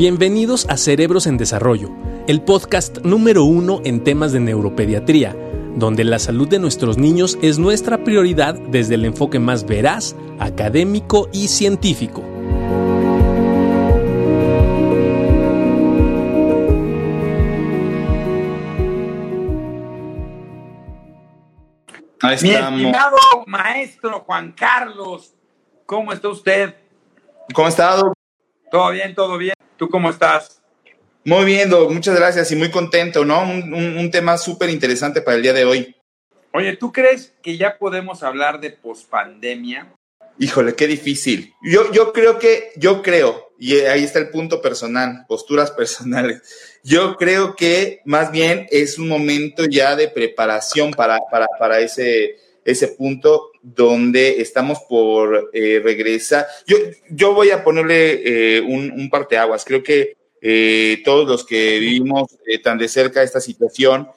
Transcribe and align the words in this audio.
Bienvenidos 0.00 0.66
a 0.70 0.78
Cerebros 0.78 1.26
en 1.26 1.36
Desarrollo, 1.36 1.90
el 2.26 2.40
podcast 2.40 3.00
número 3.04 3.44
uno 3.44 3.82
en 3.84 4.02
temas 4.02 4.32
de 4.32 4.40
neuropediatría, 4.40 5.36
donde 5.76 6.04
la 6.04 6.18
salud 6.18 6.48
de 6.48 6.58
nuestros 6.58 6.96
niños 6.96 7.36
es 7.42 7.58
nuestra 7.58 8.02
prioridad 8.02 8.54
desde 8.54 8.94
el 8.94 9.04
enfoque 9.04 9.38
más 9.38 9.66
veraz, 9.66 10.16
académico 10.38 11.28
y 11.34 11.48
científico. 11.48 12.22
Mi 22.22 22.32
estimado 22.32 23.18
maestro 23.46 24.20
Juan 24.20 24.52
Carlos, 24.52 25.34
¿cómo 25.84 26.10
está 26.10 26.30
usted? 26.30 26.74
¿Cómo 27.52 27.68
estado? 27.68 28.14
Todo 28.70 28.92
bien, 28.92 29.14
todo 29.14 29.36
bien. 29.36 29.59
¿Tú 29.80 29.88
cómo 29.88 30.10
estás? 30.10 30.60
Muy 31.24 31.46
bien, 31.46 31.70
muchas 31.88 32.14
gracias 32.14 32.52
y 32.52 32.56
muy 32.56 32.70
contento, 32.70 33.24
¿no? 33.24 33.40
Un, 33.40 34.10
tema 34.10 34.36
súper 34.36 34.68
interesante 34.68 35.22
para 35.22 35.38
el 35.38 35.42
día 35.42 35.54
de 35.54 35.64
hoy. 35.64 35.96
Oye, 36.52 36.76
¿tú 36.76 36.92
crees 36.92 37.32
que 37.40 37.56
ya 37.56 37.78
podemos 37.78 38.22
hablar 38.22 38.60
de 38.60 38.72
pospandemia? 38.72 39.90
Híjole, 40.38 40.74
qué 40.74 40.86
difícil. 40.86 41.54
Yo, 41.62 41.90
yo 41.92 42.12
creo 42.12 42.38
que, 42.38 42.72
yo 42.76 43.00
creo, 43.00 43.54
y 43.58 43.72
ahí 43.78 44.04
está 44.04 44.18
el 44.18 44.28
punto 44.28 44.60
personal, 44.60 45.24
posturas 45.26 45.70
personales. 45.78 46.42
Yo 46.84 47.16
creo 47.16 47.56
que 47.56 48.02
más 48.04 48.30
bien 48.30 48.66
es 48.70 48.98
un 48.98 49.08
momento 49.08 49.64
ya 49.64 49.96
de 49.96 50.08
preparación 50.08 50.90
para, 50.90 51.20
para, 51.30 51.46
para 51.58 51.80
ese, 51.80 52.36
ese 52.64 52.88
punto 52.88 53.50
donde 53.62 54.40
estamos 54.40 54.80
por 54.88 55.50
eh, 55.52 55.80
regresar. 55.82 56.46
Yo, 56.66 56.76
yo 57.10 57.34
voy 57.34 57.50
a 57.50 57.64
ponerle 57.64 58.56
eh, 58.56 58.60
un, 58.60 58.90
un 58.90 59.10
parteaguas. 59.10 59.64
Creo 59.64 59.82
que 59.82 60.16
eh, 60.40 61.02
todos 61.04 61.28
los 61.28 61.44
que 61.44 61.78
vivimos 61.78 62.36
tan 62.62 62.78
de 62.78 62.88
cerca 62.88 63.22
esta 63.22 63.40
situación, 63.40 64.08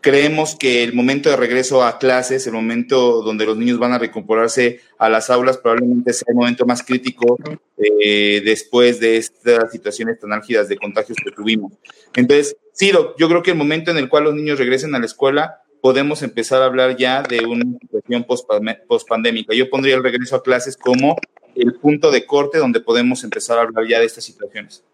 creemos 0.00 0.54
que 0.54 0.82
el 0.84 0.94
momento 0.94 1.28
de 1.28 1.36
regreso 1.36 1.84
a 1.84 1.98
clases, 1.98 2.46
el 2.46 2.54
momento 2.54 3.22
donde 3.22 3.44
los 3.44 3.58
niños 3.58 3.78
van 3.78 3.92
a 3.92 3.98
recuperarse 3.98 4.80
a 4.96 5.10
las 5.10 5.28
aulas, 5.28 5.58
probablemente 5.58 6.12
sea 6.14 6.26
el 6.28 6.36
momento 6.36 6.64
más 6.64 6.82
crítico 6.82 7.36
después 7.76 8.98
de 9.00 9.18
estas 9.18 9.72
situaciones 9.72 10.18
tan 10.20 10.32
álgidas 10.32 10.68
de 10.68 10.78
contagios 10.78 11.18
que 11.22 11.32
tuvimos. 11.32 11.72
Entonces, 12.14 12.56
sí, 12.72 12.90
yo 12.92 13.28
creo 13.28 13.42
que 13.42 13.50
el 13.50 13.58
momento 13.58 13.90
en 13.90 13.98
el 13.98 14.08
cual 14.08 14.24
los 14.24 14.34
niños 14.34 14.58
regresen 14.58 14.94
a 14.94 15.00
la 15.00 15.06
escuela 15.06 15.62
podemos 15.80 16.22
empezar 16.22 16.62
a 16.62 16.66
hablar 16.66 16.96
ya 16.96 17.22
de 17.22 17.44
una 17.44 17.64
situación 17.80 18.24
post-pandémica. 18.24 19.54
Yo 19.54 19.70
pondría 19.70 19.96
el 19.96 20.02
regreso 20.02 20.36
a 20.36 20.42
clases 20.42 20.76
como 20.76 21.16
el 21.54 21.74
punto 21.74 22.10
de 22.10 22.26
corte 22.26 22.58
donde 22.58 22.80
podemos 22.80 23.24
empezar 23.24 23.58
a 23.58 23.62
hablar 23.62 23.86
ya 23.86 23.98
de 23.98 24.06
estas 24.06 24.24
situaciones. 24.24 24.84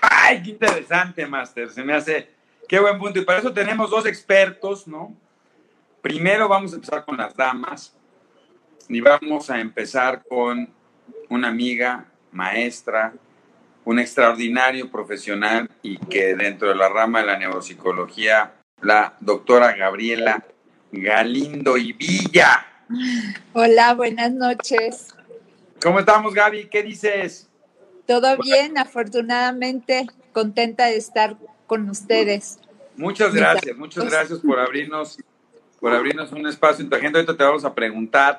¡Ay, 0.00 0.42
qué 0.42 0.50
interesante, 0.50 1.26
Master! 1.26 1.70
Se 1.70 1.82
me 1.82 1.92
hace, 1.92 2.28
qué 2.68 2.78
buen 2.78 2.98
punto. 2.98 3.18
Y 3.18 3.24
para 3.24 3.40
eso 3.40 3.52
tenemos 3.52 3.90
dos 3.90 4.06
expertos, 4.06 4.86
¿no? 4.86 5.14
Primero 6.00 6.48
vamos 6.48 6.72
a 6.72 6.76
empezar 6.76 7.04
con 7.04 7.16
las 7.16 7.36
damas 7.36 7.94
y 8.88 9.00
vamos 9.00 9.50
a 9.50 9.60
empezar 9.60 10.22
con 10.28 10.68
una 11.28 11.48
amiga, 11.48 12.06
maestra, 12.30 13.12
un 13.84 13.98
extraordinario 13.98 14.90
profesional 14.90 15.70
y 15.82 15.98
que 15.98 16.34
dentro 16.34 16.68
de 16.68 16.74
la 16.74 16.88
rama 16.88 17.20
de 17.20 17.26
la 17.26 17.38
neuropsicología 17.38 18.55
la 18.80 19.14
doctora 19.20 19.74
Gabriela 19.74 20.44
Galindo 20.92 21.76
y 21.76 21.92
Villa. 21.92 22.66
Hola, 23.52 23.94
buenas 23.94 24.32
noches. 24.32 25.08
¿Cómo 25.82 25.98
estamos, 25.98 26.34
Gaby? 26.34 26.68
¿Qué 26.68 26.82
dices? 26.82 27.48
Todo 28.06 28.36
bien, 28.38 28.78
afortunadamente, 28.78 30.06
contenta 30.32 30.86
de 30.86 30.96
estar 30.96 31.36
con 31.66 31.88
ustedes. 31.90 32.60
Muchas 32.96 33.34
gracias, 33.34 33.76
muchas 33.76 34.08
gracias 34.08 34.38
por 34.38 34.58
abrirnos, 34.58 35.18
por 35.80 35.92
abrirnos 35.92 36.32
un 36.32 36.46
espacio 36.46 36.84
en 36.84 36.90
tu 36.90 36.96
agenda. 36.96 37.18
Ahorita 37.18 37.36
te 37.36 37.44
vamos 37.44 37.64
a 37.64 37.74
preguntar. 37.74 38.38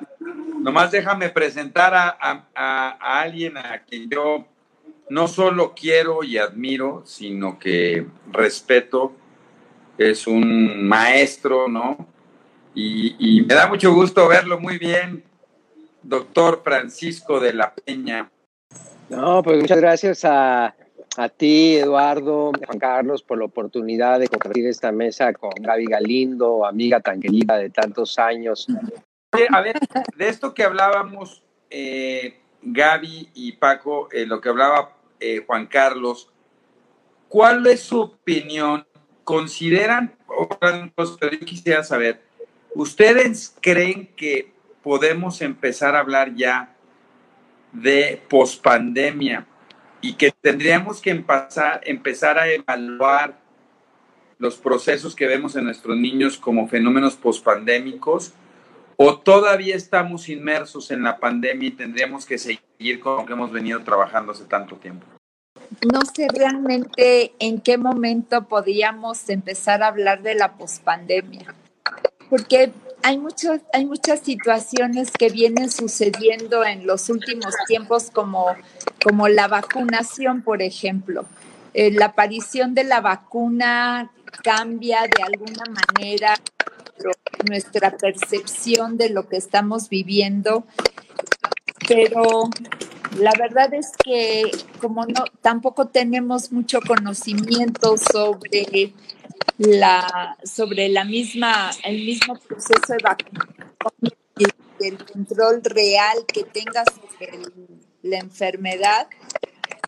Nomás 0.60 0.90
déjame 0.90 1.28
presentar 1.28 1.94
a, 1.94 2.46
a 2.54 3.20
alguien 3.20 3.56
a 3.58 3.82
quien 3.82 4.08
yo 4.08 4.46
no 5.10 5.28
solo 5.28 5.74
quiero 5.74 6.24
y 6.24 6.38
admiro, 6.38 7.02
sino 7.04 7.58
que 7.58 8.06
respeto 8.32 9.14
es 9.98 10.26
un 10.26 10.86
maestro, 10.86 11.68
¿no? 11.68 12.06
Y, 12.74 13.42
me 13.42 13.54
da 13.54 13.66
mucho 13.66 13.92
gusto 13.92 14.28
verlo 14.28 14.60
muy 14.60 14.78
bien, 14.78 15.24
doctor 16.02 16.62
Francisco 16.62 17.40
de 17.40 17.52
la 17.52 17.74
Peña. 17.74 18.30
No, 19.08 19.42
pues 19.42 19.60
muchas 19.60 19.80
gracias 19.80 20.24
a, 20.24 20.74
ti, 21.36 21.76
Eduardo, 21.76 22.52
Juan 22.64 22.78
Carlos, 22.78 23.24
por 23.24 23.38
la 23.38 23.46
oportunidad 23.46 24.20
de 24.20 24.28
compartir 24.28 24.68
esta 24.68 24.92
mesa 24.92 25.32
con 25.32 25.50
Gaby 25.58 25.86
Galindo, 25.86 26.64
amiga 26.64 27.00
tan 27.00 27.20
querida 27.20 27.56
de 27.56 27.70
tantos 27.70 28.16
años. 28.20 28.68
A 29.50 29.60
ver, 29.60 29.76
de 30.16 30.28
esto 30.28 30.54
que 30.54 30.62
hablábamos, 30.62 31.42
eh, 31.70 32.38
Gaby 32.62 33.30
y 33.34 33.52
Paco, 33.52 34.08
eh, 34.12 34.26
lo 34.26 34.40
que 34.40 34.50
hablaba 34.50 34.96
eh, 35.18 35.42
Juan 35.44 35.66
Carlos, 35.66 36.30
¿cuál 37.28 37.66
es 37.66 37.80
su 37.80 38.00
opinión 38.00 38.86
consideran, 39.28 40.14
pero 41.20 41.32
yo 41.32 41.40
quisiera 41.40 41.84
saber, 41.84 42.22
¿ustedes 42.74 43.54
creen 43.60 44.06
que 44.16 44.54
podemos 44.82 45.42
empezar 45.42 45.94
a 45.94 45.98
hablar 45.98 46.34
ya 46.34 46.74
de 47.70 48.22
pospandemia 48.30 49.46
y 50.00 50.14
que 50.14 50.32
tendríamos 50.32 51.02
que 51.02 51.10
empezar, 51.10 51.82
empezar 51.84 52.38
a 52.38 52.50
evaluar 52.50 53.38
los 54.38 54.56
procesos 54.56 55.14
que 55.14 55.26
vemos 55.26 55.56
en 55.56 55.64
nuestros 55.64 55.98
niños 55.98 56.38
como 56.38 56.66
fenómenos 56.66 57.14
pospandémicos? 57.14 58.32
¿O 58.96 59.18
todavía 59.18 59.76
estamos 59.76 60.30
inmersos 60.30 60.90
en 60.90 61.02
la 61.02 61.18
pandemia 61.18 61.68
y 61.68 61.72
tendríamos 61.72 62.24
que 62.24 62.38
seguir 62.38 62.98
con 62.98 63.18
lo 63.18 63.26
que 63.26 63.34
hemos 63.34 63.52
venido 63.52 63.80
trabajando 63.84 64.32
hace 64.32 64.46
tanto 64.46 64.76
tiempo? 64.76 65.17
No 65.92 66.00
sé 66.02 66.28
realmente 66.28 67.32
en 67.38 67.60
qué 67.60 67.78
momento 67.78 68.46
podíamos 68.48 69.28
empezar 69.28 69.82
a 69.82 69.88
hablar 69.88 70.22
de 70.22 70.34
la 70.34 70.54
pospandemia, 70.54 71.54
porque 72.30 72.72
hay, 73.02 73.20
hay 73.72 73.86
muchas 73.86 74.20
situaciones 74.20 75.10
que 75.10 75.30
vienen 75.30 75.70
sucediendo 75.70 76.64
en 76.64 76.86
los 76.86 77.08
últimos 77.10 77.54
tiempos, 77.66 78.10
como, 78.10 78.46
como 79.02 79.28
la 79.28 79.48
vacunación, 79.48 80.42
por 80.42 80.62
ejemplo. 80.62 81.24
Eh, 81.74 81.90
la 81.92 82.06
aparición 82.06 82.74
de 82.74 82.84
la 82.84 83.00
vacuna 83.00 84.10
cambia 84.42 85.02
de 85.02 85.22
alguna 85.22 85.64
manera 85.66 86.34
nuestra 87.48 87.96
percepción 87.96 88.96
de 88.96 89.10
lo 89.10 89.28
que 89.28 89.36
estamos 89.36 89.88
viviendo, 89.88 90.64
pero 91.86 92.50
la 93.16 93.32
verdad 93.38 93.72
es 93.74 93.92
que 94.02 94.42
como 94.80 95.06
no 95.06 95.24
tampoco 95.40 95.86
tenemos 95.88 96.52
mucho 96.52 96.80
conocimiento 96.80 97.96
sobre 97.96 98.92
la 99.56 100.36
sobre 100.44 100.88
la 100.88 101.04
misma 101.04 101.70
el 101.84 102.04
mismo 102.04 102.34
proceso 102.36 102.92
de 102.92 102.98
vacunación 103.02 103.58
y 104.38 104.86
el 104.86 105.04
control 105.04 105.62
real 105.64 106.24
que 106.26 106.44
tenga 106.44 106.84
sobre 106.84 107.78
la 108.02 108.18
enfermedad, 108.18 109.08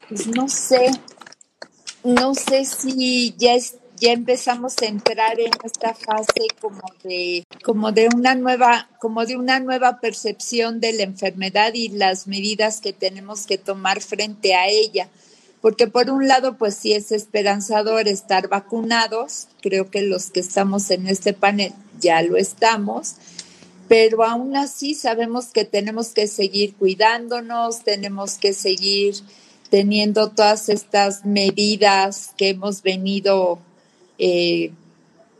pues 0.09 0.27
no 0.27 0.49
sé, 0.49 0.91
no 2.05 2.35
sé 2.35 2.65
si 2.65 3.35
ya 3.39 3.55
es 3.55 3.77
ya 4.01 4.13
empezamos 4.13 4.75
a 4.81 4.87
entrar 4.87 5.39
en 5.39 5.51
esta 5.63 5.93
fase 5.93 6.49
como 6.59 6.83
de, 7.05 7.45
como 7.63 7.93
de 7.93 8.09
una 8.15 8.35
nueva, 8.35 8.89
como 8.99 9.27
de 9.27 9.37
una 9.37 9.61
nueva 9.61 10.01
percepción 10.01 10.81
de 10.81 10.95
la 10.95 11.03
enfermedad 11.03 11.75
y 11.75 11.91
las 11.91 12.27
medidas 12.27 12.81
que 12.81 12.95
tenemos 12.95 13.47
que 13.47 13.59
tomar 13.59 14.01
frente 14.01 14.55
a 14.55 14.69
ella. 14.69 15.09
Porque 15.61 15.87
por 15.87 16.09
un 16.09 16.27
lado, 16.27 16.57
pues 16.57 16.77
sí 16.77 16.95
es 16.95 17.13
esperanzador 17.13 18.09
estar 18.09 18.49
vacunados, 18.49 19.49
creo 19.61 19.91
que 19.91 20.01
los 20.01 20.31
que 20.31 20.41
estamos 20.41 20.91
en 20.91 21.07
este 21.07 21.35
panel 21.35 21.75
ya 22.01 22.23
lo 22.23 22.39
estamos, 22.39 23.17
pero 23.87 24.25
aún 24.25 24.57
así 24.57 24.95
sabemos 24.95 25.49
que 25.49 25.67
tenemos 25.67 26.09
que 26.15 26.27
seguir 26.27 26.75
cuidándonos, 26.77 27.85
tenemos 27.85 28.39
que 28.39 28.55
seguir 28.55 29.17
teniendo 29.69 30.31
todas 30.31 30.71
estas 30.71 31.27
medidas 31.27 32.31
que 32.39 32.49
hemos 32.49 32.81
venido 32.81 33.59
eh, 34.21 34.73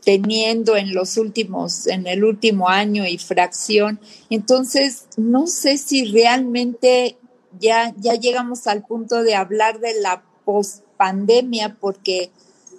teniendo 0.03 0.75
en 0.75 0.95
los 0.95 1.17
últimos, 1.17 1.85
en 1.85 2.07
el 2.07 2.23
último 2.23 2.67
año 2.67 3.05
y 3.05 3.19
fracción. 3.19 3.99
Entonces, 4.31 5.05
no 5.15 5.45
sé 5.45 5.77
si 5.77 6.05
realmente 6.05 7.17
ya, 7.59 7.93
ya 7.97 8.15
llegamos 8.15 8.65
al 8.65 8.83
punto 8.83 9.21
de 9.21 9.35
hablar 9.35 9.79
de 9.79 10.01
la 10.01 10.23
pospandemia, 10.43 11.77
porque, 11.79 12.31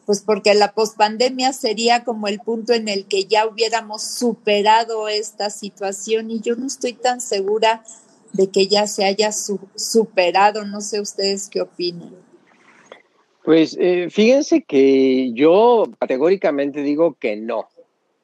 pues 0.05 0.21
porque 0.23 0.55
la 0.55 0.73
pospandemia 0.73 1.53
sería 1.53 2.03
como 2.03 2.27
el 2.27 2.41
punto 2.41 2.73
en 2.73 2.89
el 2.89 3.07
que 3.07 3.27
ya 3.27 3.47
hubiéramos 3.47 4.03
superado 4.03 5.07
esta 5.07 5.51
situación 5.51 6.33
y 6.33 6.41
yo 6.41 6.57
no 6.57 6.67
estoy 6.67 6.95
tan 6.95 7.21
segura 7.21 7.85
de 8.33 8.51
que 8.51 8.67
ya 8.67 8.89
se 8.89 9.05
haya 9.05 9.31
superado. 9.31 10.65
No 10.65 10.81
sé 10.81 11.01
ustedes 11.01 11.49
qué 11.49 11.61
opinan. 11.61 12.32
Pues 13.45 13.77
eh, 13.81 14.09
fíjense 14.09 14.63
que 14.63 15.33
yo 15.33 15.85
categóricamente 15.99 16.83
digo 16.83 17.17
que 17.19 17.37
no. 17.37 17.69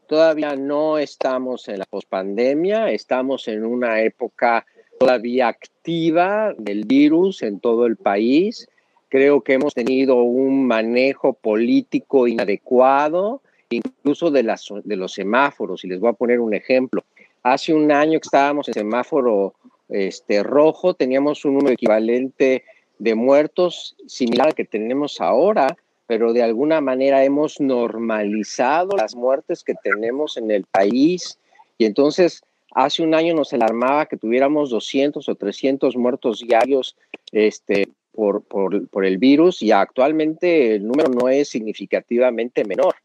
Todavía 0.07 0.55
no 0.55 0.97
estamos 0.97 1.69
en 1.69 1.81
la 1.81 1.85
pospandemia, 1.85 2.91
estamos 2.91 3.49
en 3.49 3.65
una 3.65 4.01
época 4.01 4.65
todavía 4.99 5.49
activa 5.49 6.55
del 6.57 6.85
virus 6.85 7.43
en 7.43 7.61
todo 7.61 7.87
el 7.87 7.97
país. 7.97 8.69
Creo 9.09 9.41
que 9.41 9.55
hemos 9.55 9.75
tenido 9.75 10.23
un 10.23 10.67
manejo 10.67 11.33
político 11.33 12.29
inadecuado, 12.29 13.43
incluso 13.71 14.31
de, 14.31 14.45
las, 14.45 14.69
de 14.85 14.97
los 14.97 15.13
semáforos. 15.13 15.85
Y 15.85 15.89
les 15.89 15.99
voy 15.99 16.11
a 16.11 16.15
poner 16.15 16.41
un 16.41 16.55
ejemplo. 16.55 17.05
Hace 17.43 17.75
un 17.75 17.91
año 17.91 18.21
que 18.21 18.27
estábamos 18.27 18.69
en 18.69 18.75
semáforo 18.75 19.55
este, 19.89 20.43
rojo, 20.43 20.95
teníamos 20.95 21.45
un 21.45 21.55
número 21.55 21.75
equivalente 21.75 22.65
de 22.99 23.15
muertos 23.15 23.97
similar 24.07 24.49
al 24.49 24.55
que 24.55 24.65
tenemos 24.65 25.21
ahora, 25.21 25.77
pero 26.07 26.33
de 26.33 26.43
alguna 26.43 26.81
manera 26.81 27.25
hemos 27.25 27.61
normalizado 27.61 28.97
las 28.97 29.15
muertes 29.15 29.63
que 29.63 29.75
tenemos 29.75 30.37
en 30.37 30.51
el 30.51 30.65
país. 30.65 31.39
Y 31.77 31.85
entonces, 31.85 32.43
hace 32.75 33.03
un 33.03 33.15
año 33.15 33.35
nos 33.35 33.53
alarmaba 33.53 34.07
que 34.07 34.17
tuviéramos 34.17 34.71
200 34.71 35.29
o 35.29 35.35
300 35.35 35.97
muertos 35.97 36.41
diarios 36.41 36.97
este, 37.33 37.89
por, 38.13 38.43
por, 38.43 38.89
por 38.89 39.05
el 39.05 39.19
virus 39.19 39.63
y 39.63 39.71
actualmente 39.71 40.75
el 40.75 40.87
número 40.87 41.11
no 41.11 41.29
es 41.29 41.49
significativamente 41.49 42.65
menor. 42.65 42.97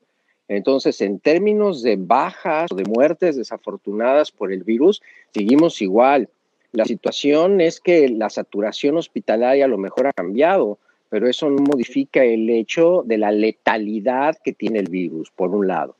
Entonces, 0.47 0.99
en 1.01 1.19
términos 1.19 1.81
de 1.81 1.95
bajas 1.97 2.71
o 2.71 2.75
de 2.75 2.83
muertes 2.83 3.35
desafortunadas 3.35 4.31
por 4.31 4.51
el 4.51 4.63
virus, 4.63 5.01
seguimos 5.33 5.81
igual. 5.81 6.29
La 6.73 6.85
situación 6.85 7.61
es 7.61 7.79
que 7.79 8.09
la 8.09 8.31
saturación 8.31 8.97
hospitalaria 8.97 9.65
a 9.65 9.67
lo 9.67 9.77
mejor 9.77 10.07
ha 10.07 10.13
cambiado, 10.13 10.79
pero 11.09 11.29
eso 11.29 11.47
no 11.49 11.61
modifica 11.61 12.23
el 12.23 12.49
hecho 12.49 13.03
de 13.05 13.19
la 13.19 13.31
letalidad 13.31 14.35
que 14.43 14.53
tiene 14.53 14.79
el 14.79 14.89
virus, 14.89 15.29
por 15.29 15.51
un 15.51 15.67
lado. 15.67 15.95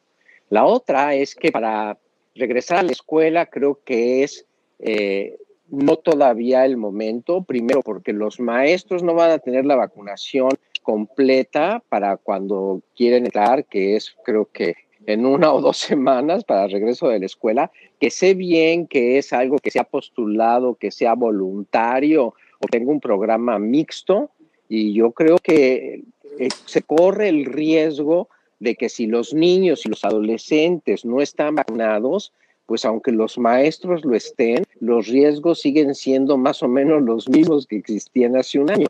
La 0.49 0.65
otra 0.65 1.13
es 1.13 1.35
que 1.35 1.51
para 1.51 1.99
regresar 2.33 2.79
a 2.79 2.83
la 2.83 2.91
escuela 2.91 3.45
creo 3.45 3.79
que 3.85 4.23
es 4.23 4.47
eh, 4.79 5.37
no 5.69 5.97
todavía 5.97 6.65
el 6.65 6.77
momento, 6.77 7.43
primero 7.43 7.81
porque 7.81 8.11
los 8.11 8.39
maestros 8.39 9.03
no 9.03 9.13
van 9.13 9.29
a 9.29 9.39
tener 9.39 9.65
la 9.65 9.75
vacunación 9.75 10.49
completa 10.81 11.83
para 11.87 12.17
cuando 12.17 12.81
quieren 12.95 13.25
entrar, 13.25 13.65
que 13.65 13.95
es 13.95 14.15
creo 14.25 14.49
que 14.51 14.75
en 15.05 15.25
una 15.25 15.53
o 15.53 15.61
dos 15.61 15.77
semanas 15.77 16.43
para 16.43 16.65
el 16.65 16.71
regreso 16.71 17.07
de 17.07 17.19
la 17.19 17.25
escuela, 17.25 17.71
que 17.99 18.09
sé 18.09 18.33
bien 18.33 18.87
que 18.87 19.17
es 19.17 19.33
algo 19.33 19.57
que 19.57 19.71
se 19.71 19.79
ha 19.79 19.83
postulado, 19.83 20.75
que 20.75 20.91
sea 20.91 21.15
voluntario 21.15 22.33
o 22.59 22.67
tenga 22.69 22.91
un 22.91 22.99
programa 22.99 23.59
mixto, 23.59 24.29
y 24.69 24.93
yo 24.93 25.11
creo 25.11 25.37
que 25.37 26.03
eh, 26.39 26.49
se 26.65 26.81
corre 26.81 27.29
el 27.29 27.45
riesgo 27.45 28.29
de 28.59 28.75
que 28.75 28.89
si 28.89 29.07
los 29.07 29.33
niños 29.33 29.85
y 29.85 29.89
los 29.89 30.05
adolescentes 30.05 31.05
no 31.05 31.21
están 31.21 31.55
vacunados, 31.55 32.33
pues 32.65 32.85
aunque 32.85 33.11
los 33.11 33.37
maestros 33.37 34.05
lo 34.05 34.15
estén, 34.15 34.63
los 34.79 35.07
riesgos 35.07 35.59
siguen 35.59 35.93
siendo 35.93 36.37
más 36.37 36.63
o 36.63 36.67
menos 36.67 37.01
los 37.03 37.27
mismos 37.27 37.67
que 37.67 37.75
existían 37.75 38.37
hace 38.37 38.59
un 38.59 38.71
año. 38.71 38.87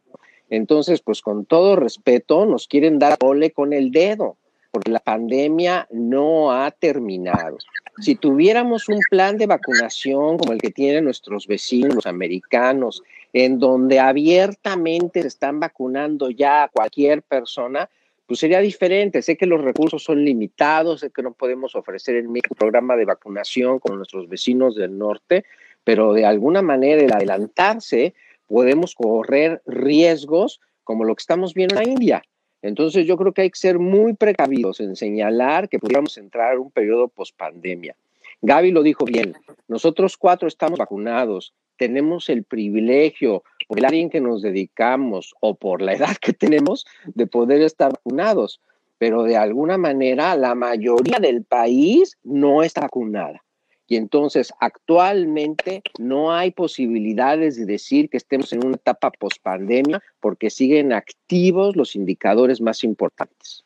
Entonces, 0.50 1.02
pues 1.02 1.22
con 1.22 1.46
todo 1.46 1.76
respeto, 1.76 2.46
nos 2.46 2.68
quieren 2.68 3.00
dar 3.00 3.18
ole 3.22 3.52
con 3.52 3.74
el 3.74 3.92
dedo, 3.92 4.38
porque 4.74 4.90
la 4.90 5.00
pandemia 5.00 5.88
no 5.92 6.52
ha 6.52 6.72
terminado. 6.72 7.60
Si 8.02 8.16
tuviéramos 8.16 8.90
un 8.90 9.00
plan 9.08 9.38
de 9.38 9.46
vacunación 9.46 10.40
como 10.40 10.52
el 10.52 10.60
que 10.60 10.72
tienen 10.72 11.04
nuestros 11.04 11.46
vecinos, 11.46 11.94
los 11.94 12.08
americanos, 12.08 13.04
en 13.34 13.60
donde 13.60 14.00
abiertamente 14.00 15.22
se 15.22 15.28
están 15.28 15.60
vacunando 15.60 16.32
ya 16.32 16.64
a 16.64 16.70
cualquier 16.70 17.22
persona, 17.22 17.88
pues 18.26 18.40
sería 18.40 18.62
diferente. 18.62 19.22
Sé 19.22 19.38
que 19.38 19.46
los 19.46 19.62
recursos 19.62 20.04
son 20.04 20.26
limitados, 20.26 21.02
sé 21.02 21.12
que 21.12 21.22
no 21.22 21.34
podemos 21.34 21.76
ofrecer 21.76 22.16
el 22.16 22.28
mismo 22.28 22.56
programa 22.56 22.96
de 22.96 23.06
vacunación 23.06 23.78
con 23.78 23.98
nuestros 23.98 24.28
vecinos 24.28 24.76
del 24.76 24.98
norte, 24.98 25.46
pero 25.84 26.14
de 26.14 26.26
alguna 26.26 26.64
manera 26.64 27.00
el 27.00 27.14
adelantarse 27.14 28.16
podemos 28.48 28.96
correr 28.96 29.62
riesgos 29.68 30.62
como 30.84 31.04
lo 31.04 31.14
que 31.14 31.22
estamos 31.22 31.54
viendo 31.54 31.76
en 31.76 31.84
la 31.84 31.90
India. 31.92 32.24
Entonces 32.64 33.06
yo 33.06 33.18
creo 33.18 33.34
que 33.34 33.44
hay 33.44 33.52
que 33.52 33.60
ser 33.60 33.78
muy 33.78 34.14
precavidos 34.14 34.80
en 34.80 34.96
señalar 34.96 35.70
que 35.70 35.80
podríamos 35.80 36.18
entrar 36.18 36.54
en 36.54 36.62
un 36.62 36.72
periodo 36.72 37.10
pospandemia. 37.10 37.96
Gaby 38.42 38.72
lo 38.72 38.84
dijo 38.84 39.06
bien, 39.06 39.36
nosotros 39.68 40.18
cuatro 40.18 40.48
estamos 40.48 40.80
vacunados, 40.80 41.54
tenemos 41.78 42.30
el 42.30 42.44
privilegio, 42.44 43.44
por 43.68 43.80
el 43.80 43.86
área 43.86 44.02
en 44.02 44.10
que 44.10 44.22
nos 44.22 44.42
dedicamos 44.42 45.36
o 45.42 45.56
por 45.56 45.82
la 45.82 45.94
edad 45.98 46.16
que 46.20 46.34
tenemos, 46.34 46.86
de 47.06 47.28
poder 47.28 47.62
estar 47.62 47.92
vacunados, 47.92 48.62
pero 48.98 49.24
de 49.24 49.36
alguna 49.36 49.78
manera 49.78 50.36
la 50.38 50.56
mayoría 50.56 51.20
del 51.20 51.44
país 51.44 52.18
no 52.24 52.64
está 52.64 52.82
vacunada. 52.82 53.44
Y 53.88 53.98
entonces 53.98 54.54
actualmente 54.60 55.84
no 56.00 56.34
hay 56.34 56.52
posibilidades 56.52 57.58
de 57.58 57.66
decir 57.66 58.10
que 58.10 58.18
estemos 58.18 58.54
en 58.54 58.66
una 58.66 58.76
etapa 58.76 59.12
pospandemia 59.12 60.02
porque 60.20 60.50
siguen 60.50 60.94
activos 60.94 61.76
los 61.76 61.96
indicadores 61.96 62.62
más 62.62 62.84
importantes. 62.84 63.66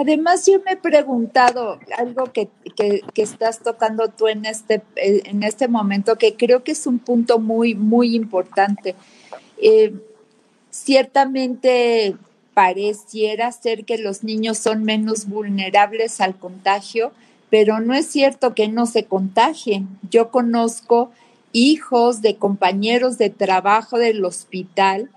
Además, 0.00 0.46
yo 0.46 0.60
me 0.64 0.72
he 0.72 0.76
preguntado 0.76 1.80
algo 1.96 2.32
que, 2.32 2.48
estás 3.16 3.58
tocando 3.60 4.08
tú 4.08 4.28
en 4.28 4.44
este, 4.44 4.80
en 4.94 5.42
este 5.42 5.66
momento, 5.66 6.16
que 6.16 6.36
creo 6.36 6.62
que 6.62 6.70
es 6.70 6.86
un 6.86 7.00
punto 7.00 7.40
muy, 7.40 7.74
muy 7.74 8.14
importante. 8.14 8.94
Eh, 9.60 9.92
ciertamente 10.70 12.14
pareciera 12.54 13.50
ser 13.50 13.84
que 13.84 13.98
los 13.98 14.22
niños 14.22 14.58
son 14.58 14.84
menos 14.84 15.26
vulnerables 15.26 16.20
al 16.20 16.36
contagio, 16.38 17.10
pero 17.50 17.80
no 17.80 17.94
es 17.94 18.06
cierto 18.06 18.54
que 18.54 18.68
no 18.68 18.86
se 18.86 19.04
contagien. 19.04 19.88
Yo 20.10 20.30
conozco 20.30 21.10
hijos 21.52 22.22
de 22.22 22.36
compañeros 22.36 23.18
de 23.18 23.30
trabajo 23.30 23.98
del 23.98 24.24
hospital 24.24 25.10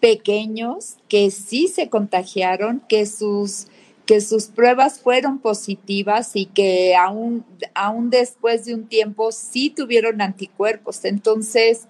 pequeños 0.00 0.96
que 1.08 1.30
sí 1.30 1.68
se 1.68 1.88
contagiaron, 1.88 2.82
que 2.88 3.06
sus 3.06 3.66
que 4.08 4.22
sus 4.22 4.46
pruebas 4.46 5.00
fueron 5.00 5.38
positivas 5.38 6.30
y 6.34 6.46
que 6.46 6.96
aún, 6.96 7.44
aún 7.74 8.08
después 8.08 8.64
de 8.64 8.74
un 8.74 8.86
tiempo 8.86 9.32
sí 9.32 9.68
tuvieron 9.68 10.22
anticuerpos. 10.22 11.04
Entonces, 11.04 11.86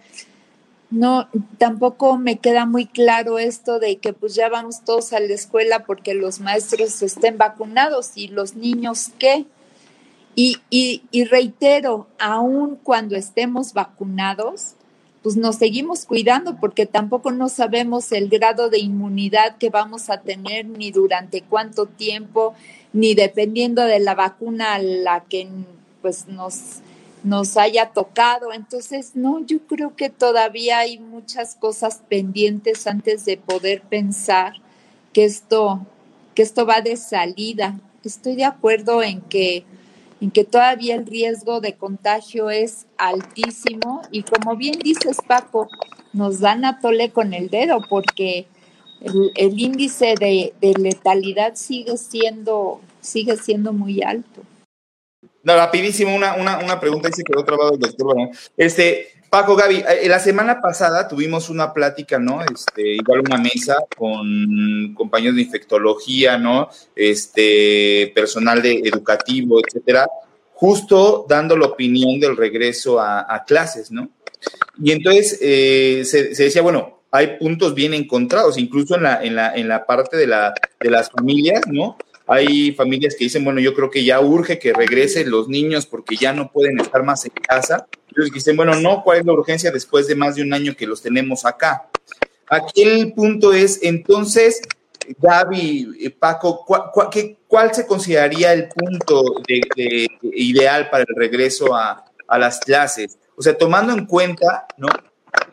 no, 0.91 1.29
tampoco 1.59 2.19
me 2.19 2.39
queda 2.39 2.67
muy 2.67 2.87
claro 2.87 3.39
esto 3.39 3.79
de 3.79 3.99
que 3.99 4.15
pues 4.15 4.35
ya 4.35 4.49
vamos 4.49 4.85
todos 4.85 5.13
a 5.13 5.21
la 5.21 5.33
escuela 5.33 5.85
porque 5.85 6.15
los 6.15 6.41
maestros 6.41 7.03
estén 7.03 7.39
vacunados 7.39 8.11
y 8.17 8.27
los 8.27 8.57
niños 8.57 9.13
qué. 9.21 9.47
Y, 10.41 10.59
y, 10.71 11.03
y 11.11 11.25
reitero, 11.25 12.07
aún 12.21 12.79
cuando 12.85 13.17
estemos 13.17 13.73
vacunados, 13.73 14.75
pues 15.21 15.37
nos 15.37 15.57
seguimos 15.57 16.05
cuidando 16.05 16.61
porque 16.61 16.87
tampoco 16.87 17.33
no 17.33 17.49
sabemos 17.49 18.13
el 18.13 18.29
grado 18.29 18.71
de 18.71 18.79
inmunidad 18.79 19.57
que 19.59 19.69
vamos 19.69 20.11
a 20.11 20.21
tener 20.21 20.65
ni 20.65 20.93
durante 20.93 21.43
cuánto 21.43 21.87
tiempo, 21.87 22.55
ni 22.93 23.17
dependiendo 23.17 23.83
de 23.83 23.99
la 23.99 24.15
vacuna 24.15 24.75
a 24.75 24.79
la 24.79 25.25
que 25.25 25.49
pues 26.03 26.29
nos, 26.29 26.83
nos 27.25 27.57
haya 27.57 27.91
tocado. 27.91 28.53
Entonces, 28.53 29.17
no, 29.17 29.45
yo 29.45 29.59
creo 29.67 29.97
que 29.97 30.09
todavía 30.09 30.79
hay 30.79 31.01
muchas 31.01 31.57
cosas 31.57 32.01
pendientes 32.09 32.87
antes 32.87 33.25
de 33.25 33.39
poder 33.39 33.83
pensar 33.83 34.53
que 35.13 35.25
esto, 35.25 35.85
que 36.37 36.43
esto 36.43 36.65
va 36.65 36.81
de 36.81 36.97
salida. 36.97 37.81
Estoy 38.05 38.37
de 38.37 38.45
acuerdo 38.45 39.03
en 39.03 39.21
que 39.23 39.65
en 40.21 40.31
que 40.31 40.45
todavía 40.45 40.95
el 40.95 41.07
riesgo 41.07 41.61
de 41.61 41.77
contagio 41.77 42.51
es 42.51 42.87
altísimo 42.97 44.03
y 44.11 44.23
como 44.23 44.57
bien 44.57 44.79
dices 44.79 45.19
Paco, 45.27 45.69
nos 46.13 46.41
dan 46.41 46.65
a 46.65 46.81
tole 46.81 47.11
con 47.11 47.35
el 47.35 47.49
dedo 47.49 47.81
porque 47.89 48.47
el, 49.01 49.59
índice 49.61 50.15
de, 50.19 50.53
letalidad 50.79 51.55
sigue 51.55 51.97
siendo, 51.97 52.81
sigue 53.01 53.37
siendo 53.37 53.73
muy 53.73 54.03
alto. 54.03 54.43
No, 55.45 55.55
rapidísimo, 55.55 56.15
una, 56.15 56.35
una, 56.35 56.59
una 56.59 56.81
pregunta 56.81 57.09
y 57.09 57.13
se 57.13 57.23
quedó 57.23 57.45
trabado 57.45 57.75
el 57.75 57.79
doctor. 57.79 58.17
Este, 58.57 59.18
Paco, 59.31 59.57
Gaby, 59.57 59.85
eh, 59.87 60.09
la 60.09 60.21
semana 60.21 60.61
pasada 60.61 61.07
tuvimos 61.07 61.51
una 61.51 61.75
plática, 61.75 62.19
¿no? 62.19 62.41
Este, 62.43 62.95
igual 62.95 63.21
una 63.21 63.37
mesa 63.37 63.77
con 63.97 64.95
compañeros 64.95 65.37
de 65.37 65.43
infectología, 65.43 66.39
¿no? 66.39 66.71
Este, 66.97 68.11
personal 68.15 68.63
de 68.63 68.81
educativo, 68.85 69.61
etcétera, 69.61 70.09
justo 70.55 71.27
dando 71.29 71.57
la 71.57 71.67
opinión 71.67 72.19
del 72.19 72.37
regreso 72.37 73.01
a, 73.01 73.45
clases, 73.47 73.91
¿no? 73.91 74.09
Y 74.83 74.93
entonces 74.93 75.39
eh, 75.43 76.03
se, 76.05 76.29
decía, 76.29 76.63
bueno, 76.63 77.01
hay 77.11 77.39
puntos 77.39 77.75
bien 77.75 77.93
encontrados, 77.93 78.57
incluso 78.57 78.97
en 78.97 79.03
la, 79.03 79.23
en 79.23 79.35
la, 79.35 79.55
en 79.55 79.69
la 79.69 79.85
parte 79.85 80.17
de, 80.17 80.27
la, 80.27 80.55
de 80.81 80.91
las 80.91 81.11
familias, 81.11 81.61
¿no? 81.67 81.99
Hay 82.29 82.73
familias 82.73 83.17
que 83.17 83.25
dicen, 83.25 83.43
bueno, 83.43 83.59
yo 83.59 83.73
creo 83.73 83.91
que 83.91 84.05
ya 84.05 84.21
urge 84.21 84.59
que 84.59 84.75
regresen 84.75 85.31
los 85.31 85.49
niños 85.49 85.87
porque 85.87 86.15
ya 86.15 86.33
no 86.35 86.53
pueden 86.53 86.79
estar 86.79 87.03
más 87.03 87.25
en 87.25 87.33
casa. 87.33 87.87
Entonces 88.09 88.35
dicen, 88.35 88.55
bueno, 88.55 88.75
no, 88.75 89.03
¿cuál 89.03 89.21
es 89.21 89.25
la 89.25 89.33
urgencia 89.33 89.73
después 89.73 90.07
de 90.07 90.15
más 90.15 90.37
de 90.37 90.43
un 90.43 90.53
año 90.53 90.77
que 90.77 90.87
los 90.87 91.01
tenemos 91.01 91.47
acá? 91.47 91.89
Aquí 92.51 92.83
el 92.83 93.15
punto 93.15 93.55
es, 93.55 93.81
entonces, 93.83 94.61
Gaby, 95.19 95.97
eh, 96.01 96.11
Paco, 96.11 96.67
¿cuál, 96.67 97.75
se 97.75 97.87
consideraría 97.87 98.53
el 98.53 98.69
punto 98.69 99.23
ideal 100.23 100.91
para 100.91 101.05
el 101.09 101.17
regreso 101.17 101.75
a, 101.75 102.05
a, 102.27 102.39
las 102.39 102.61
clases? 102.61 103.19
O 103.37 103.43
sea, 103.43 103.57
tomando 103.57 103.95
en 103.95 104.05
cuenta, 104.05 104.67
¿no? 104.77 104.89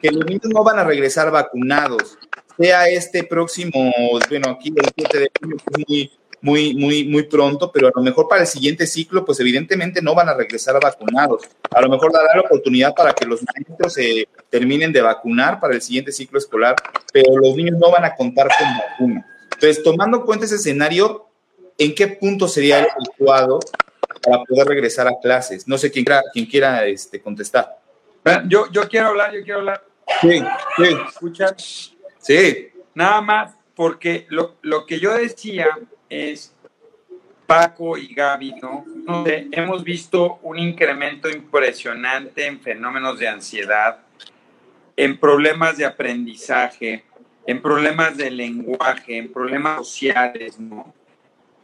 Que 0.02 0.12
los 0.12 0.26
niños 0.26 0.50
no 0.54 0.62
van 0.62 0.80
a 0.80 0.84
regresar 0.84 1.32
vacunados, 1.32 2.18
sea 2.58 2.88
este 2.90 3.24
próximo, 3.24 3.94
bueno, 4.30 4.52
aquí 4.52 4.74
el 4.76 4.86
7 4.96 5.20
de 5.20 5.32
junio, 5.40 5.58
es 5.58 5.88
muy, 5.88 6.12
muy, 6.46 6.76
muy, 6.76 7.06
muy 7.06 7.24
pronto, 7.24 7.72
pero 7.72 7.88
a 7.88 7.92
lo 7.96 8.04
mejor 8.04 8.28
para 8.28 8.42
el 8.42 8.48
siguiente 8.48 8.86
ciclo, 8.86 9.26
pues 9.26 9.40
evidentemente 9.40 10.00
no 10.00 10.14
van 10.14 10.30
a 10.30 10.36
regresar 10.36 10.80
vacunados. 10.80 11.42
A 11.72 11.82
lo 11.82 11.90
mejor 11.90 12.12
dará 12.12 12.36
la 12.36 12.42
oportunidad 12.42 12.94
para 12.94 13.14
que 13.14 13.26
los 13.26 13.42
maestros 13.44 13.94
se 13.94 14.28
terminen 14.52 14.94
de 14.94 15.02
vacunar 15.02 15.60
para 15.60 15.74
el 15.74 15.82
siguiente 15.82 16.12
ciclo 16.12 16.38
escolar, 16.38 16.76
pero 17.12 17.36
los 17.36 17.56
niños 17.56 17.80
no 17.80 17.90
van 17.90 18.06
a 18.06 18.14
contar 18.14 18.48
con 18.60 18.68
vacuna. 18.78 19.28
Entonces, 19.54 19.82
tomando 19.82 20.18
en 20.18 20.24
cuenta 20.24 20.46
ese 20.46 20.58
escenario, 20.58 21.26
¿en 21.80 21.96
qué 21.96 22.10
punto 22.10 22.48
sería 22.48 22.78
el 22.78 22.88
adecuado 22.92 23.60
para 24.22 24.44
poder 24.44 24.68
regresar 24.68 25.08
a 25.08 25.20
clases? 25.20 25.68
No 25.68 25.80
sé 25.80 25.90
quién 25.90 26.06
quiera, 26.06 26.22
quién 26.32 26.46
quiera 26.46 26.86
este, 26.86 27.20
contestar. 27.20 27.76
Yo, 28.48 28.72
yo 28.72 28.88
quiero 28.88 29.08
hablar, 29.08 29.34
yo 29.34 29.42
quiero 29.44 29.60
hablar. 29.62 29.84
Sí, 30.22 30.44
sí. 30.78 30.98
¿Escuchar? 31.10 31.56
Sí. 32.20 32.68
Nada 32.94 33.22
más, 33.22 33.56
porque 33.74 34.28
lo, 34.30 34.58
lo 34.62 34.86
que 34.86 35.00
yo 35.00 35.12
decía 35.16 35.70
es 36.10 36.56
Paco 37.46 37.98
y 37.98 38.14
Gaby, 38.14 38.56
¿no? 38.62 38.86
hemos 39.26 39.84
visto 39.84 40.40
un 40.42 40.58
incremento 40.58 41.30
impresionante 41.30 42.48
en 42.48 42.60
fenómenos 42.60 43.20
de 43.20 43.28
ansiedad, 43.28 44.00
en 44.98 45.20
problemas 45.20 45.78
de 45.78 45.86
aprendizaje, 45.86 47.04
en 47.46 47.62
problemas 47.62 48.18
de 48.18 48.32
lenguaje, 48.32 49.18
en 49.18 49.32
problemas 49.32 49.78
sociales, 49.78 50.60
¿no? 50.60 50.94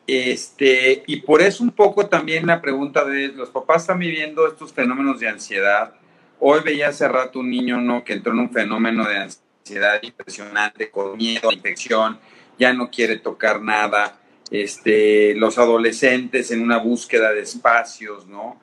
Este, 0.05 1.03
y 1.07 1.21
por 1.21 1.41
eso 1.41 1.63
un 1.63 1.71
poco 1.71 2.07
también 2.07 2.45
la 2.45 2.61
pregunta 2.61 3.05
de 3.05 3.29
los 3.29 3.49
papás 3.49 3.83
están 3.83 3.99
viviendo 3.99 4.47
estos 4.47 4.73
fenómenos 4.73 5.19
de 5.19 5.29
ansiedad. 5.29 5.93
Hoy 6.39 6.59
veía 6.63 6.89
hace 6.89 7.07
rato 7.07 7.39
un 7.39 7.49
niño, 7.49 7.79
¿no? 7.79 8.03
Que 8.03 8.13
entró 8.13 8.33
en 8.33 8.39
un 8.39 8.51
fenómeno 8.51 9.07
de 9.07 9.17
ansiedad 9.17 9.99
impresionante, 10.03 10.91
con 10.91 11.17
miedo, 11.17 11.51
infección, 11.51 12.19
ya 12.59 12.73
no 12.73 12.91
quiere 12.91 13.17
tocar 13.17 13.61
nada 13.61 14.20
este, 14.51 15.33
los 15.35 15.57
adolescentes 15.57 16.51
en 16.51 16.61
una 16.61 16.77
búsqueda 16.77 17.31
de 17.31 17.41
espacios, 17.41 18.27
¿no? 18.27 18.61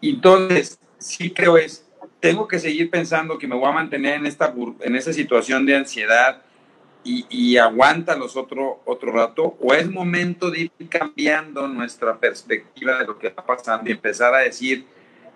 Entonces, 0.00 0.78
sí 0.98 1.32
creo 1.32 1.58
es, 1.58 1.84
tengo 2.20 2.46
que 2.46 2.60
seguir 2.60 2.88
pensando 2.90 3.36
que 3.36 3.48
me 3.48 3.56
voy 3.56 3.68
a 3.68 3.72
mantener 3.72 4.14
en 4.14 4.26
esta, 4.26 4.54
en 4.80 4.94
esa 4.94 5.12
situación 5.12 5.66
de 5.66 5.76
ansiedad 5.76 6.42
y, 7.02 7.26
y 7.28 7.56
aguántalos 7.56 8.36
otro, 8.36 8.82
otro 8.84 9.12
rato, 9.12 9.56
o 9.60 9.74
es 9.74 9.90
momento 9.90 10.50
de 10.50 10.60
ir 10.60 10.88
cambiando 10.88 11.66
nuestra 11.66 12.18
perspectiva 12.18 12.98
de 12.98 13.06
lo 13.06 13.18
que 13.18 13.26
está 13.26 13.44
pasando 13.44 13.90
y 13.90 13.92
empezar 13.92 14.32
a 14.32 14.38
decir, 14.38 14.86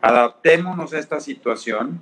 adaptémonos 0.00 0.92
a 0.92 0.98
esta 0.98 1.20
situación, 1.20 2.00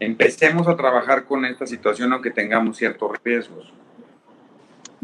empecemos 0.00 0.66
a 0.66 0.76
trabajar 0.76 1.24
con 1.24 1.44
esta 1.44 1.66
situación 1.66 2.12
aunque 2.12 2.30
tengamos 2.30 2.76
ciertos 2.76 3.12
riesgos. 3.22 3.72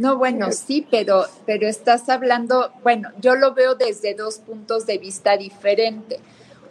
No, 0.00 0.16
bueno, 0.16 0.50
sí, 0.50 0.86
pero, 0.90 1.26
pero 1.44 1.68
estás 1.68 2.08
hablando, 2.08 2.72
bueno, 2.82 3.10
yo 3.20 3.34
lo 3.34 3.52
veo 3.52 3.74
desde 3.74 4.14
dos 4.14 4.38
puntos 4.38 4.86
de 4.86 4.96
vista 4.96 5.36
diferentes. 5.36 6.18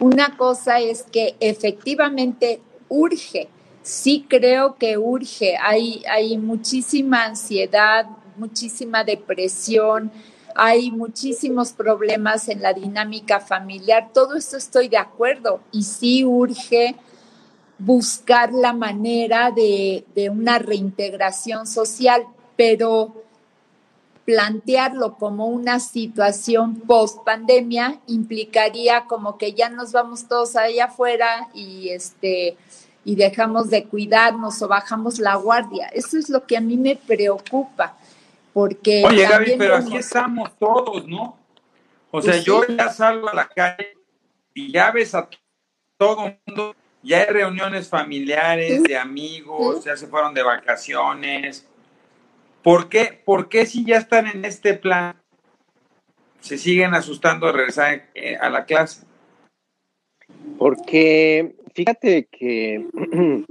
Una 0.00 0.36
cosa 0.36 0.80
es 0.80 1.04
que 1.04 1.36
efectivamente 1.38 2.60
urge, 2.88 3.48
sí 3.84 4.26
creo 4.28 4.74
que 4.74 4.98
urge, 4.98 5.56
hay, 5.62 6.02
hay 6.10 6.38
muchísima 6.38 7.26
ansiedad, 7.26 8.06
muchísima 8.36 9.04
depresión, 9.04 10.10
hay 10.56 10.90
muchísimos 10.90 11.70
problemas 11.70 12.48
en 12.48 12.60
la 12.60 12.72
dinámica 12.72 13.38
familiar, 13.38 14.10
todo 14.12 14.34
esto 14.34 14.56
estoy 14.56 14.88
de 14.88 14.98
acuerdo 14.98 15.60
y 15.70 15.84
sí 15.84 16.24
urge 16.24 16.96
buscar 17.78 18.52
la 18.52 18.72
manera 18.72 19.52
de, 19.52 20.04
de 20.16 20.30
una 20.30 20.58
reintegración 20.58 21.68
social, 21.68 22.26
pero 22.60 23.14
plantearlo 24.26 25.14
como 25.14 25.46
una 25.46 25.80
situación 25.80 26.78
post 26.80 27.24
pandemia 27.24 28.00
implicaría 28.06 29.06
como 29.06 29.38
que 29.38 29.54
ya 29.54 29.70
nos 29.70 29.92
vamos 29.92 30.28
todos 30.28 30.56
allá 30.56 30.84
afuera 30.84 31.48
y 31.54 31.88
este 31.88 32.58
y 33.02 33.16
dejamos 33.16 33.70
de 33.70 33.84
cuidarnos 33.84 34.60
o 34.60 34.68
bajamos 34.68 35.18
la 35.20 35.36
guardia. 35.36 35.86
Eso 35.86 36.18
es 36.18 36.28
lo 36.28 36.44
que 36.44 36.58
a 36.58 36.60
mí 36.60 36.76
me 36.76 36.96
preocupa, 36.96 37.96
porque 38.52 39.04
Oye, 39.06 39.26
Gaby, 39.26 39.54
pero 39.56 39.76
aquí 39.76 39.96
estamos 39.96 40.50
todos, 40.58 41.08
¿no? 41.08 41.38
O 42.10 42.20
sea, 42.20 42.36
yo 42.36 42.66
ya 42.66 42.90
salgo 42.90 43.30
a 43.30 43.34
la 43.34 43.48
calle 43.48 43.96
y 44.52 44.70
ya 44.70 44.90
ves 44.90 45.14
a 45.14 45.30
todo 45.96 46.26
el 46.26 46.38
mundo, 46.46 46.76
ya 47.02 47.20
hay 47.20 47.24
reuniones 47.24 47.88
familiares, 47.88 48.82
de 48.82 48.98
amigos, 48.98 49.82
ya 49.82 49.96
se 49.96 50.06
fueron 50.08 50.34
de 50.34 50.42
vacaciones, 50.42 51.66
¿Por 52.62 52.88
qué, 52.88 53.20
¿Por 53.24 53.48
qué 53.48 53.64
si 53.66 53.84
ya 53.84 53.96
están 53.96 54.26
en 54.26 54.44
este 54.44 54.74
plan 54.74 55.16
se 56.40 56.58
siguen 56.58 56.94
asustando 56.94 57.46
de 57.46 57.52
regresar 57.52 58.08
eh, 58.14 58.36
a 58.36 58.50
la 58.50 58.64
clase? 58.64 59.06
Porque 60.58 61.54
fíjate 61.74 62.28
que 62.30 62.86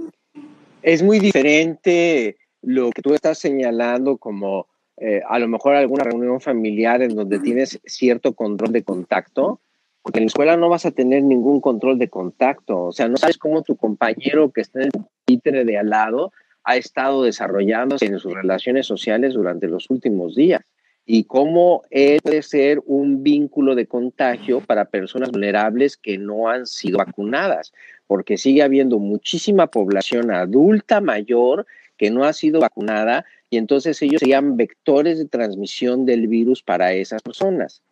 es 0.82 1.02
muy 1.02 1.18
diferente 1.18 2.36
lo 2.62 2.90
que 2.90 3.02
tú 3.02 3.14
estás 3.14 3.38
señalando 3.38 4.16
como 4.16 4.66
eh, 4.96 5.22
a 5.28 5.38
lo 5.38 5.48
mejor 5.48 5.74
alguna 5.74 6.04
reunión 6.04 6.40
familiar 6.40 7.02
en 7.02 7.16
donde 7.16 7.38
tienes 7.40 7.80
cierto 7.84 8.34
control 8.34 8.72
de 8.72 8.84
contacto, 8.84 9.60
porque 10.02 10.18
en 10.18 10.26
la 10.26 10.28
escuela 10.28 10.56
no 10.56 10.68
vas 10.68 10.86
a 10.86 10.90
tener 10.90 11.22
ningún 11.22 11.60
control 11.60 11.98
de 11.98 12.08
contacto, 12.08 12.84
o 12.84 12.92
sea, 12.92 13.08
no 13.08 13.16
sabes 13.16 13.38
cómo 13.38 13.62
tu 13.62 13.76
compañero 13.76 14.50
que 14.52 14.60
está 14.60 14.80
en 14.80 14.90
el 14.94 15.06
títere 15.24 15.64
de 15.64 15.78
al 15.78 15.90
lado 15.90 16.32
ha 16.64 16.76
estado 16.76 17.22
desarrollándose 17.22 18.06
en 18.06 18.18
sus 18.18 18.32
relaciones 18.34 18.86
sociales 18.86 19.34
durante 19.34 19.66
los 19.66 19.88
últimos 19.90 20.34
días 20.34 20.62
y 21.06 21.24
cómo 21.24 21.82
puede 22.22 22.42
ser 22.42 22.80
un 22.86 23.22
vínculo 23.22 23.74
de 23.74 23.86
contagio 23.86 24.60
para 24.60 24.84
personas 24.84 25.30
vulnerables 25.30 25.96
que 25.96 26.18
no 26.18 26.48
han 26.48 26.66
sido 26.66 26.98
vacunadas, 26.98 27.72
porque 28.06 28.36
sigue 28.36 28.62
habiendo 28.62 28.98
muchísima 28.98 29.66
población 29.66 30.30
adulta 30.30 31.00
mayor 31.00 31.66
que 31.96 32.10
no 32.10 32.24
ha 32.24 32.32
sido 32.32 32.60
vacunada 32.60 33.24
y 33.50 33.56
entonces 33.56 34.00
ellos 34.02 34.20
serían 34.20 34.56
vectores 34.56 35.18
de 35.18 35.26
transmisión 35.26 36.06
del 36.06 36.28
virus 36.28 36.62
para 36.62 36.92
esas 36.92 37.22
personas. 37.22 37.82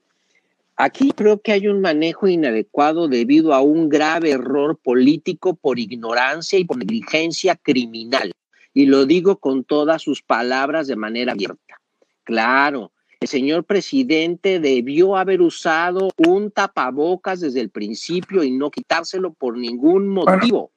Aquí 0.77 1.11
creo 1.11 1.41
que 1.41 1.51
hay 1.51 1.67
un 1.67 1.81
manejo 1.81 2.29
inadecuado 2.29 3.09
debido 3.09 3.53
a 3.53 3.63
un 3.63 3.89
grave 3.89 4.31
error 4.31 4.79
político 4.79 5.57
por 5.57 5.81
ignorancia 5.81 6.57
y 6.57 6.65
por 6.65 6.79
negligencia 6.79 7.57
criminal 7.57 8.33
y 8.79 8.87
lo 8.87 9.07
digo 9.07 9.41
con 9.41 9.65
todas 9.65 10.03
sus 10.03 10.23
palabras 10.23 10.87
de 10.87 10.95
manera 10.95 11.33
abierta. 11.33 11.81
Claro, 12.23 12.93
el 13.19 13.27
señor 13.27 13.65
presidente 13.65 14.61
debió 14.61 15.17
haber 15.17 15.43
usado 15.43 16.11
un 16.17 16.53
tapabocas 16.53 17.41
desde 17.41 17.61
el 17.61 17.71
principio 17.71 18.45
y 18.45 18.53
no 18.53 18.71
quitárselo 18.71 19.33
por 19.33 19.59
ningún 19.59 20.07
motivo. 20.07 20.71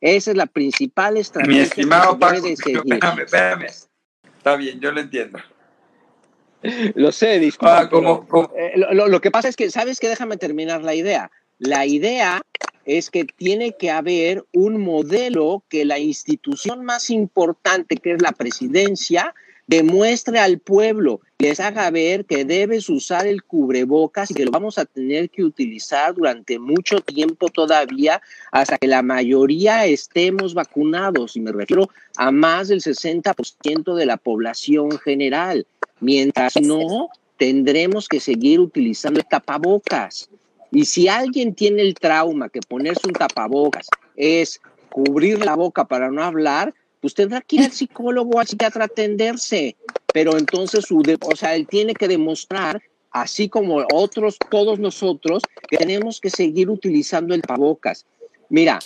Esa 0.00 0.30
es 0.30 0.36
la 0.38 0.46
principal 0.46 1.18
estrategia. 1.18 1.58
Mi 1.58 1.62
estimado 1.62 2.18
Paco, 2.18 2.46
espérame, 2.46 3.20
espérame. 3.20 3.66
Está 4.38 4.56
bien, 4.56 4.80
yo 4.80 4.90
lo 4.90 5.00
entiendo. 5.02 5.38
Lo 6.94 7.12
sé, 7.12 7.38
disculpa. 7.38 7.80
Ah, 7.80 7.90
como, 7.90 8.26
eh, 8.56 8.72
lo, 8.76 9.08
lo, 9.08 9.20
que 9.20 9.30
pasa 9.30 9.50
es 9.50 9.56
que, 9.56 9.70
¿sabes 9.70 10.00
qué? 10.00 10.08
Déjame 10.08 10.38
terminar 10.38 10.82
la 10.82 10.94
idea. 10.94 11.30
La 11.58 11.84
idea 11.84 12.40
es 12.84 13.10
que 13.10 13.24
tiene 13.24 13.76
que 13.76 13.90
haber 13.90 14.44
un 14.52 14.80
modelo 14.80 15.62
que 15.68 15.84
la 15.84 15.98
institución 15.98 16.84
más 16.84 17.10
importante, 17.10 17.96
que 17.96 18.12
es 18.12 18.22
la 18.22 18.32
presidencia, 18.32 19.34
demuestre 19.66 20.38
al 20.38 20.58
pueblo, 20.58 21.20
les 21.38 21.60
haga 21.60 21.90
ver 21.90 22.24
que 22.24 22.44
debes 22.44 22.88
usar 22.88 23.26
el 23.26 23.42
cubrebocas 23.42 24.30
y 24.30 24.34
que 24.34 24.44
lo 24.44 24.50
vamos 24.50 24.78
a 24.78 24.84
tener 24.84 25.30
que 25.30 25.44
utilizar 25.44 26.14
durante 26.14 26.58
mucho 26.58 27.00
tiempo 27.00 27.48
todavía 27.48 28.20
hasta 28.50 28.78
que 28.78 28.86
la 28.86 29.02
mayoría 29.02 29.86
estemos 29.86 30.54
vacunados. 30.54 31.36
Y 31.36 31.40
me 31.40 31.52
refiero 31.52 31.88
a 32.16 32.30
más 32.30 32.68
del 32.68 32.80
60% 32.80 33.94
de 33.94 34.06
la 34.06 34.16
población 34.16 34.98
general. 34.98 35.66
Mientras 36.00 36.60
no, 36.60 37.08
tendremos 37.36 38.08
que 38.08 38.20
seguir 38.20 38.60
utilizando 38.60 39.20
tapabocas. 39.22 40.28
Y 40.72 40.86
si 40.86 41.06
alguien 41.06 41.54
tiene 41.54 41.82
el 41.82 41.94
trauma 41.94 42.48
que 42.48 42.60
ponerse 42.60 43.06
un 43.06 43.12
tapabocas 43.12 43.86
es 44.16 44.60
cubrir 44.90 45.44
la 45.44 45.54
boca 45.54 45.84
para 45.84 46.10
no 46.10 46.24
hablar, 46.24 46.74
pues 47.00 47.14
tendrá 47.14 47.42
que 47.42 47.56
ir 47.56 47.62
al 47.62 47.72
psicólogo 47.72 48.30
o 48.30 48.38
al 48.40 48.46
psiquiatra 48.46 48.84
a 48.84 48.86
atenderse. 48.86 49.76
Pero 50.14 50.38
entonces, 50.38 50.86
su 50.86 51.00
o 51.00 51.36
sea, 51.36 51.54
él 51.54 51.66
tiene 51.66 51.94
que 51.94 52.08
demostrar, 52.08 52.82
así 53.10 53.50
como 53.50 53.84
otros, 53.92 54.38
todos 54.50 54.78
nosotros, 54.78 55.42
que 55.68 55.76
tenemos 55.76 56.20
que 56.20 56.30
seguir 56.30 56.70
utilizando 56.70 57.34
el 57.34 57.42
pabocas. 57.42 58.06
Mira, 58.48 58.78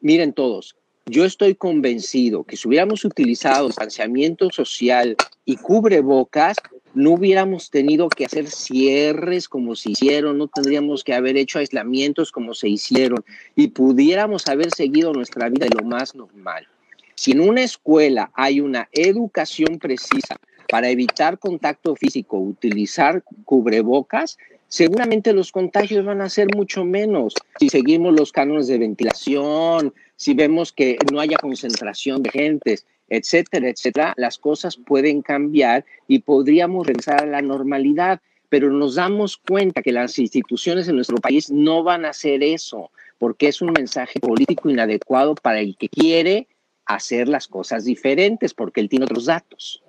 miren 0.00 0.32
todos, 0.32 0.76
yo 1.08 1.24
estoy 1.24 1.54
convencido 1.54 2.42
que 2.42 2.56
si 2.56 2.66
hubiéramos 2.66 3.04
utilizado 3.04 3.68
distanciamiento 3.68 4.50
social 4.50 5.16
y 5.44 5.56
cubrebocas, 5.56 6.56
no 6.94 7.12
hubiéramos 7.12 7.70
tenido 7.70 8.08
que 8.08 8.24
hacer 8.24 8.48
cierres 8.48 9.48
como 9.48 9.76
se 9.76 9.92
hicieron, 9.92 10.38
no 10.38 10.48
tendríamos 10.48 11.04
que 11.04 11.14
haber 11.14 11.36
hecho 11.36 11.60
aislamientos 11.60 12.32
como 12.32 12.54
se 12.54 12.68
hicieron 12.68 13.24
y 13.54 13.68
pudiéramos 13.68 14.48
haber 14.48 14.70
seguido 14.74 15.12
nuestra 15.12 15.48
vida 15.48 15.66
de 15.66 15.76
lo 15.80 15.84
más 15.84 16.14
normal. 16.14 16.66
Si 17.14 17.32
en 17.32 17.40
una 17.40 17.62
escuela 17.62 18.30
hay 18.34 18.60
una 18.60 18.88
educación 18.92 19.78
precisa 19.78 20.36
para 20.68 20.88
evitar 20.90 21.38
contacto 21.38 21.94
físico, 21.96 22.38
utilizar 22.38 23.22
cubrebocas, 23.44 24.38
seguramente 24.68 25.32
los 25.32 25.52
contagios 25.52 26.04
van 26.04 26.20
a 26.20 26.28
ser 26.28 26.48
mucho 26.54 26.84
menos. 26.84 27.34
Si 27.58 27.68
seguimos 27.68 28.14
los 28.14 28.32
cánones 28.32 28.66
de 28.66 28.78
ventilación, 28.78 29.94
si 30.16 30.34
vemos 30.34 30.72
que 30.72 30.98
no 31.12 31.20
haya 31.20 31.38
concentración 31.38 32.22
de 32.22 32.30
gentes, 32.30 32.86
etcétera, 33.08 33.68
etcétera, 33.68 34.14
las 34.16 34.38
cosas 34.38 34.76
pueden 34.76 35.22
cambiar 35.22 35.84
y 36.08 36.20
podríamos 36.20 36.86
regresar 36.86 37.22
a 37.22 37.26
la 37.26 37.42
normalidad, 37.42 38.20
pero 38.48 38.70
nos 38.70 38.96
damos 38.96 39.36
cuenta 39.36 39.82
que 39.82 39.92
las 39.92 40.18
instituciones 40.18 40.88
en 40.88 40.96
nuestro 40.96 41.18
país 41.18 41.50
no 41.50 41.82
van 41.82 42.04
a 42.04 42.10
hacer 42.10 42.42
eso, 42.42 42.90
porque 43.18 43.48
es 43.48 43.60
un 43.60 43.72
mensaje 43.72 44.20
político 44.20 44.70
inadecuado 44.70 45.34
para 45.34 45.60
el 45.60 45.76
que 45.76 45.88
quiere 45.88 46.48
hacer 46.84 47.28
las 47.28 47.48
cosas 47.48 47.84
diferentes, 47.84 48.54
porque 48.54 48.80
él 48.80 48.88
tiene 48.88 49.04
otros 49.04 49.26
datos. 49.26 49.82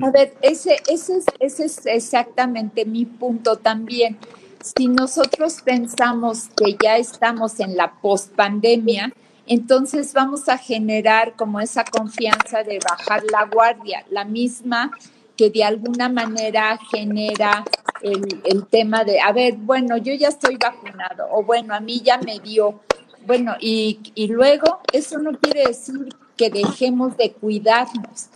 A 0.00 0.10
ver, 0.10 0.34
ese, 0.42 0.76
ese, 0.88 1.18
es, 1.18 1.24
ese 1.38 1.64
es 1.64 1.86
exactamente 1.86 2.84
mi 2.84 3.06
punto 3.06 3.56
también. 3.56 4.18
Si 4.62 4.88
nosotros 4.88 5.62
pensamos 5.62 6.48
que 6.56 6.76
ya 6.82 6.98
estamos 6.98 7.60
en 7.60 7.76
la 7.76 7.92
pospandemia, 8.00 9.12
entonces 9.46 10.12
vamos 10.12 10.48
a 10.48 10.58
generar 10.58 11.34
como 11.34 11.60
esa 11.60 11.84
confianza 11.84 12.62
de 12.62 12.78
bajar 12.78 13.22
la 13.32 13.46
guardia, 13.46 14.04
la 14.10 14.24
misma 14.24 14.92
que 15.36 15.50
de 15.50 15.64
alguna 15.64 16.10
manera 16.10 16.78
genera 16.90 17.64
el, 18.02 18.42
el, 18.44 18.66
tema 18.66 19.04
de, 19.04 19.20
a 19.20 19.32
ver, 19.32 19.54
bueno, 19.56 19.96
yo 19.96 20.12
ya 20.12 20.28
estoy 20.28 20.56
vacunado, 20.56 21.26
o 21.32 21.42
bueno, 21.42 21.74
a 21.74 21.80
mí 21.80 22.00
ya 22.00 22.18
me 22.18 22.38
dio, 22.38 22.80
bueno, 23.26 23.54
y, 23.58 24.00
y 24.14 24.28
luego 24.28 24.80
eso 24.92 25.18
no 25.18 25.32
quiere 25.38 25.66
decir 25.66 26.14
que 26.36 26.50
dejemos 26.50 27.16
de 27.16 27.32
cuidarnos, 27.32 28.28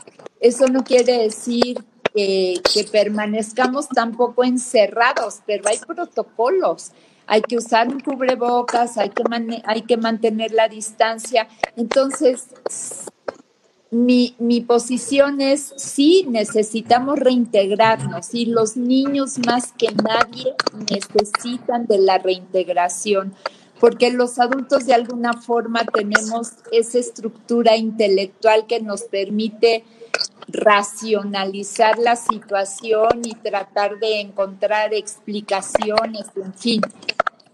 eso 0.45 0.67
no 0.67 0.85
quiere 0.85 1.23
decir 1.23 1.83
que, 2.15 2.61
permanezcamos 2.93 3.89
tampoco 3.89 4.45
encerrados, 4.45 5.41
pero 5.47 5.67
hay 5.67 5.79
protocolos. 5.79 6.93
Hay 7.27 7.41
que 7.41 7.57
usar 7.57 7.89
un 7.89 8.01
cubrebocas, 8.01 8.99
hay 8.99 9.09
que, 9.09 9.23
hay 9.65 9.83
que 9.83 9.97
mantener 9.97 10.53
la 10.53 10.69
distancia. 10.69 11.49
Entonces, 11.77 12.49
mi, 13.91 14.37
mi, 14.39 14.61
posición 14.61 15.41
es 15.41 15.73
sí, 15.79 16.27
necesitamos 16.29 17.19
reintegrarnos 17.19 18.35
y 18.35 18.45
los 18.45 18.77
niños 18.77 19.39
más 19.47 19.73
que 19.73 19.89
nadie 19.93 20.55
necesitan 20.91 21.87
de 21.87 21.99
la 21.99 22.19
reintegración 22.19 23.33
porque 23.81 24.11
los 24.11 24.39
adultos 24.39 24.87
de 24.87 24.95
alguna 24.95 25.35
forma 25.35 25.85
tenemos 25.85 26.53
esa 26.73 26.99
estructura 26.99 27.77
intelectual 27.77 28.67
que 28.67 28.81
nos 28.81 29.03
permite 29.03 29.85
racionalizar 30.49 31.99
la 31.99 32.17
situación 32.17 33.23
y 33.25 33.35
tratar 33.35 33.99
de 33.99 34.21
encontrar 34.21 34.95
explicaciones, 34.95 36.27
en 36.37 36.55
fin. 36.55 36.81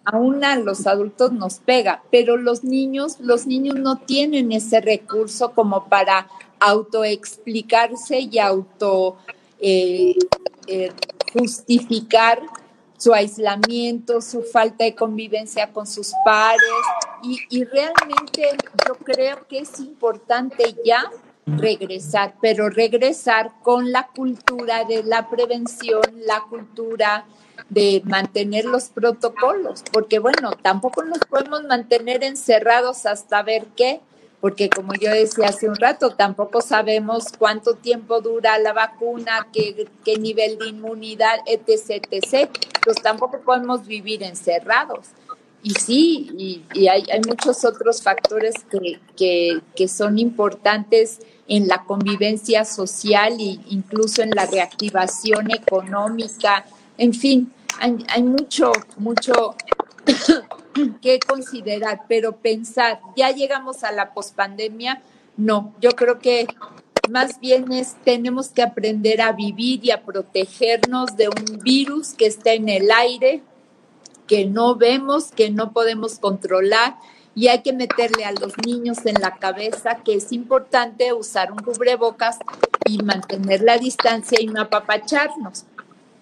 Aún 0.05 0.45
a 0.45 0.57
los 0.57 0.87
adultos 0.87 1.33
nos 1.33 1.59
pega, 1.59 2.03
pero 2.11 2.37
los 2.37 2.65
niños, 2.65 3.19
los 3.21 3.47
niños 3.47 3.77
no 3.77 3.99
tienen 3.99 4.53
ese 4.53 4.81
recurso 4.81 5.53
como 5.53 5.87
para 5.87 6.29
autoexplicarse 6.59 8.21
y 8.21 8.39
auto 8.39 9.17
eh, 9.61 10.15
eh, 10.67 10.93
justificar 11.33 12.41
su 12.99 13.15
aislamiento, 13.15 14.21
su 14.21 14.43
falta 14.43 14.85
de 14.85 14.95
convivencia 14.95 15.73
con 15.73 15.87
sus 15.87 16.13
pares 16.25 16.61
y, 17.23 17.39
y 17.49 17.65
realmente 17.65 18.49
yo 18.87 18.95
creo 18.97 19.47
que 19.49 19.61
es 19.61 19.81
importante 19.81 20.75
ya 20.85 21.11
regresar, 21.59 22.35
pero 22.41 22.69
regresar 22.69 23.53
con 23.63 23.93
la 23.93 24.09
cultura 24.09 24.85
de 24.85 25.03
la 25.03 25.29
prevención, 25.29 26.03
la 26.27 26.41
cultura 26.49 27.27
de 27.69 28.03
mantener 28.05 28.65
los 28.65 28.89
protocolos, 28.89 29.83
porque 29.93 30.19
bueno, 30.19 30.53
tampoco 30.63 31.05
nos 31.05 31.19
podemos 31.21 31.63
mantener 31.65 32.25
encerrados 32.25 33.07
hasta 33.07 33.43
ver 33.43 33.67
qué, 33.77 34.01
porque 34.41 34.71
como 34.71 34.95
yo 34.95 35.11
decía 35.11 35.49
hace 35.49 35.69
un 35.69 35.77
rato, 35.77 36.11
tampoco 36.11 36.63
sabemos 36.63 37.27
cuánto 37.39 37.75
tiempo 37.75 38.21
dura 38.21 38.59
la 38.59 38.73
vacuna, 38.73 39.49
qué, 39.53 39.87
nivel 40.19 40.59
de 40.59 40.69
inmunidad, 40.69 41.41
etc., 41.47 42.07
etc. 42.11 42.51
Pues 42.83 42.97
tampoco 43.03 43.41
podemos 43.41 43.87
vivir 43.87 44.23
encerrados. 44.23 45.09
Y 45.63 45.75
sí, 45.75 46.65
y, 46.75 46.89
hay, 46.89 47.05
muchos 47.29 47.67
otros 47.67 48.03
factores 48.03 48.55
que, 49.17 49.61
que, 49.75 49.89
son 49.89 50.19
importantes 50.19 51.21
en 51.51 51.67
la 51.67 51.83
convivencia 51.83 52.65
social 52.65 53.35
e 53.41 53.59
incluso 53.71 54.23
en 54.23 54.31
la 54.31 54.47
reactivación 54.47 55.51
económica. 55.51 56.65
En 56.97 57.13
fin, 57.13 57.53
hay, 57.81 57.97
hay 58.09 58.23
mucho, 58.23 58.71
mucho 58.97 59.57
que 61.03 61.19
considerar, 61.19 62.03
pero 62.09 62.37
pensar, 62.37 63.01
ya 63.17 63.33
llegamos 63.33 63.83
a 63.83 63.91
la 63.91 64.15
pospandemia, 64.15 65.03
no, 65.37 65.75
yo 65.81 65.91
creo 65.91 66.21
que 66.21 66.47
más 67.11 67.41
bien 67.41 67.73
es, 67.73 67.97
tenemos 68.05 68.51
que 68.51 68.63
aprender 68.63 69.21
a 69.21 69.33
vivir 69.33 69.85
y 69.85 69.91
a 69.91 70.05
protegernos 70.05 71.17
de 71.17 71.31
un 71.31 71.59
virus 71.65 72.13
que 72.13 72.27
está 72.27 72.53
en 72.53 72.69
el 72.69 72.93
aire, 72.93 73.43
que 74.29 74.47
no 74.47 74.77
vemos, 74.77 75.33
que 75.33 75.51
no 75.51 75.73
podemos 75.73 76.21
controlar 76.21 76.95
y 77.35 77.49
hay 77.49 77.63
que 77.63 77.73
meterle 77.73 78.25
a 78.25 78.33
los 78.33 78.55
niños 78.67 78.99
en 79.05 79.21
la 79.21 79.37
cabeza 79.37 80.03
que 80.05 80.15
es 80.15 80.33
importante 80.33 81.13
usar 81.13 81.53
un 81.53 81.59
cubrebocas 81.59 82.39
y 82.87 82.99
mantener 83.03 83.63
la 83.63 83.79
distancia 83.79 84.39
y 84.41 84.47
no 84.47 84.63
apapacharnos. 84.63 85.65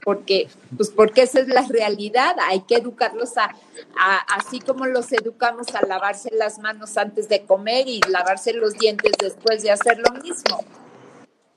Porque, 0.05 0.49
pues 0.77 0.91
porque 0.91 1.23
esa 1.23 1.41
es 1.41 1.49
la 1.49 1.67
realidad, 1.69 2.35
hay 2.49 2.61
que 2.61 2.77
educarlos 2.77 3.37
a, 3.37 3.55
a, 3.99 4.17
así 4.37 4.59
como 4.61 4.87
los 4.87 5.13
educamos 5.13 5.75
a 5.75 5.85
lavarse 5.85 6.31
las 6.33 6.59
manos 6.59 6.97
antes 6.97 7.29
de 7.29 7.43
comer 7.43 7.89
y 7.89 8.01
lavarse 8.09 8.55
los 8.55 8.75
dientes 8.75 9.13
después 9.19 9.63
de 9.63 9.71
hacer 9.71 9.99
lo 9.99 10.23
mismo. 10.23 10.65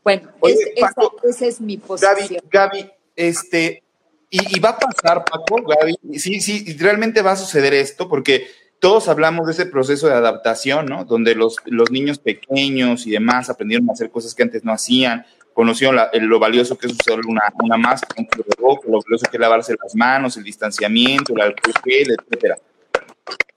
Bueno, 0.04 0.32
Oye, 0.40 0.56
es, 0.76 0.82
Paco, 0.82 1.16
esa, 1.24 1.30
esa, 1.30 1.46
es 1.46 1.62
mi 1.62 1.78
posición. 1.78 2.42
Gaby, 2.50 2.82
Gaby 2.82 2.92
este, 3.16 3.84
y, 4.30 4.58
y, 4.58 4.60
va 4.60 4.70
a 4.70 4.80
pasar, 4.80 5.24
Paco, 5.24 5.62
Gaby, 5.62 6.20
sí, 6.20 6.42
sí, 6.42 6.76
realmente 6.78 7.22
va 7.22 7.34
a 7.34 7.38
suceder 7.38 7.74
esto, 7.74 8.10
porque 8.10 8.48
todos 8.82 9.08
hablamos 9.08 9.46
de 9.46 9.54
ese 9.54 9.68
proceso 9.68 10.08
de 10.08 10.16
adaptación, 10.16 10.88
¿no? 10.88 11.06
Donde 11.06 11.36
los, 11.36 11.58
los 11.66 11.92
niños 11.92 12.18
pequeños 12.18 13.06
y 13.06 13.12
demás 13.12 13.48
aprendieron 13.48 13.88
a 13.88 13.94
hacer 13.94 14.10
cosas 14.10 14.34
que 14.34 14.42
antes 14.42 14.66
no 14.66 14.74
hacían, 14.74 15.24
conocieron 15.54 16.00
lo 16.14 16.40
valioso 16.40 16.76
que 16.80 16.88
es 16.88 16.94
usar 16.94 17.20
una, 17.28 17.44
una 17.64 17.78
máscara, 17.78 18.16
un 18.18 18.26
cubrebocas, 18.26 18.90
lo 18.90 19.00
valioso 19.00 19.28
que 19.30 19.38
es 19.38 19.40
lavarse 19.40 19.76
las 19.82 19.96
manos, 19.96 20.36
el 20.36 20.44
distanciamiento, 20.44 21.36
el 21.36 21.42
alcohol 21.42 21.74
gel, 21.86 22.16
etcétera. 22.20 22.58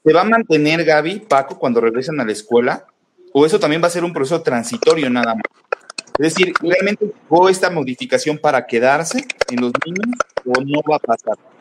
¿Se 0.04 0.12
va 0.12 0.20
a 0.20 0.24
mantener, 0.24 0.84
Gaby, 0.84 1.20
Paco, 1.20 1.58
cuando 1.58 1.80
regresen 1.80 2.20
a 2.20 2.24
la 2.26 2.32
escuela? 2.32 2.84
¿O 3.32 3.46
eso 3.46 3.58
también 3.58 3.82
va 3.82 3.86
a 3.86 3.90
ser 3.90 4.04
un 4.04 4.12
proceso 4.12 4.42
transitorio 4.42 5.08
nada 5.08 5.34
más? 5.34 5.44
Es 6.18 6.34
decir, 6.34 6.52
¿realmente 6.60 7.06
llegó 7.06 7.48
esta 7.48 7.70
modificación 7.70 8.36
para 8.36 8.66
quedarse 8.66 9.24
en 9.50 9.62
los 9.62 9.72
niños 9.86 10.18
o 10.44 10.60
no 10.60 10.82
va 10.82 10.96
a 10.96 10.98
pasar? 10.98 11.53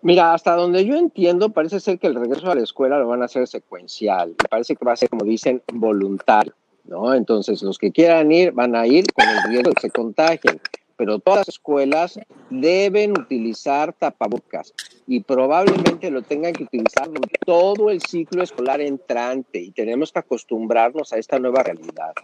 Mira, 0.00 0.32
hasta 0.32 0.54
donde 0.54 0.84
yo 0.84 0.96
entiendo, 0.96 1.50
parece 1.50 1.80
ser 1.80 1.98
que 1.98 2.06
el 2.06 2.14
regreso 2.14 2.50
a 2.50 2.54
la 2.54 2.62
escuela 2.62 3.00
lo 3.00 3.08
van 3.08 3.22
a 3.22 3.24
hacer 3.24 3.48
secuencial. 3.48 4.36
Parece 4.48 4.76
que 4.76 4.84
va 4.84 4.92
a 4.92 4.96
ser, 4.96 5.08
como 5.08 5.24
dicen, 5.24 5.60
voluntario, 5.72 6.54
¿no? 6.84 7.14
Entonces, 7.14 7.62
los 7.62 7.78
que 7.78 7.90
quieran 7.90 8.30
ir 8.30 8.52
van 8.52 8.76
a 8.76 8.86
ir 8.86 9.12
con 9.12 9.28
el 9.28 9.42
riesgo 9.42 9.70
de 9.70 9.74
que 9.74 9.80
se 9.80 9.90
contagien. 9.90 10.60
Pero 10.96 11.18
todas 11.18 11.40
las 11.40 11.48
escuelas 11.48 12.18
deben 12.50 13.12
utilizar 13.12 13.92
tapabocas 13.92 14.72
y 15.06 15.20
probablemente 15.20 16.10
lo 16.10 16.22
tengan 16.22 16.52
que 16.52 16.64
utilizar 16.64 17.08
todo 17.46 17.90
el 17.90 18.00
ciclo 18.02 18.42
escolar 18.42 18.80
entrante 18.80 19.60
y 19.60 19.70
tenemos 19.70 20.10
que 20.10 20.18
acostumbrarnos 20.18 21.12
a 21.12 21.18
esta 21.18 21.38
nueva 21.38 21.62
realidad. 21.62 22.14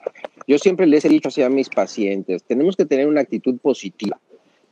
Yo 0.49 0.59
siempre 0.59 0.87
les 0.87 1.05
he 1.05 1.09
dicho 1.09 1.29
así 1.29 1.41
a 1.43 1.49
mis 1.49 1.69
pacientes, 1.69 2.43
tenemos 2.43 2.75
que 2.75 2.85
tener 2.85 3.07
una 3.07 3.21
actitud 3.21 3.57
positiva 3.59 4.19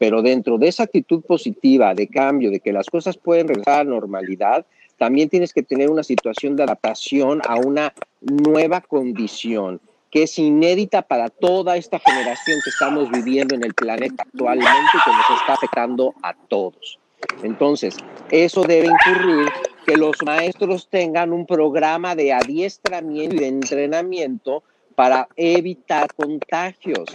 pero 0.03 0.21
dentro 0.21 0.59
de 0.59 0.67
esa 0.67 0.83
actitud 0.83 1.23
positiva 1.23 1.95
de 1.95 2.09
cambio, 2.09 2.51
de 2.51 2.59
que 2.59 2.73
las 2.73 2.91
cosas 2.91 3.17
pueden 3.17 3.47
regresar 3.47 3.83
a 3.83 3.85
normalidad, 3.85 4.67
también 4.99 5.29
tienes 5.29 5.53
que 5.53 5.62
tener 5.62 5.88
una 5.91 6.03
situación 6.03 6.57
de 6.57 6.65
adaptación 6.65 7.41
a 7.47 7.55
una 7.55 7.95
nueva 8.21 8.81
condición. 8.81 9.81
que 10.11 10.25
es 10.25 10.37
inédita 10.41 11.03
para 11.03 11.29
toda 11.31 11.77
esta 11.77 12.01
generación 12.01 12.59
que 12.65 12.71
estamos 12.71 13.12
viviendo 13.12 13.55
en 13.55 13.65
el 13.65 13.73
planeta 13.75 14.25
actualmente 14.25 14.91
y 14.93 15.05
que 15.05 15.11
nos 15.11 15.41
está 15.41 15.55
afectando 15.55 16.15
a 16.21 16.35
todos. 16.35 16.99
Entonces, 17.45 17.97
eso 18.31 18.62
debe 18.65 18.88
incurrir 18.88 19.49
que 19.87 19.97
los 19.97 20.17
maestros 20.23 20.88
tengan 20.91 21.33
un 21.33 21.47
programa 21.47 22.17
de 22.17 22.33
adiestramiento 22.33 23.37
y 23.37 23.38
de 23.38 23.49
entrenamiento 23.49 24.65
para 24.97 25.29
evitar 25.37 26.12
contagios. 26.12 27.07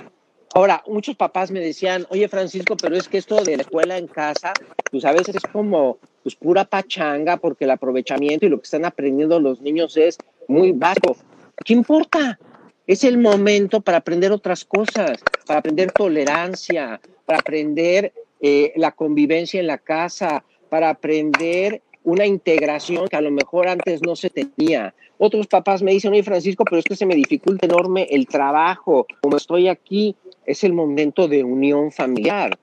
Ahora, 0.54 0.84
muchos 0.88 1.16
papás 1.16 1.52
me 1.52 1.60
decían, 1.60 2.08
oye 2.10 2.28
Francisco, 2.28 2.76
pero 2.78 2.96
es 2.96 3.08
que 3.08 3.18
esto 3.18 3.44
de 3.44 3.58
la 3.58 3.64
escuela 3.64 3.98
en 3.98 4.08
casa, 4.08 4.54
pues 4.90 5.06
a 5.06 5.12
veces 5.12 5.36
es 5.36 5.44
como 5.44 5.98
pues 6.24 6.36
pura 6.36 6.66
pachanga 6.66 7.38
porque 7.38 7.66
el 7.66 7.72
aprovechamiento 7.72 8.46
y 8.46 8.50
lo 8.50 8.58
que 8.58 8.64
están 8.64 8.86
aprendiendo 8.86 9.40
los 9.40 9.62
niños 9.62 9.96
es 9.98 10.18
muy 10.48 10.72
bajo. 10.72 11.16
¿Qué 11.64 11.74
importa? 11.74 12.40
Es 12.86 13.04
el 13.04 13.18
momento 13.18 13.82
para 13.82 13.98
aprender 13.98 14.32
otras 14.32 14.64
cosas, 14.64 15.20
para 15.46 15.60
aprender 15.60 15.92
tolerancia, 15.92 17.00
para 17.26 17.40
aprender 17.40 18.14
eh, 18.40 18.74
la 18.78 18.92
convivencia 18.92 19.60
en 19.60 19.68
la 19.68 19.78
casa, 19.78 20.44
para 20.70 20.90
aprender 20.90 21.82
una 22.04 22.26
integración 22.26 23.10
que 23.10 23.18
a 23.18 23.22
lo 23.22 23.32
mejor 23.32 23.68
antes 23.68 24.02
no 24.02 24.16
se 24.16 24.30
tenía. 24.30 24.94
Otros 25.18 25.48
papás 25.48 25.84
me 25.84 25.92
dicen, 25.92 26.14
oye 26.14 26.24
Francisco, 26.24 26.64
pero 26.64 26.78
es 26.78 26.86
que 26.86 26.96
se 26.96 27.06
me 27.06 27.16
dificulta 27.16 27.66
enorme 27.66 28.08
el 28.10 28.28
trabajo. 28.28 29.06
Como 29.22 29.36
estoy 29.36 29.68
aquí, 29.68 30.16
es 30.48 30.64
el 30.64 30.74
momento 30.74 31.28
de 31.28 31.44
unión 31.44 31.92
familiar. 31.92 32.58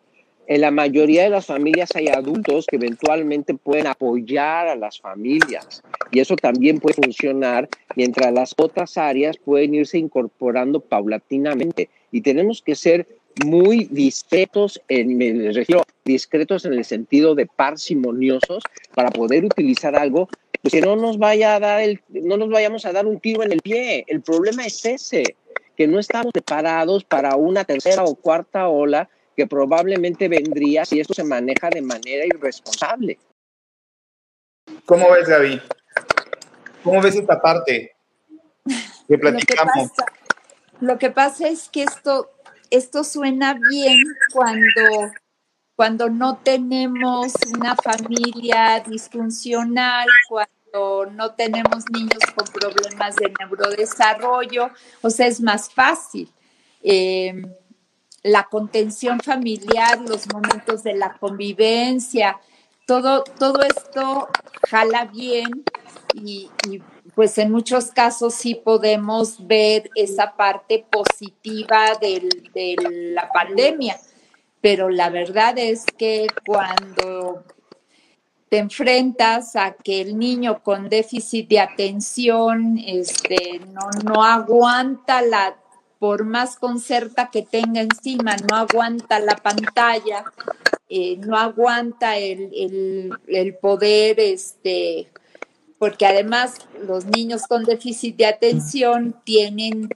En 0.47 0.61
la 0.61 0.71
mayoría 0.71 1.23
de 1.23 1.31
las 1.31 1.47
familias 1.47 1.91
hay 1.95 2.09
adultos 2.09 2.67
que 2.67 2.77
eventualmente 2.77 3.55
pueden 3.55 3.87
apoyar 3.87 4.69
a 4.69 4.77
las 4.77 5.01
familias 5.01 5.83
y 6.11 6.21
eso 6.21 6.37
también 6.37 6.81
puede 6.81 6.95
funcionar 6.95 7.69
mientras 7.97 8.33
las 8.33 8.55
otras 8.59 8.99
áreas 8.99 9.39
pueden 9.39 9.75
irse 9.75 9.97
incorporando 9.97 10.81
paulatinamente 10.81 11.89
y 12.11 12.21
tenemos 12.21 12.61
que 12.61 12.75
ser 12.75 13.07
muy 13.45 13.89
discretos, 13.91 14.81
en, 14.89 15.17
me 15.17 15.51
refiero 15.53 15.83
discretos 16.05 16.67
en 16.67 16.75
el 16.75 16.85
sentido 16.85 17.35
de 17.35 17.47
parsimoniosos 17.47 18.63
para 18.95 19.11
poder 19.11 19.45
utilizar 19.45 19.97
algo 19.97 20.29
pues 20.63 20.73
que 20.73 20.81
no 20.81 20.97
nos 20.97 21.19
vaya 21.19 21.57
a 21.57 21.61
dar 21.61 21.83
no 22.09 22.39
nos 22.39 22.49
vayamos 22.49 22.87
a 22.87 22.93
dar 22.93 23.07
un 23.07 23.21
tiro 23.21 23.43
en 23.43 23.53
el 23.53 23.61
pie. 23.61 24.05
El 24.09 24.23
problema 24.23 24.65
es 24.65 24.83
ese, 24.85 25.37
que 25.77 25.87
no 25.87 25.99
estamos 25.99 26.33
preparados 26.33 27.05
para 27.05 27.37
una 27.37 27.65
tercera 27.65 28.05
o 28.05 28.15
cuarta 28.15 28.69
ola 28.69 29.09
que 29.37 29.47
probablemente 29.47 30.29
vendría 30.29 30.85
si 30.85 31.01
esto 31.01 31.15
se 31.15 31.25
maneja 31.25 31.69
de 31.69 31.83
manera 31.83 32.25
irresponsable. 32.25 33.19
¿Cómo 34.87 35.11
ves, 35.11 35.29
Gaby? 35.29 35.61
¿Cómo 36.83 37.01
ves 37.01 37.17
esta 37.17 37.41
parte 37.41 37.97
que 39.09 39.19
platicamos? 39.19 39.91
Lo 40.81 40.99
que 40.99 41.11
pasa, 41.11 41.49
es 41.49 41.69
que 41.69 41.83
esto, 41.83 42.31
esto 42.71 43.05
suena 43.05 43.59
bien 43.71 43.99
cuando, 44.33 45.13
cuando 45.77 46.11
no 46.11 46.39
tenemos 46.39 47.33
una 47.57 47.75
familia 47.77 48.83
disfuncional, 48.87 50.07
cuando 50.29 50.53
no 50.75 51.35
tenemos 51.35 51.85
niños 51.91 52.19
con 52.35 52.47
problemas 52.47 53.17
de 53.17 53.33
neurodesarrollo, 53.39 54.71
o 55.03 55.11
sea, 55.11 55.27
es 55.27 55.41
más 55.41 55.73
fácil. 55.73 56.29
Eh, 56.83 57.43
la 58.23 58.45
contención 58.45 59.21
familiar, 59.21 60.01
los 60.01 60.33
momentos 60.33 60.83
de 60.83 60.95
la 60.95 61.15
convivencia, 61.19 62.41
todo, 62.87 63.23
todo 63.23 63.63
esto 63.63 64.29
jala 64.69 65.05
bien 65.05 65.65
y, 66.15 66.51
pues 67.15 67.39
en 67.39 67.53
muchos 67.53 67.87
casos 67.93 68.35
sí 68.35 68.55
podemos 68.55 69.47
ver 69.47 69.91
esa 69.95 70.37
parte 70.37 70.85
positiva 70.91 71.93
de 72.01 72.29
la 73.15 73.31
pandemia, 73.31 74.01
pero 74.61 74.89
la 74.89 75.11
verdad 75.11 75.57
es 75.59 75.85
que 75.85 76.27
cuando 76.47 77.45
te 78.55 78.61
enfrentas 78.61 79.57
a 79.57 79.73
que 79.75 80.01
el 80.01 80.17
niño 80.17 80.63
con 80.63 80.89
déficit 80.89 81.49
de 81.49 81.59
atención 81.59 82.79
este, 82.79 83.61
no, 83.73 83.91
no 84.05 84.23
aguanta 84.23 85.23
la 85.23 85.57
por 85.99 86.23
más 86.25 86.55
concerta 86.55 87.31
que 87.33 87.43
tenga 87.43 87.81
encima, 87.81 88.37
no 88.49 88.55
aguanta 88.55 89.19
la 89.19 89.35
pantalla, 89.35 90.25
eh, 90.89 91.17
no 91.17 91.37
aguanta 91.37 92.17
el, 92.17 93.11
el, 93.27 93.55
poder, 93.57 94.21
este, 94.21 95.09
porque 95.81 96.07
además 96.07 96.55
los 96.81 97.07
niños 97.07 97.49
con 97.49 97.65
déficit 97.65 98.15
de 98.15 98.27
atención 98.27 99.17
tienen 99.25 99.89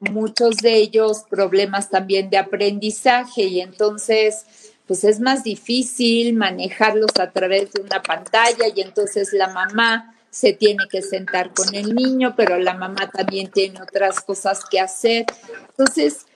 muchos 0.00 0.56
de 0.56 0.78
ellos 0.78 1.26
problemas 1.30 1.90
también 1.90 2.28
de 2.28 2.38
aprendizaje 2.38 3.44
y 3.44 3.60
entonces 3.60 4.69
pues 4.90 5.04
es 5.04 5.20
más 5.20 5.44
difícil 5.44 6.34
manejarlos 6.34 7.12
a 7.20 7.30
través 7.30 7.72
de 7.72 7.80
una 7.80 8.02
pantalla 8.02 8.64
y 8.74 8.80
entonces 8.80 9.32
la 9.32 9.46
mamá 9.46 10.16
se 10.30 10.52
tiene 10.52 10.88
que 10.90 11.00
sentar 11.00 11.54
con 11.54 11.72
el 11.76 11.94
niño, 11.94 12.34
pero 12.36 12.58
la 12.58 12.74
mamá 12.74 13.08
también 13.08 13.52
tiene 13.52 13.80
otras 13.80 14.20
cosas 14.20 14.64
que 14.68 14.80
hacer. 14.80 15.26
Entonces, 15.68 16.26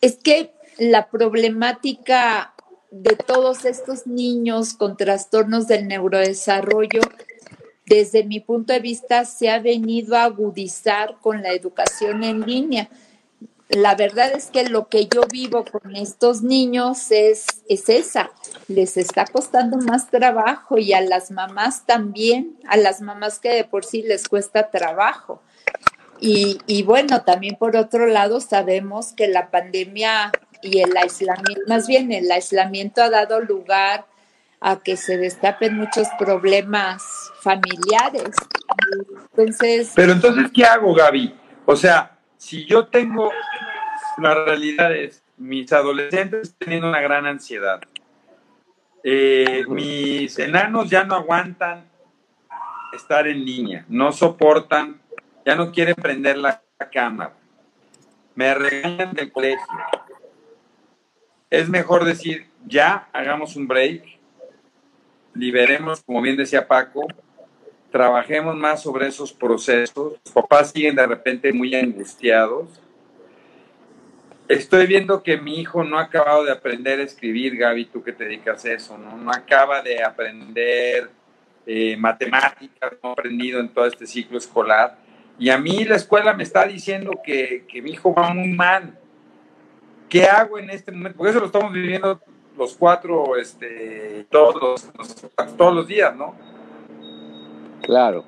es 0.00 0.14
que 0.14 0.52
la 0.78 1.10
problemática 1.10 2.54
de 2.92 3.16
todos 3.16 3.64
estos 3.64 4.06
niños 4.06 4.74
con 4.74 4.96
trastornos 4.96 5.66
del 5.66 5.88
neurodesarrollo, 5.88 7.00
desde 7.84 8.22
mi 8.22 8.38
punto 8.38 8.74
de 8.74 8.78
vista, 8.78 9.24
se 9.24 9.50
ha 9.50 9.58
venido 9.58 10.14
a 10.14 10.22
agudizar 10.22 11.16
con 11.20 11.42
la 11.42 11.50
educación 11.50 12.22
en 12.22 12.42
línea 12.42 12.90
la 13.68 13.94
verdad 13.94 14.32
es 14.32 14.46
que 14.46 14.68
lo 14.68 14.88
que 14.88 15.06
yo 15.06 15.22
vivo 15.30 15.64
con 15.64 15.94
estos 15.94 16.42
niños 16.42 17.10
es, 17.10 17.46
es 17.68 17.88
esa, 17.88 18.30
les 18.66 18.96
está 18.96 19.26
costando 19.26 19.76
más 19.76 20.10
trabajo 20.10 20.78
y 20.78 20.94
a 20.94 21.02
las 21.02 21.30
mamás 21.30 21.84
también, 21.84 22.56
a 22.66 22.76
las 22.78 23.02
mamás 23.02 23.38
que 23.38 23.50
de 23.50 23.64
por 23.64 23.84
sí 23.84 24.02
les 24.02 24.26
cuesta 24.26 24.70
trabajo. 24.70 25.42
Y, 26.20 26.58
y 26.66 26.82
bueno, 26.82 27.22
también 27.22 27.56
por 27.56 27.76
otro 27.76 28.06
lado 28.06 28.40
sabemos 28.40 29.12
que 29.12 29.28
la 29.28 29.50
pandemia 29.50 30.32
y 30.62 30.80
el 30.80 30.96
aislamiento, 30.96 31.62
más 31.68 31.86
bien 31.86 32.10
el 32.10 32.30
aislamiento 32.30 33.02
ha 33.02 33.10
dado 33.10 33.40
lugar 33.40 34.06
a 34.60 34.80
que 34.80 34.96
se 34.96 35.18
destapen 35.18 35.76
muchos 35.76 36.08
problemas 36.18 37.04
familiares. 37.42 38.34
Entonces... 39.36 39.92
Pero 39.94 40.12
entonces, 40.12 40.50
¿qué 40.52 40.64
hago, 40.64 40.94
Gaby? 40.94 41.34
O 41.64 41.76
sea, 41.76 42.17
si 42.38 42.64
yo 42.64 42.86
tengo, 42.86 43.30
la 44.16 44.34
realidad 44.44 44.94
es, 44.96 45.22
mis 45.36 45.72
adolescentes 45.72 46.54
teniendo 46.56 46.88
una 46.88 47.00
gran 47.00 47.26
ansiedad, 47.26 47.80
eh, 49.04 49.64
mis 49.68 50.38
enanos 50.38 50.88
ya 50.88 51.04
no 51.04 51.16
aguantan 51.16 51.84
estar 52.92 53.26
en 53.28 53.44
línea, 53.44 53.84
no 53.88 54.12
soportan, 54.12 55.00
ya 55.44 55.54
no 55.56 55.72
quieren 55.72 55.96
prender 55.96 56.38
la 56.38 56.62
cámara, 56.92 57.34
me 58.34 58.54
regañan 58.54 59.12
del 59.14 59.32
colegio. 59.32 59.66
Es 61.50 61.68
mejor 61.68 62.04
decir, 62.04 62.46
ya 62.66 63.08
hagamos 63.12 63.56
un 63.56 63.66
break, 63.66 64.04
liberemos, 65.34 66.02
como 66.02 66.22
bien 66.22 66.36
decía 66.36 66.66
Paco, 66.68 67.06
trabajemos 67.90 68.56
más 68.56 68.82
sobre 68.82 69.08
esos 69.08 69.32
procesos. 69.32 70.14
Los 70.24 70.34
papás 70.34 70.70
siguen 70.70 70.96
de 70.96 71.06
repente 71.06 71.52
muy 71.52 71.74
angustiados. 71.74 72.68
Estoy 74.48 74.86
viendo 74.86 75.22
que 75.22 75.36
mi 75.36 75.60
hijo 75.60 75.84
no 75.84 75.98
ha 75.98 76.02
acabado 76.02 76.44
de 76.44 76.52
aprender 76.52 77.00
a 77.00 77.02
escribir, 77.02 77.56
Gaby, 77.56 77.86
tú 77.86 78.02
que 78.02 78.12
te 78.12 78.24
dedicas 78.24 78.64
a 78.64 78.72
eso, 78.72 78.96
¿no? 78.96 79.16
No 79.16 79.30
acaba 79.30 79.82
de 79.82 80.02
aprender 80.02 81.10
eh, 81.66 81.96
matemáticas, 81.98 82.92
no 83.02 83.10
ha 83.10 83.12
aprendido 83.12 83.60
en 83.60 83.68
todo 83.68 83.84
este 83.84 84.06
ciclo 84.06 84.38
escolar. 84.38 84.96
Y 85.38 85.50
a 85.50 85.58
mí 85.58 85.84
la 85.84 85.96
escuela 85.96 86.32
me 86.32 86.44
está 86.44 86.66
diciendo 86.66 87.20
que, 87.22 87.64
que 87.68 87.82
mi 87.82 87.90
hijo 87.90 88.14
va 88.14 88.32
muy 88.32 88.48
mal. 88.48 88.98
¿Qué 90.08 90.24
hago 90.24 90.58
en 90.58 90.70
este 90.70 90.92
momento? 90.92 91.18
Porque 91.18 91.30
eso 91.30 91.40
lo 91.40 91.46
estamos 91.46 91.70
viviendo 91.70 92.20
los 92.56 92.74
cuatro, 92.74 93.36
este, 93.36 94.26
todos, 94.30 94.90
todos 95.56 95.74
los 95.74 95.86
días, 95.86 96.16
¿no? 96.16 96.34
Claro. 97.88 98.22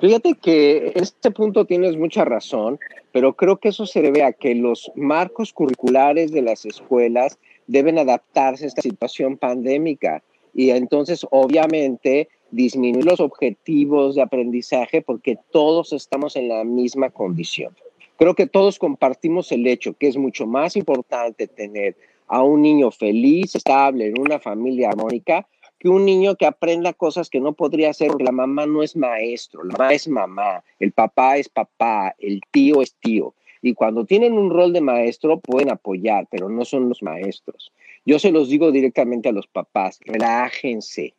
Fíjate 0.00 0.36
que 0.40 0.92
este 0.94 1.30
punto 1.30 1.66
tienes 1.66 1.98
mucha 1.98 2.24
razón, 2.24 2.78
pero 3.12 3.34
creo 3.34 3.58
que 3.58 3.68
eso 3.68 3.84
se 3.84 4.00
debe 4.00 4.22
a 4.22 4.32
que 4.32 4.54
los 4.54 4.90
marcos 4.94 5.52
curriculares 5.52 6.32
de 6.32 6.40
las 6.40 6.64
escuelas 6.64 7.38
deben 7.66 7.98
adaptarse 7.98 8.64
a 8.64 8.68
esta 8.68 8.80
situación 8.80 9.36
pandémica 9.36 10.22
y 10.54 10.70
entonces 10.70 11.26
obviamente 11.30 12.30
disminuir 12.50 13.04
los 13.04 13.20
objetivos 13.20 14.14
de 14.14 14.22
aprendizaje 14.22 15.02
porque 15.02 15.36
todos 15.50 15.92
estamos 15.92 16.34
en 16.34 16.48
la 16.48 16.64
misma 16.64 17.10
condición. 17.10 17.76
Creo 18.16 18.34
que 18.34 18.46
todos 18.46 18.78
compartimos 18.78 19.52
el 19.52 19.66
hecho 19.66 19.92
que 19.92 20.08
es 20.08 20.16
mucho 20.16 20.46
más 20.46 20.74
importante 20.74 21.46
tener 21.48 21.96
a 22.28 22.42
un 22.42 22.62
niño 22.62 22.90
feliz, 22.90 23.54
estable, 23.54 24.06
en 24.06 24.18
una 24.18 24.38
familia 24.38 24.88
armónica, 24.88 25.46
que 25.78 25.88
un 25.88 26.04
niño 26.04 26.36
que 26.36 26.46
aprenda 26.46 26.92
cosas 26.92 27.30
que 27.30 27.40
no 27.40 27.52
podría 27.52 27.90
hacer 27.90 28.08
porque 28.08 28.24
la 28.24 28.32
mamá 28.32 28.66
no 28.66 28.82
es 28.82 28.96
maestro, 28.96 29.64
la 29.64 29.72
mamá 29.72 29.92
es 29.92 30.08
mamá, 30.08 30.64
el 30.78 30.92
papá 30.92 31.36
es 31.36 31.48
papá, 31.48 32.14
el 32.18 32.40
tío 32.50 32.82
es 32.82 32.94
tío. 32.94 33.34
y 33.62 33.74
cuando 33.74 34.04
tienen 34.04 34.34
un 34.34 34.50
rol 34.50 34.72
de 34.72 34.80
maestro 34.80 35.40
pueden 35.40 35.70
apoyar, 35.70 36.28
pero 36.30 36.48
no 36.48 36.64
son 36.64 36.88
los 36.88 37.02
maestros. 37.02 37.72
Yo 38.04 38.18
se 38.20 38.30
los 38.30 38.48
digo 38.48 38.70
directamente 38.70 39.28
a 39.28 39.32
los 39.32 39.48
papás, 39.48 39.98
relájense, 40.04 41.14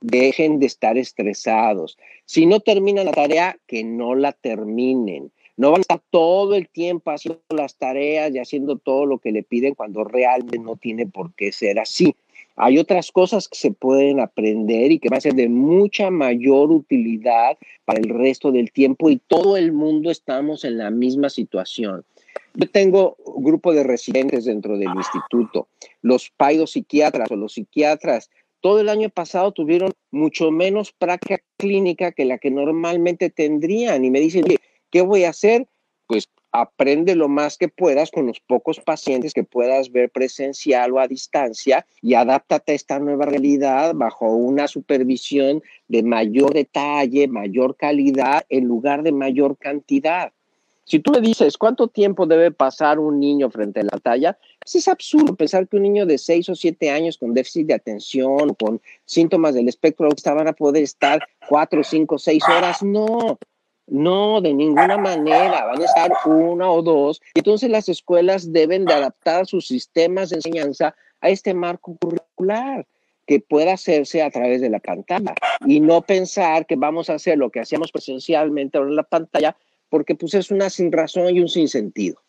dejen 0.00 0.60
de 0.60 0.66
estar 0.66 0.96
estresados. 0.96 1.98
Si 2.24 2.46
no 2.46 2.60
terminan 2.60 3.06
la 3.06 3.12
tarea, 3.12 3.58
que 3.66 3.84
no 3.84 4.14
la 4.14 4.32
terminen. 4.32 5.32
No 5.56 5.72
van 5.72 5.80
a 5.80 5.82
estar 5.82 6.00
todo 6.10 6.54
el 6.54 6.68
tiempo 6.68 7.10
haciendo 7.10 7.42
las 7.50 7.74
tareas 7.76 8.32
y 8.32 8.38
haciendo 8.38 8.76
todo 8.76 9.06
lo 9.06 9.18
que 9.18 9.32
le 9.32 9.42
piden 9.42 9.74
cuando 9.74 10.04
realmente 10.04 10.58
no 10.60 10.76
tiene 10.76 11.06
por 11.06 11.34
qué 11.34 11.50
ser 11.50 11.80
así. 11.80 12.14
Hay 12.60 12.78
otras 12.78 13.12
cosas 13.12 13.48
que 13.48 13.56
se 13.56 13.70
pueden 13.70 14.18
aprender 14.18 14.90
y 14.90 14.98
que 14.98 15.08
van 15.08 15.18
a 15.18 15.20
ser 15.20 15.34
de 15.34 15.48
mucha 15.48 16.10
mayor 16.10 16.72
utilidad 16.72 17.56
para 17.84 18.00
el 18.00 18.08
resto 18.08 18.50
del 18.50 18.72
tiempo 18.72 19.10
y 19.10 19.18
todo 19.28 19.56
el 19.56 19.72
mundo 19.72 20.10
estamos 20.10 20.64
en 20.64 20.76
la 20.76 20.90
misma 20.90 21.30
situación. 21.30 22.04
Yo 22.54 22.68
tengo 22.68 23.16
un 23.24 23.44
grupo 23.44 23.72
de 23.72 23.84
residentes 23.84 24.44
dentro 24.44 24.76
del 24.76 24.90
instituto. 24.96 25.68
Los 26.02 26.32
psiquiatras 26.66 27.30
o 27.30 27.36
los 27.36 27.52
psiquiatras 27.54 28.28
todo 28.60 28.80
el 28.80 28.88
año 28.88 29.08
pasado 29.08 29.52
tuvieron 29.52 29.92
mucho 30.10 30.50
menos 30.50 30.92
práctica 30.92 31.40
clínica 31.56 32.12
que 32.12 32.24
la 32.24 32.38
que 32.38 32.50
normalmente 32.50 33.30
tendrían 33.30 34.04
y 34.04 34.10
me 34.10 34.20
dicen, 34.20 34.44
¿qué 34.90 35.02
voy 35.02 35.24
a 35.24 35.30
hacer? 35.30 35.68
Pues 36.08 36.28
aprende 36.52 37.14
lo 37.14 37.28
más 37.28 37.58
que 37.58 37.68
puedas 37.68 38.10
con 38.10 38.26
los 38.26 38.40
pocos 38.40 38.80
pacientes 38.80 39.34
que 39.34 39.44
puedas 39.44 39.92
ver 39.92 40.10
presencial 40.10 40.92
o 40.92 41.00
a 41.00 41.08
distancia 41.08 41.86
y 42.00 42.14
adáptate 42.14 42.72
a 42.72 42.74
esta 42.74 42.98
nueva 42.98 43.26
realidad 43.26 43.94
bajo 43.94 44.28
una 44.28 44.68
supervisión 44.68 45.62
de 45.88 46.02
mayor 46.02 46.54
detalle, 46.54 47.28
mayor 47.28 47.76
calidad 47.76 48.44
en 48.48 48.64
lugar 48.64 49.02
de 49.02 49.12
mayor 49.12 49.56
cantidad. 49.58 50.32
Si 50.88 51.00
tú 51.00 51.12
le 51.12 51.20
dices 51.20 51.58
cuánto 51.58 51.88
tiempo 51.88 52.24
debe 52.24 52.50
pasar 52.50 52.98
un 52.98 53.20
niño 53.20 53.50
frente 53.50 53.80
a 53.80 53.82
la 53.82 53.98
talla, 54.02 54.38
pues 54.58 54.76
es 54.76 54.88
absurdo 54.88 55.36
pensar 55.36 55.68
que 55.68 55.76
un 55.76 55.82
niño 55.82 56.06
de 56.06 56.16
6 56.16 56.48
o 56.48 56.54
7 56.54 56.90
años 56.90 57.18
con 57.18 57.34
déficit 57.34 57.66
de 57.66 57.74
atención, 57.74 58.54
con 58.54 58.80
síntomas 59.04 59.54
del 59.54 59.68
espectro 59.68 60.06
autista 60.06 60.32
van 60.32 60.48
a 60.48 60.54
poder 60.54 60.82
estar 60.82 61.20
4, 61.46 61.84
5, 61.84 62.18
6 62.18 62.42
horas. 62.48 62.82
No, 62.82 63.38
no, 63.90 64.40
de 64.40 64.54
ninguna 64.54 64.96
manera. 64.96 65.66
Van 65.66 65.80
a 65.80 65.84
estar 65.84 66.12
una 66.26 66.70
o 66.70 66.82
dos. 66.82 67.20
Entonces 67.34 67.70
las 67.70 67.88
escuelas 67.88 68.52
deben 68.52 68.84
de 68.84 68.94
adaptar 68.94 69.46
sus 69.46 69.66
sistemas 69.66 70.30
de 70.30 70.36
enseñanza 70.36 70.94
a 71.20 71.28
este 71.30 71.54
marco 71.54 71.96
curricular 72.00 72.86
que 73.26 73.40
pueda 73.40 73.74
hacerse 73.74 74.22
a 74.22 74.30
través 74.30 74.60
de 74.60 74.70
la 74.70 74.78
pantalla 74.78 75.34
y 75.66 75.80
no 75.80 76.00
pensar 76.00 76.64
que 76.64 76.76
vamos 76.76 77.10
a 77.10 77.14
hacer 77.14 77.36
lo 77.36 77.50
que 77.50 77.60
hacíamos 77.60 77.92
presencialmente 77.92 78.78
ahora 78.78 78.90
en 78.90 78.96
la 78.96 79.02
pantalla 79.02 79.56
porque 79.90 80.14
pues 80.14 80.34
es 80.34 80.50
una 80.50 80.70
sin 80.70 80.92
razón 80.92 81.34
y 81.34 81.40
un 81.40 81.48
sin 81.48 81.68
sentido. 81.68 82.22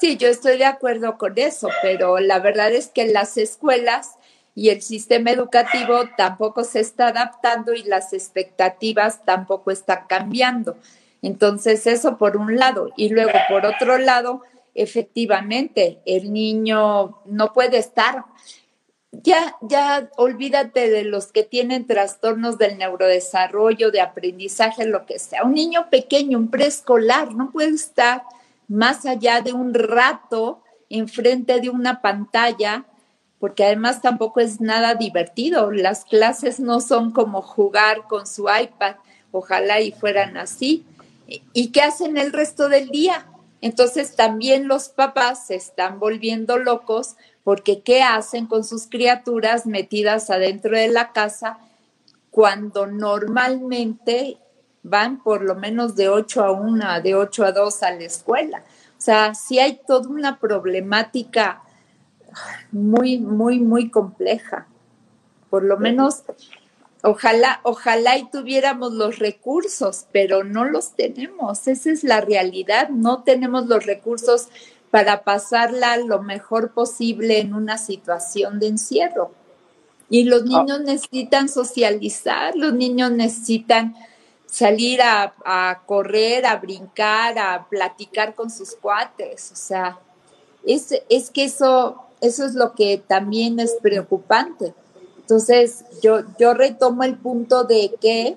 Sí, 0.00 0.16
yo 0.16 0.28
estoy 0.28 0.58
de 0.58 0.64
acuerdo 0.64 1.18
con 1.18 1.38
eso, 1.38 1.68
pero 1.82 2.18
la 2.18 2.38
verdad 2.38 2.72
es 2.72 2.88
que 2.88 3.06
las 3.06 3.36
escuelas 3.36 4.16
y 4.58 4.70
el 4.70 4.82
sistema 4.82 5.30
educativo 5.30 6.00
tampoco 6.16 6.64
se 6.64 6.80
está 6.80 7.08
adaptando 7.08 7.74
y 7.74 7.84
las 7.84 8.12
expectativas 8.12 9.24
tampoco 9.24 9.70
están 9.70 10.06
cambiando. 10.08 10.76
Entonces, 11.22 11.86
eso 11.86 12.18
por 12.18 12.36
un 12.36 12.56
lado. 12.56 12.90
Y 12.96 13.10
luego, 13.10 13.38
por 13.48 13.64
otro 13.64 13.98
lado, 13.98 14.42
efectivamente, 14.74 16.00
el 16.06 16.32
niño 16.32 17.20
no 17.24 17.52
puede 17.52 17.78
estar 17.78 18.24
ya, 19.12 19.54
ya 19.60 20.10
olvídate 20.16 20.90
de 20.90 21.04
los 21.04 21.30
que 21.30 21.44
tienen 21.44 21.86
trastornos 21.86 22.58
del 22.58 22.78
neurodesarrollo, 22.78 23.92
de 23.92 24.00
aprendizaje, 24.00 24.86
lo 24.86 25.06
que 25.06 25.20
sea. 25.20 25.44
Un 25.44 25.54
niño 25.54 25.88
pequeño, 25.88 26.36
un 26.36 26.50
preescolar, 26.50 27.32
no 27.32 27.52
puede 27.52 27.76
estar 27.76 28.24
más 28.66 29.06
allá 29.06 29.40
de 29.40 29.52
un 29.52 29.72
rato 29.72 30.64
enfrente 30.90 31.60
de 31.60 31.70
una 31.70 32.02
pantalla, 32.02 32.86
porque 33.40 33.64
además 33.64 34.02
tampoco 34.02 34.40
es 34.40 34.60
nada 34.60 34.94
divertido. 34.94 35.70
Las 35.70 36.04
clases 36.04 36.60
no 36.60 36.80
son 36.80 37.12
como 37.12 37.42
jugar 37.42 38.06
con 38.08 38.26
su 38.26 38.48
iPad, 38.48 38.96
ojalá 39.30 39.80
y 39.80 39.92
fueran 39.92 40.36
así. 40.36 40.84
¿Y 41.52 41.68
qué 41.68 41.82
hacen 41.82 42.16
el 42.16 42.32
resto 42.32 42.68
del 42.68 42.88
día? 42.88 43.26
Entonces 43.60 44.16
también 44.16 44.68
los 44.68 44.88
papás 44.88 45.46
se 45.46 45.56
están 45.56 45.98
volviendo 45.98 46.58
locos 46.58 47.16
porque 47.44 47.80
¿qué 47.82 48.02
hacen 48.02 48.46
con 48.46 48.64
sus 48.64 48.86
criaturas 48.86 49.66
metidas 49.66 50.30
adentro 50.30 50.76
de 50.76 50.88
la 50.88 51.12
casa 51.12 51.58
cuando 52.30 52.86
normalmente 52.86 54.38
van 54.82 55.22
por 55.22 55.42
lo 55.42 55.54
menos 55.54 55.96
de 55.96 56.08
8 56.08 56.44
a 56.44 56.52
1, 56.52 57.00
de 57.02 57.14
8 57.14 57.44
a 57.44 57.52
2 57.52 57.82
a 57.82 57.90
la 57.92 58.04
escuela? 58.04 58.62
O 58.96 59.00
sea, 59.00 59.34
sí 59.34 59.58
hay 59.58 59.80
toda 59.86 60.08
una 60.08 60.38
problemática 60.38 61.62
muy, 62.72 63.18
muy, 63.18 63.60
muy 63.60 63.90
compleja. 63.90 64.66
Por 65.50 65.64
lo 65.64 65.78
menos 65.78 66.24
Ojalá, 67.02 67.60
ojalá 67.62 68.18
y 68.18 68.28
tuviéramos 68.28 68.92
los 68.92 69.20
recursos, 69.20 70.06
pero 70.10 70.42
no 70.42 70.64
los 70.64 70.94
tenemos. 70.96 71.68
Esa 71.68 71.92
es 71.92 72.02
la 72.02 72.20
realidad. 72.20 72.88
No 72.88 73.22
tenemos 73.22 73.66
los 73.66 73.86
recursos 73.86 74.48
para 74.90 75.22
pasarla 75.22 75.96
lo 75.98 76.22
mejor 76.22 76.72
posible 76.72 77.38
en 77.38 77.54
una 77.54 77.78
situación 77.78 78.58
de 78.58 78.68
encierro. 78.68 79.32
Y 80.10 80.24
los 80.24 80.42
ah. 80.42 80.44
niños 80.46 80.80
necesitan 80.80 81.48
socializar, 81.48 82.56
los 82.56 82.72
niños 82.72 83.12
necesitan 83.12 83.94
salir 84.46 85.00
a, 85.02 85.34
a, 85.44 85.82
correr, 85.86 86.46
a 86.46 86.56
brincar, 86.56 87.38
a 87.38 87.68
platicar 87.68 88.34
con 88.34 88.50
sus 88.50 88.74
cuates. 88.74 89.52
O 89.52 89.56
sea, 89.56 90.00
es, 90.64 91.00
es 91.08 91.30
que 91.30 91.44
eso, 91.44 92.07
eso 92.20 92.44
es 92.44 92.54
lo 92.54 92.74
que 92.74 93.02
también 93.06 93.60
es 93.60 93.76
preocupante. 93.80 94.74
Entonces, 95.20 95.84
yo, 96.02 96.20
yo 96.38 96.54
retomo 96.54 97.04
el 97.04 97.16
punto 97.16 97.64
de 97.64 97.94
que 98.00 98.36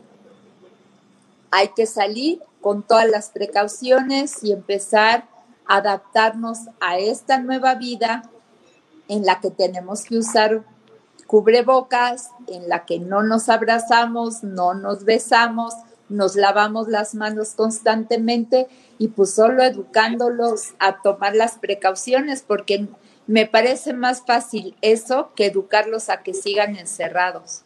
hay 1.50 1.70
que 1.70 1.86
salir 1.86 2.42
con 2.62 2.84
todas 2.84 3.10
las 3.10 3.30
precauciones 3.30 4.44
y 4.44 4.52
empezar 4.52 5.28
a 5.66 5.78
adaptarnos 5.78 6.60
a 6.80 6.98
esta 6.98 7.40
nueva 7.40 7.76
vida 7.76 8.24
en 9.08 9.26
la 9.26 9.40
que 9.40 9.52
tenemos 9.52 10.04
que 10.04 10.18
usar 10.18 10.64
cubrebocas, 11.28 12.30
en 12.48 12.68
la 12.68 12.86
que 12.86 13.00
no 13.00 13.24
nos 13.24 13.50
abrazamos, 13.50 14.44
no 14.44 14.74
nos 14.74 15.06
besamos, 15.06 15.74
nos 16.10 16.36
lavamos 16.36 16.88
las 16.90 17.16
manos 17.16 17.54
constantemente 17.56 18.68
y 18.98 19.08
pues 19.08 19.34
solo 19.34 19.64
educándolos 19.64 20.74
a 20.80 21.02
tomar 21.02 21.36
las 21.36 21.54
precauciones, 21.54 22.44
porque 22.46 22.88
me 23.28 23.46
parece 23.46 23.94
más 23.94 24.24
fácil 24.26 24.76
eso 24.82 25.32
que 25.36 25.46
educarlos 25.46 26.10
a 26.10 26.24
que 26.24 26.34
sigan 26.34 26.76
encerrados. 26.76 27.64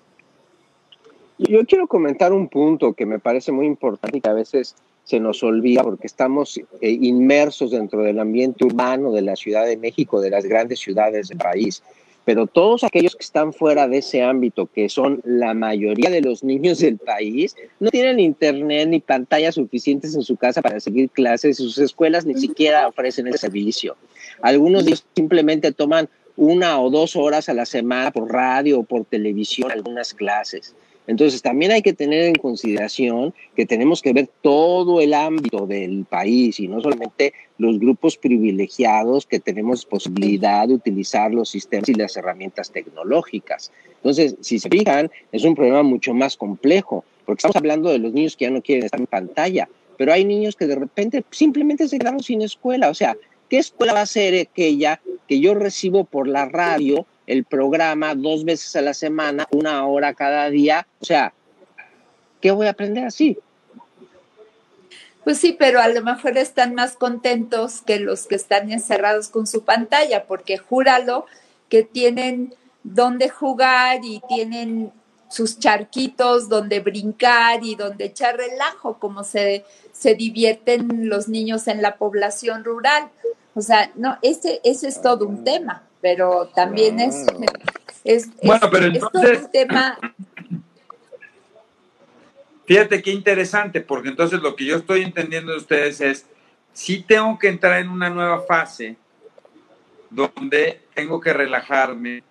Yo 1.37 1.65
quiero 1.65 1.87
comentar 1.87 2.31
un 2.31 2.47
punto 2.47 2.93
que 2.93 3.05
me 3.05 3.19
parece 3.19 3.51
muy 3.51 3.65
importante 3.65 4.17
y 4.17 4.21
que 4.21 4.29
a 4.29 4.33
veces 4.33 4.75
se 5.03 5.19
nos 5.19 5.43
olvida 5.43 5.83
porque 5.83 6.07
estamos 6.07 6.57
eh, 6.57 6.63
inmersos 6.81 7.71
dentro 7.71 8.01
del 8.01 8.19
ambiente 8.19 8.65
urbano 8.65 9.11
de 9.11 9.21
la 9.21 9.35
Ciudad 9.35 9.65
de 9.65 9.77
México, 9.77 10.21
de 10.21 10.29
las 10.29 10.45
grandes 10.45 10.79
ciudades 10.79 11.27
del 11.27 11.37
país 11.37 11.83
pero 12.25 12.47
todos 12.47 12.83
aquellos 12.83 13.15
que 13.15 13.23
están 13.23 13.53
fuera 13.53 13.87
de 13.87 13.99
ese 13.99 14.23
ámbito, 14.23 14.65
que 14.65 14.89
son 14.89 15.21
la 15.23 15.53
mayoría 15.53 16.09
de 16.09 16.21
los 16.21 16.43
niños 16.43 16.79
del 16.79 16.97
país, 16.97 17.55
no 17.79 17.91
tienen 17.91 18.19
internet 18.19 18.89
ni 18.89 18.99
pantallas 18.99 19.55
suficientes 19.55 20.15
en 20.15 20.23
su 20.23 20.35
casa 20.35 20.63
para 20.63 20.79
seguir 20.79 21.11
clases, 21.11 21.57
sus 21.57 21.77
escuelas 21.77 22.25
ni 22.25 22.33
siquiera 22.33 22.87
ofrecen 22.87 23.27
el 23.27 23.37
servicio. 23.37 23.95
Algunos 24.41 24.85
de 24.85 24.91
ellos 24.91 25.05
simplemente 25.15 25.71
toman 25.71 26.09
una 26.37 26.79
o 26.81 26.89
dos 26.89 27.15
horas 27.15 27.49
a 27.49 27.53
la 27.53 27.65
semana 27.65 28.11
por 28.11 28.31
radio 28.31 28.79
o 28.79 28.83
por 28.83 29.05
televisión 29.05 29.71
algunas 29.71 30.13
clases. 30.13 30.75
Entonces, 31.07 31.41
también 31.41 31.71
hay 31.71 31.81
que 31.81 31.93
tener 31.93 32.23
en 32.23 32.35
consideración 32.35 33.33
que 33.55 33.65
tenemos 33.65 34.01
que 34.01 34.11
ver 34.11 34.27
todo 34.41 35.01
el 35.01 35.13
ámbito 35.13 35.67
del 35.67 36.05
país 36.05 36.59
y 36.59 36.67
no 36.67 36.81
solamente 36.81 37.33
los 37.59 37.79
grupos 37.79 38.17
privilegiados 38.17 39.27
que 39.27 39.39
tenemos 39.39 39.85
posibilidad 39.85 40.67
de 40.67 40.73
utilizar 40.73 41.31
los 41.31 41.49
sistemas 41.49 41.89
y 41.89 41.93
las 41.93 42.17
herramientas 42.17 42.71
tecnológicas. 42.71 43.71
Entonces, 43.97 44.35
si 44.41 44.57
se 44.59 44.69
fijan, 44.69 45.11
es 45.31 45.43
un 45.43 45.53
problema 45.53 45.83
mucho 45.83 46.13
más 46.13 46.35
complejo, 46.37 47.05
porque 47.25 47.39
estamos 47.39 47.55
hablando 47.55 47.89
de 47.89 47.99
los 47.99 48.11
niños 48.11 48.35
que 48.35 48.45
ya 48.45 48.51
no 48.51 48.61
quieren 48.61 48.85
estar 48.85 48.99
en 48.99 49.07
pantalla, 49.07 49.69
pero 49.97 50.11
hay 50.11 50.25
niños 50.25 50.55
que 50.55 50.67
de 50.67 50.75
repente 50.75 51.23
simplemente 51.29 51.87
se 51.87 51.99
quedaron 51.99 52.21
sin 52.21 52.41
escuela. 52.41 52.89
O 52.89 52.93
sea, 52.93 53.15
¿qué 53.49 53.58
escuela 53.58 53.93
va 53.93 54.01
a 54.01 54.05
ser 54.05 54.39
aquella 54.39 55.01
que 55.27 55.39
yo 55.39 55.53
recibo 55.53 56.03
por 56.03 56.27
la 56.27 56.45
radio 56.45 57.05
el 57.27 57.43
programa 57.43 58.15
dos 58.15 58.45
veces 58.45 58.75
a 58.75 58.81
la 58.81 58.93
semana, 58.93 59.47
una 59.51 59.86
hora 59.86 60.13
cada 60.13 60.49
día. 60.49 60.88
O 61.01 61.05
sea, 61.05 61.34
¿qué 62.41 62.51
voy 62.51 62.67
a 62.67 62.71
aprender 62.71 63.05
así? 63.05 63.38
Pues 65.23 65.39
sí, 65.39 65.55
pero 65.58 65.81
a 65.81 65.88
lo 65.88 66.03
mejor 66.03 66.38
están 66.38 66.75
más 66.75 66.95
contentos 66.95 67.81
que 67.81 67.99
los 67.99 68.27
que 68.27 68.36
están 68.36 68.71
encerrados 68.71 69.29
con 69.29 69.47
su 69.47 69.63
pantalla, 69.63 70.25
porque 70.25 70.58
júralo 70.58 71.25
que 71.67 71.81
tienen 71.81 72.53
dónde 72.84 73.29
jugar 73.29 74.01
y 74.03 74.21
tienen 74.27 74.91
sus 75.35 75.59
charquitos 75.59 76.47
donde 76.47 76.79
brincar 76.79 77.61
y 77.61 77.75
donde 77.75 78.05
echar 78.05 78.37
relajo, 78.37 78.99
como 78.99 79.25
se, 79.25 79.65
se 79.91 80.15
divierten 80.15 81.09
los 81.09 81.27
niños 81.27 81.67
en 81.67 81.81
la 81.81 81.97
población 81.97 82.63
rural. 82.63 83.09
O 83.53 83.59
sea, 83.59 83.91
no, 83.95 84.17
ese, 84.21 84.61
ese 84.63 84.87
es 84.87 85.01
todo 85.01 85.27
un 85.27 85.43
tema, 85.43 85.83
pero 85.99 86.47
también 86.55 87.01
es, 87.01 87.25
es, 88.05 88.29
bueno, 88.41 88.69
pero 88.71 88.85
entonces, 88.85 89.41
un 89.43 89.51
tema. 89.51 89.97
Fíjate 92.65 93.01
qué 93.01 93.11
interesante, 93.11 93.81
porque 93.81 94.07
entonces 94.07 94.39
lo 94.39 94.55
que 94.55 94.63
yo 94.63 94.77
estoy 94.77 95.01
entendiendo 95.01 95.51
de 95.51 95.57
ustedes 95.57 95.99
es, 95.99 96.25
si 96.71 97.01
tengo 97.01 97.37
que 97.37 97.49
entrar 97.49 97.81
en 97.81 97.89
una 97.89 98.09
nueva 98.09 98.43
fase 98.43 98.95
donde 100.09 100.81
tengo 100.93 101.19
que 101.19 101.33
relajarme, 101.33 102.23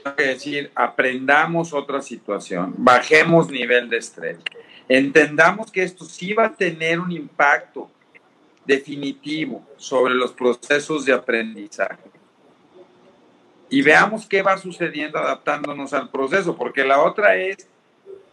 que 0.00 0.22
decir, 0.22 0.70
aprendamos 0.74 1.72
otra 1.72 2.02
situación, 2.02 2.74
bajemos 2.76 3.50
nivel 3.50 3.88
de 3.88 3.98
estrés, 3.98 4.38
entendamos 4.88 5.70
que 5.70 5.82
esto 5.82 6.04
sí 6.04 6.32
va 6.32 6.46
a 6.46 6.54
tener 6.54 6.98
un 7.00 7.12
impacto 7.12 7.90
definitivo 8.64 9.66
sobre 9.76 10.14
los 10.14 10.32
procesos 10.32 11.04
de 11.04 11.12
aprendizaje. 11.12 12.10
Y 13.68 13.82
veamos 13.82 14.26
qué 14.26 14.42
va 14.42 14.58
sucediendo 14.58 15.18
adaptándonos 15.18 15.92
al 15.92 16.10
proceso, 16.10 16.56
porque 16.56 16.84
la 16.84 17.00
otra 17.00 17.36
es, 17.36 17.68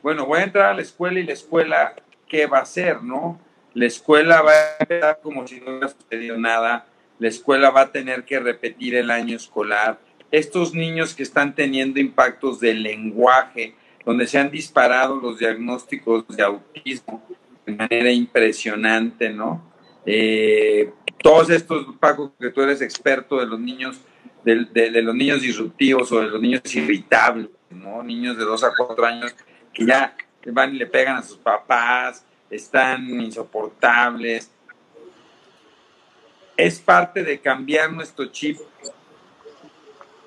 bueno, 0.01 0.25
voy 0.25 0.39
a 0.39 0.43
entrar 0.43 0.71
a 0.71 0.73
la 0.73 0.81
escuela 0.81 1.19
y 1.19 1.23
la 1.23 1.33
escuela, 1.33 1.95
¿qué 2.27 2.47
va 2.47 2.59
a 2.59 2.63
hacer, 2.63 3.03
no? 3.03 3.39
La 3.73 3.85
escuela 3.85 4.41
va 4.41 4.51
a 4.51 4.77
empezar 4.79 5.19
como 5.21 5.47
si 5.47 5.59
no 5.59 5.71
hubiera 5.71 5.89
sucedido 5.89 6.37
nada, 6.37 6.87
la 7.19 7.27
escuela 7.27 7.69
va 7.69 7.81
a 7.81 7.91
tener 7.91 8.25
que 8.25 8.39
repetir 8.39 8.95
el 8.95 9.11
año 9.11 9.35
escolar. 9.35 9.99
Estos 10.31 10.73
niños 10.73 11.13
que 11.13 11.23
están 11.23 11.55
teniendo 11.55 11.99
impactos 11.99 12.59
del 12.59 12.83
lenguaje, 12.83 13.75
donde 14.05 14.27
se 14.27 14.37
han 14.37 14.51
disparado 14.51 15.17
los 15.17 15.39
diagnósticos 15.39 16.27
de 16.27 16.43
autismo 16.43 17.23
de 17.65 17.73
manera 17.73 18.11
impresionante, 18.11 19.29
¿no? 19.29 19.61
Eh, 20.05 20.89
todos 21.21 21.49
estos, 21.49 21.85
Paco, 21.99 22.33
que 22.39 22.49
tú 22.49 22.61
eres 22.61 22.81
experto 22.81 23.39
de 23.39 23.45
los 23.45 23.59
niños, 23.59 23.99
de, 24.45 25.01
los 25.01 25.13
niños 25.13 25.41
disruptivos 25.41 26.09
o 26.13 26.21
de 26.21 26.27
los 26.27 26.41
niños 26.41 26.61
irritables, 26.73 27.49
¿no? 27.69 28.01
Niños 28.03 28.37
de 28.37 28.45
2 28.45 28.63
a 28.63 28.71
4 28.77 29.05
años 29.05 29.35
que 29.73 29.85
ya 29.85 30.15
van 30.45 30.73
y 30.73 30.77
le 30.77 30.85
pegan 30.85 31.17
a 31.17 31.23
sus 31.23 31.37
papás, 31.37 32.25
están 32.49 33.09
insoportables. 33.09 34.49
Es 36.55 36.79
parte 36.79 37.23
de 37.23 37.39
cambiar 37.39 37.91
nuestro 37.91 38.27
chip. 38.27 38.57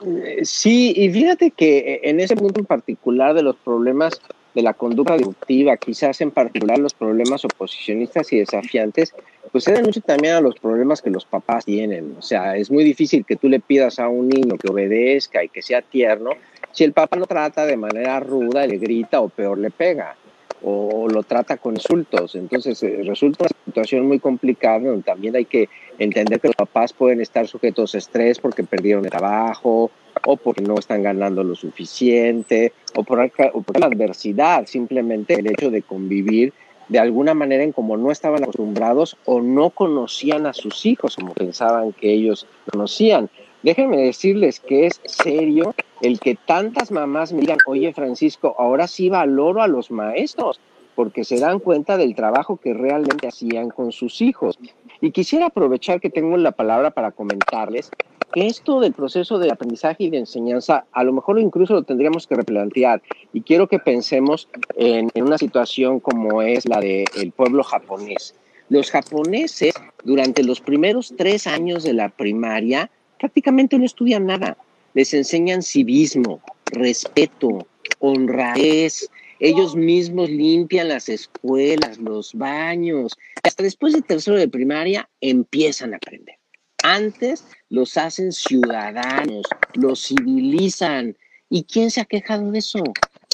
Eh, 0.07 0.41
sí, 0.45 0.93
y 0.97 1.11
fíjate 1.11 1.51
que 1.51 2.01
en 2.05 2.21
ese 2.21 2.37
punto 2.37 2.61
en 2.61 2.67
particular 2.67 3.35
de 3.35 3.43
los 3.43 3.57
problemas 3.57 4.21
de 4.55 4.63
la 4.63 4.75
conducta 4.75 5.17
disruptiva, 5.17 5.77
quizás 5.77 6.21
en 6.21 6.31
particular 6.31 6.79
los 6.79 6.95
problemas 6.95 7.45
oposicionistas 7.45 8.33
y 8.33 8.39
desafiantes, 8.39 9.15
pues 9.53 9.65
se 9.65 9.83
mucho 9.83 10.01
también 10.01 10.35
a 10.35 10.41
los 10.41 10.57
problemas 10.59 11.03
que 11.03 11.11
los 11.11 11.25
papás 11.25 11.65
tienen. 11.65 12.17
O 12.19 12.23
sea, 12.23 12.57
es 12.57 12.71
muy 12.71 12.83
difícil 12.83 13.25
que 13.25 13.37
tú 13.37 13.49
le 13.49 13.61
pidas 13.61 13.99
a 13.99 14.09
un 14.09 14.29
niño 14.29 14.57
que 14.57 14.71
obedezca 14.71 15.45
y 15.45 15.49
que 15.49 15.63
sea 15.63 15.83
tierno 15.83 16.31
si 16.73 16.85
el 16.85 16.93
papá 16.93 17.17
lo 17.17 17.27
trata 17.27 17.67
de 17.67 17.77
manera 17.77 18.21
ruda, 18.21 18.67
le 18.67 18.79
grita 18.79 19.21
o 19.21 19.29
peor 19.29 19.59
le 19.59 19.71
pega 19.71 20.17
o 20.63 21.09
lo 21.09 21.23
trata 21.23 21.57
con 21.57 21.75
insultos. 21.75 22.35
Entonces 22.35 22.83
eh, 22.83 23.03
resulta 23.05 23.45
una 23.45 23.65
situación 23.65 24.07
muy 24.07 24.19
complicada 24.19 24.81
donde 24.81 25.03
también 25.03 25.37
hay 25.37 25.45
que 25.45 25.69
entender 25.99 26.41
que 26.41 26.49
los 26.49 26.57
papás 26.57 26.93
pueden 26.93 27.21
estar 27.21 27.47
sujetos 27.47 27.95
a 27.95 27.99
estrés 27.99 28.39
porque 28.39 28.65
perdieron 28.65 29.05
el 29.05 29.11
trabajo 29.11 29.91
o 30.27 30.37
porque 30.37 30.63
no 30.63 30.79
están 30.79 31.03
ganando 31.03 31.43
lo 31.43 31.55
suficiente 31.55 32.73
o 32.95 33.05
por, 33.05 33.21
o 33.53 33.63
por 33.63 33.81
la 33.81 33.87
adversidad, 33.87 34.67
simplemente 34.67 35.35
el 35.35 35.47
hecho 35.47 35.71
de 35.71 35.83
convivir 35.83 36.53
de 36.91 36.99
alguna 36.99 37.35
manera 37.35 37.63
en 37.63 37.71
como 37.71 37.97
no 37.97 38.11
estaban 38.11 38.43
acostumbrados 38.43 39.17
o 39.25 39.41
no 39.41 39.71
conocían 39.71 40.47
a 40.47 40.53
sus 40.53 40.85
hijos 40.87 41.15
como 41.15 41.35
pensaban 41.35 41.93
que 41.93 42.13
ellos 42.13 42.47
conocían. 42.69 43.31
Déjenme 43.63 43.99
decirles 43.99 44.61
que 44.61 44.87
es 44.87 45.01
serio 45.05 45.75
el 46.01 46.19
que 46.19 46.35
tantas 46.35 46.91
mamás 46.91 47.33
me 47.33 47.41
digan, 47.41 47.59
oye 47.67 47.93
Francisco, 47.93 48.55
ahora 48.59 48.87
sí 48.87 49.11
valoro 49.11 49.63
a 49.63 49.69
los 49.69 49.91
maestros, 49.91 50.61
porque 50.95 51.25
se 51.25 51.39
dan 51.39 51.59
cuenta 51.59 51.97
del 51.97 52.15
trabajo 52.15 52.57
que 52.57 52.75
realmente 52.75 53.29
hacían 53.29 53.69
con 53.71 53.93
sus 53.93 54.21
hijos. 54.21 54.59
Y 55.01 55.13
quisiera 55.13 55.47
aprovechar 55.47 56.01
que 56.01 56.11
tengo 56.11 56.37
la 56.37 56.53
palabra 56.53 56.91
para 56.91 57.11
comentarles 57.11 57.91
que 58.33 58.47
esto 58.47 58.81
del 58.81 58.93
proceso 58.93 59.39
de 59.39 59.51
aprendizaje 59.51 60.05
y 60.05 60.11
de 60.11 60.19
enseñanza, 60.19 60.85
a 60.93 61.05
lo 61.05 61.13
mejor 61.13 61.39
incluso 61.39 61.75
lo 61.75 61.83
tendríamos 61.83 62.27
que 62.27 62.37
replantear. 62.37 63.03
Y 63.33 63.43
quiero 63.43 63.67
que 63.67 63.79
pensemos 63.79 64.49
en, 64.77 65.11
una 65.15 65.39
situación 65.39 66.01
como 66.01 66.43
es 66.43 66.69
la 66.69 66.81
del 66.81 67.33
pueblo 67.33 67.63
japonés. 67.63 68.35
Los 68.69 68.91
japoneses, 68.91 69.75
durante 70.05 70.45
los 70.45 70.61
primeros 70.61 71.13
tres 71.17 71.47
años 71.47 71.83
de 71.83 71.93
la 71.93 72.09
primaria, 72.09 72.91
prácticamente 73.21 73.79
no 73.79 73.85
estudian 73.85 74.27
nada. 74.27 74.57
Les 74.95 75.15
enseñan 75.15 75.63
civismo, 75.63 76.41
respeto, 76.73 77.69
honradez. 78.01 79.09
Ellos 79.39 79.77
mismos 79.77 80.29
limpian 80.29 80.89
las 80.89 81.09
escuelas, 81.09 81.99
los 81.99 82.35
baños. 82.35 83.17
Hasta 83.43 83.63
después 83.63 83.93
de 83.93 84.03
tercero 84.03 84.37
de 84.37 84.49
primaria 84.49 85.09
empiezan 85.21 85.95
a 85.95 85.99
aprender. 85.99 86.37
Antes 86.83 87.45
los 87.69 87.97
hacen 87.97 88.33
ciudadanos, 88.33 89.47
los 89.75 90.07
civilizan. 90.07 91.17
¿Y 91.49 91.65
quién 91.65 91.91
se 91.91 92.01
ha 92.01 92.05
quejado 92.05 92.51
de 92.51 92.59
eso? 92.59 92.83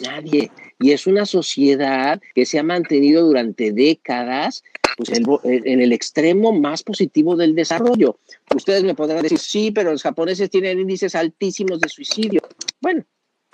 Nadie. 0.03 0.51
Y 0.79 0.93
es 0.93 1.07
una 1.07 1.27
sociedad 1.27 2.21
que 2.35 2.45
se 2.45 2.59
ha 2.59 2.63
mantenido 2.63 3.25
durante 3.25 3.73
décadas 3.73 4.63
pues, 4.97 5.11
en 5.11 5.81
el 5.81 5.93
extremo 5.93 6.53
más 6.53 6.83
positivo 6.83 7.37
del 7.37 7.55
desarrollo. 7.55 8.19
Ustedes 8.55 8.83
me 8.83 8.95
podrán 8.95 9.23
decir, 9.23 9.39
sí, 9.39 9.71
pero 9.71 9.93
los 9.93 10.03
japoneses 10.03 10.51
tienen 10.51 10.81
índices 10.81 11.15
altísimos 11.15 11.81
de 11.81 11.89
suicidio. 11.89 12.41
Bueno, 12.81 13.05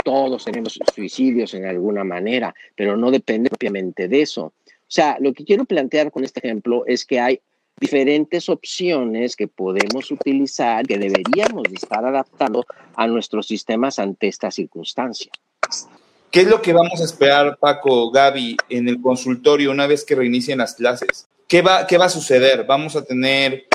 todos 0.05 0.45
tenemos 0.45 0.79
suicidios 0.95 1.55
en 1.55 1.67
alguna 1.67 2.05
manera, 2.05 2.55
pero 2.77 2.97
no 2.97 3.11
depende 3.11 3.51
propiamente 3.51 4.09
de 4.09 4.23
eso. 4.23 4.53
O 4.67 4.95
sea, 4.95 5.17
lo 5.21 5.33
que 5.33 5.45
quiero 5.45 5.65
plantear 5.65 6.11
con 6.11 6.25
este 6.25 6.41
ejemplo 6.41 6.85
es 6.87 7.05
que 7.05 7.19
hay 7.19 7.41
diferentes 7.81 8.49
opciones 8.49 9.35
que 9.35 9.49
podemos 9.49 10.11
utilizar, 10.11 10.87
que 10.87 10.99
deberíamos 10.99 11.65
estar 11.73 12.05
adaptando 12.05 12.65
a 12.95 13.07
nuestros 13.07 13.47
sistemas 13.47 13.99
ante 13.99 14.29
esta 14.29 14.51
circunstancia. 14.51 15.33
¿Qué 16.31 16.43
es 16.43 16.47
lo 16.47 16.63
que 16.63 16.73
vamos 16.73 17.01
a 17.01 17.05
esperar, 17.05 17.59
Paco, 17.59 18.11
Gaby, 18.11 18.57
en 18.69 18.89
el 18.89 19.01
consultorio 19.01 19.71
una 19.71 19.87
vez 19.87 20.05
que 20.05 20.15
reinicien 20.15 20.59
las 20.59 20.75
clases? 20.75 21.27
¿Qué 21.53 21.61
va, 21.61 21.87
qué 21.87 21.99
va 21.99 22.07
a 22.07 22.09
suceder? 22.09 22.65
¿Vamos 22.65 22.97
a 22.97 23.05
tener 23.05 23.67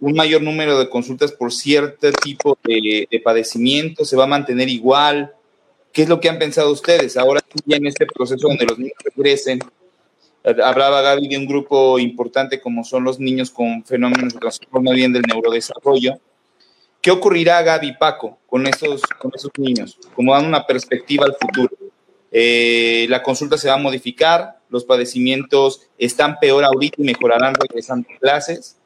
un 0.00 0.14
mayor 0.14 0.42
número 0.42 0.76
de 0.80 0.88
consultas 0.88 1.30
por 1.30 1.52
cierto 1.52 2.10
tipo 2.10 2.58
de, 2.64 3.06
padecimiento? 3.22 4.04
¿Se 4.04 4.16
va 4.16 4.24
a 4.24 4.26
mantener 4.26 4.68
igual? 4.68 5.32
¿Qué 5.92 6.02
es 6.02 6.08
lo 6.08 6.18
que 6.18 6.28
han 6.28 6.40
pensado 6.40 6.72
ustedes? 6.72 7.16
Ahora 7.16 7.40
ya 7.66 7.76
en 7.76 7.86
este 7.86 8.04
proceso 8.04 8.48
donde 8.48 8.66
los 8.66 8.80
niños 8.80 8.96
regresen, 9.04 9.60
hablaba 10.42 11.02
Gaby 11.02 11.28
de 11.28 11.36
un 11.36 11.46
grupo 11.46 12.00
importante 12.00 12.60
como 12.60 12.82
son 12.82 13.04
los 13.04 13.20
niños 13.20 13.52
con 13.52 13.84
fenómenos 13.84 14.34
de 14.34 14.40
trastorno 14.40 14.90
bien 14.90 15.12
del 15.12 15.22
neurodesarrollo. 15.22 16.18
¿Qué 17.00 17.12
ocurrirá, 17.12 17.62
Gaby 17.62 17.96
Paco, 17.96 18.40
con 18.48 18.66
esos, 18.66 19.02
con 19.20 19.30
esos 19.36 19.52
niños? 19.56 20.00
Como 20.16 20.34
dan 20.34 20.46
una 20.46 20.66
perspectiva 20.66 21.26
al 21.26 21.36
futuro. 21.40 21.76
Eh, 22.32 23.06
la 23.08 23.22
consulta 23.22 23.56
se 23.56 23.68
va 23.68 23.74
a 23.74 23.78
modificar, 23.78 24.59
los 24.70 24.84
padecimientos 24.84 25.82
están 25.98 26.38
peor 26.38 26.64
ahorita 26.64 26.96
y 26.98 27.04
mejorarán 27.04 27.54
regresando 27.54 28.08
a 28.14 28.18
clases. 28.18 28.76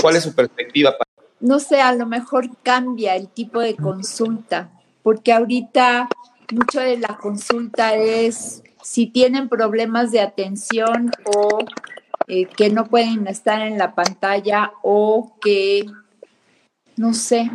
¿Cuál 0.00 0.16
es 0.16 0.24
su 0.24 0.34
perspectiva? 0.34 0.96
No 1.40 1.60
sé, 1.60 1.80
a 1.80 1.92
lo 1.92 2.06
mejor 2.06 2.48
cambia 2.62 3.14
el 3.14 3.28
tipo 3.28 3.60
de 3.60 3.76
consulta, 3.76 4.70
porque 5.02 5.32
ahorita 5.32 6.08
mucho 6.52 6.80
de 6.80 6.96
la 6.96 7.16
consulta 7.16 7.94
es 7.94 8.62
si 8.82 9.06
tienen 9.06 9.48
problemas 9.48 10.10
de 10.10 10.20
atención 10.20 11.10
o 11.24 11.58
eh, 12.26 12.46
que 12.46 12.70
no 12.70 12.86
pueden 12.86 13.26
estar 13.26 13.60
en 13.60 13.78
la 13.78 13.94
pantalla 13.94 14.72
o 14.82 15.34
que, 15.40 15.86
no 16.96 17.14
sé, 17.14 17.50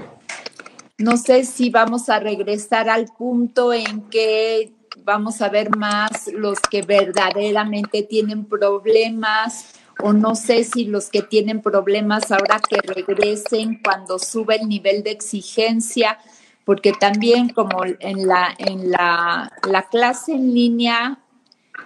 no 0.97 1.17
sé 1.17 1.43
si 1.43 1.69
vamos 1.69 2.09
a 2.09 2.19
regresar 2.19 2.89
al 2.89 3.05
punto 3.17 3.73
en 3.73 4.01
que 4.09 4.71
vamos 5.03 5.41
a 5.41 5.49
ver 5.49 5.75
más 5.75 6.27
los 6.33 6.59
que 6.59 6.81
verdaderamente 6.81 8.03
tienen 8.03 8.45
problemas 8.45 9.73
o 10.01 10.13
no 10.13 10.35
sé 10.35 10.63
si 10.63 10.85
los 10.85 11.09
que 11.09 11.21
tienen 11.21 11.61
problemas 11.61 12.31
ahora 12.31 12.59
que 12.67 12.77
regresen 12.77 13.81
cuando 13.83 14.19
sube 14.19 14.55
el 14.55 14.67
nivel 14.67 15.03
de 15.03 15.11
exigencia, 15.11 16.17
porque 16.65 16.93
también 16.93 17.49
como 17.49 17.83
en 17.85 18.27
la, 18.27 18.53
en 18.57 18.89
la, 18.89 19.51
la 19.67 19.83
clase 19.83 20.33
en 20.33 20.53
línea 20.53 21.19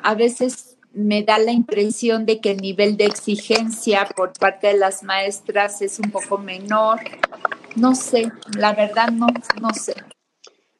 a 0.04 0.14
veces 0.14 0.78
me 0.94 1.24
da 1.24 1.38
la 1.38 1.52
impresión 1.52 2.26
de 2.26 2.40
que 2.40 2.52
el 2.52 2.58
nivel 2.58 2.98
de 2.98 3.06
exigencia 3.06 4.08
por 4.16 4.34
parte 4.34 4.68
de 4.68 4.78
las 4.78 5.04
maestras 5.04 5.82
es 5.82 6.00
un 6.00 6.10
poco 6.10 6.38
menor. 6.38 7.00
No 7.76 7.94
sé, 7.94 8.32
la 8.58 8.74
verdad 8.74 9.10
no, 9.10 9.28
no 9.62 9.74
sé. 9.74 9.94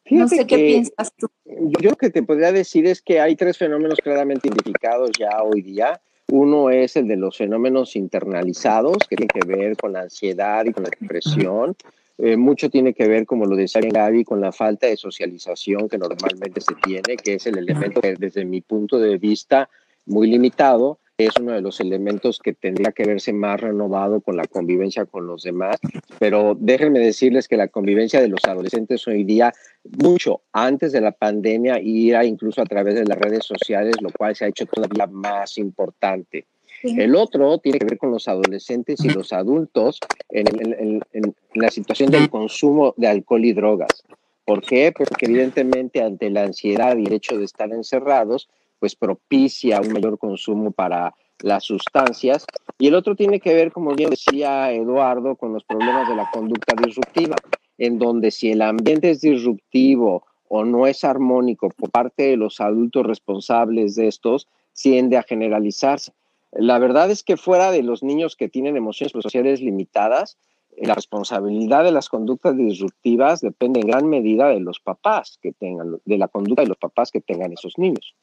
No 0.10 0.28
sé 0.28 0.46
qué 0.48 0.58
piensas 0.58 1.14
tú. 1.16 1.28
Yo 1.46 1.90
lo 1.90 1.96
que 1.96 2.10
te 2.10 2.24
podría 2.24 2.52
decir 2.52 2.86
es 2.86 3.02
que 3.02 3.20
hay 3.20 3.36
tres 3.36 3.58
fenómenos 3.58 4.00
claramente 4.00 4.48
identificados 4.48 5.12
ya 5.18 5.42
hoy 5.44 5.62
día. 5.62 6.00
Uno 6.30 6.70
es 6.70 6.96
el 6.98 7.08
de 7.08 7.16
los 7.16 7.38
fenómenos 7.38 7.96
internalizados, 7.96 8.98
que 9.10 9.16
tienen 9.16 9.30
que 9.30 9.48
ver 9.48 9.78
con 9.78 9.94
la 9.94 10.02
ansiedad 10.02 10.66
y 10.66 10.74
con 10.74 10.84
la 10.84 10.90
depresión. 11.00 11.76
Eh, 12.18 12.36
mucho 12.36 12.70
tiene 12.70 12.94
que 12.94 13.08
ver, 13.08 13.26
como 13.26 13.46
lo 13.46 13.56
decía 13.56 13.82
Gaby, 13.82 14.24
con 14.24 14.42
la 14.42 14.52
falta 14.52 14.88
de 14.88 14.98
socialización 14.98 15.88
que 15.88 15.98
normalmente 15.98 16.62
se 16.62 16.74
tiene, 16.84 17.16
que 17.16 17.36
es 17.36 17.46
el 17.46 17.58
elemento 17.60 18.02
que 18.02 18.16
desde 18.16 18.44
mi 18.44 18.62
punto 18.62 19.00
de 19.00 19.18
vista 19.18 19.70
muy 20.06 20.28
limitado 20.28 21.00
es 21.18 21.32
uno 21.40 21.54
de 21.54 21.62
los 21.62 21.80
elementos 21.80 22.40
que 22.40 22.54
tendría 22.54 22.92
que 22.92 23.04
verse 23.04 23.34
más 23.34 23.60
renovado 23.60 24.22
con 24.22 24.38
la 24.38 24.46
convivencia 24.46 25.06
con 25.06 25.26
los 25.26 25.44
demás. 25.44 25.78
Pero 26.20 26.56
déjenme 26.60 27.00
decirles 27.00 27.48
que 27.48 27.58
la 27.58 27.68
convivencia 27.68 28.22
de 28.22 28.28
los 28.28 28.44
adolescentes 28.46 29.08
hoy 29.08 29.24
día, 29.24 29.52
mucho 29.84 30.42
antes 30.54 30.92
de 30.92 31.02
la 31.02 31.12
pandemia, 31.12 31.80
irá 31.80 32.24
incluso 32.24 32.62
a 32.62 32.66
través 32.66 32.96
de 32.96 33.06
las 33.06 33.18
redes 33.18 33.46
sociales, 33.46 33.96
lo 34.02 34.10
cual 34.12 34.36
se 34.36 34.46
ha 34.46 34.50
hecho 34.50 34.68
todavía 34.68 35.08
más 35.08 35.58
importante. 35.58 36.46
El 36.84 37.16
otro 37.16 37.58
tiene 37.58 37.80
que 37.80 37.86
ver 37.86 37.98
con 37.98 38.12
los 38.12 38.28
adolescentes 38.28 39.04
y 39.04 39.10
los 39.10 39.34
adultos 39.34 40.00
en, 40.30 41.02
en, 41.12 41.36
la 41.56 41.70
situación 41.72 42.12
del 42.12 42.30
consumo 42.30 42.94
de 42.98 43.08
alcohol 43.08 43.44
y 43.44 43.54
drogas. 43.54 44.04
¿Por 44.46 44.62
qué? 44.62 44.94
Porque 44.96 45.26
evidentemente 45.26 46.04
ante 46.04 46.30
la 46.30 46.44
ansiedad 46.44 46.96
y 46.96 47.06
el 47.06 47.14
hecho 47.14 47.36
de 47.36 47.46
estar 47.46 47.72
encerrados, 47.72 48.48
pues 48.80 48.96
propicia 48.96 49.82
un 49.82 49.94
mayor 49.94 50.18
consumo 50.18 50.72
para 50.72 51.14
las 51.40 51.64
sustancias. 51.64 52.46
Y 52.80 52.88
el 52.88 52.96
otro 52.96 53.16
tiene 53.16 53.40
que 53.40 53.54
ver, 53.54 53.72
como 53.72 53.94
bien 53.94 54.10
decía 54.10 54.72
Eduardo, 54.72 55.36
con 55.36 55.54
los 55.54 55.64
problemas 55.64 56.08
de 56.08 56.16
la 56.16 56.30
conducta 56.32 56.76
disruptiva, 56.82 57.36
en 57.78 58.00
donde 58.00 58.32
si 58.32 58.52
el 58.52 58.62
ambiente 58.62 59.12
es 59.12 59.22
disruptivo 59.22 60.26
o 60.50 60.64
no 60.64 60.88
es 60.88 61.04
armónico 61.04 61.70
por 61.70 61.92
parte 61.92 62.24
de 62.24 62.38
los 62.38 62.62
adultos 62.62 63.06
responsables 63.06 63.96
de 63.96 64.08
estos, 64.08 64.48
tiende 64.74 65.18
a 65.18 65.24
generalizarse. 65.24 66.14
La 66.52 66.80
verdad 66.80 67.12
es 67.12 67.24
que 67.24 67.38
fuera 67.38 67.72
de 67.72 67.84
los 67.84 68.04
niños 68.04 68.36
que 68.36 68.48
tienen 68.48 68.78
emociones 68.78 69.12
sociales 69.12 69.62
limitadas, 69.62 70.38
la 70.78 70.94
responsabilidad 70.94 71.84
de 71.84 71.92
las 71.92 72.08
conductas 72.08 72.56
disruptivas 72.56 73.42
depende 73.42 73.80
en 73.80 73.88
gran 73.88 74.08
medida 74.08 74.48
de 74.50 74.60
los 74.60 74.80
papás 74.80 75.40
que 75.42 75.52
tengan, 75.52 76.00
de 76.06 76.18
la 76.18 76.28
conducta 76.28 76.62
de 76.62 76.68
los 76.68 76.78
papás 76.78 77.12
que 77.12 77.20
tengan 77.20 77.52
esos 77.52 77.78
niños. 77.78 78.16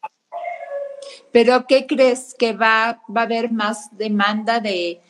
Pero 1.33 1.67
¿qué 1.67 1.87
crees 1.87 2.35
que 2.39 2.53
va, 2.53 3.03
va 3.15 3.23
a 3.23 3.25
haber 3.25 3.53
más 3.53 3.97
demanda 3.97 4.61
de, 4.61 5.01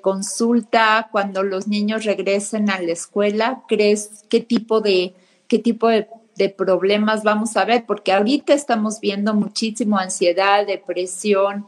consulta 0.00 1.08
cuando 1.10 1.42
los 1.42 1.66
niños 1.66 2.04
regresen 2.04 2.70
a 2.70 2.80
la 2.80 2.92
escuela? 2.92 3.62
¿Crees 3.68 4.24
qué 4.28 4.40
tipo 4.40 4.80
de, 4.80 5.14
qué 5.48 5.58
tipo 5.58 5.88
de, 5.88 6.08
problemas 6.56 7.22
vamos 7.22 7.56
a 7.56 7.64
ver? 7.64 7.84
Porque 7.86 8.12
ahorita 8.12 8.52
estamos 8.52 9.00
viendo 9.00 9.34
muchísimo 9.34 9.98
ansiedad, 9.98 10.66
depresión, 10.66 11.66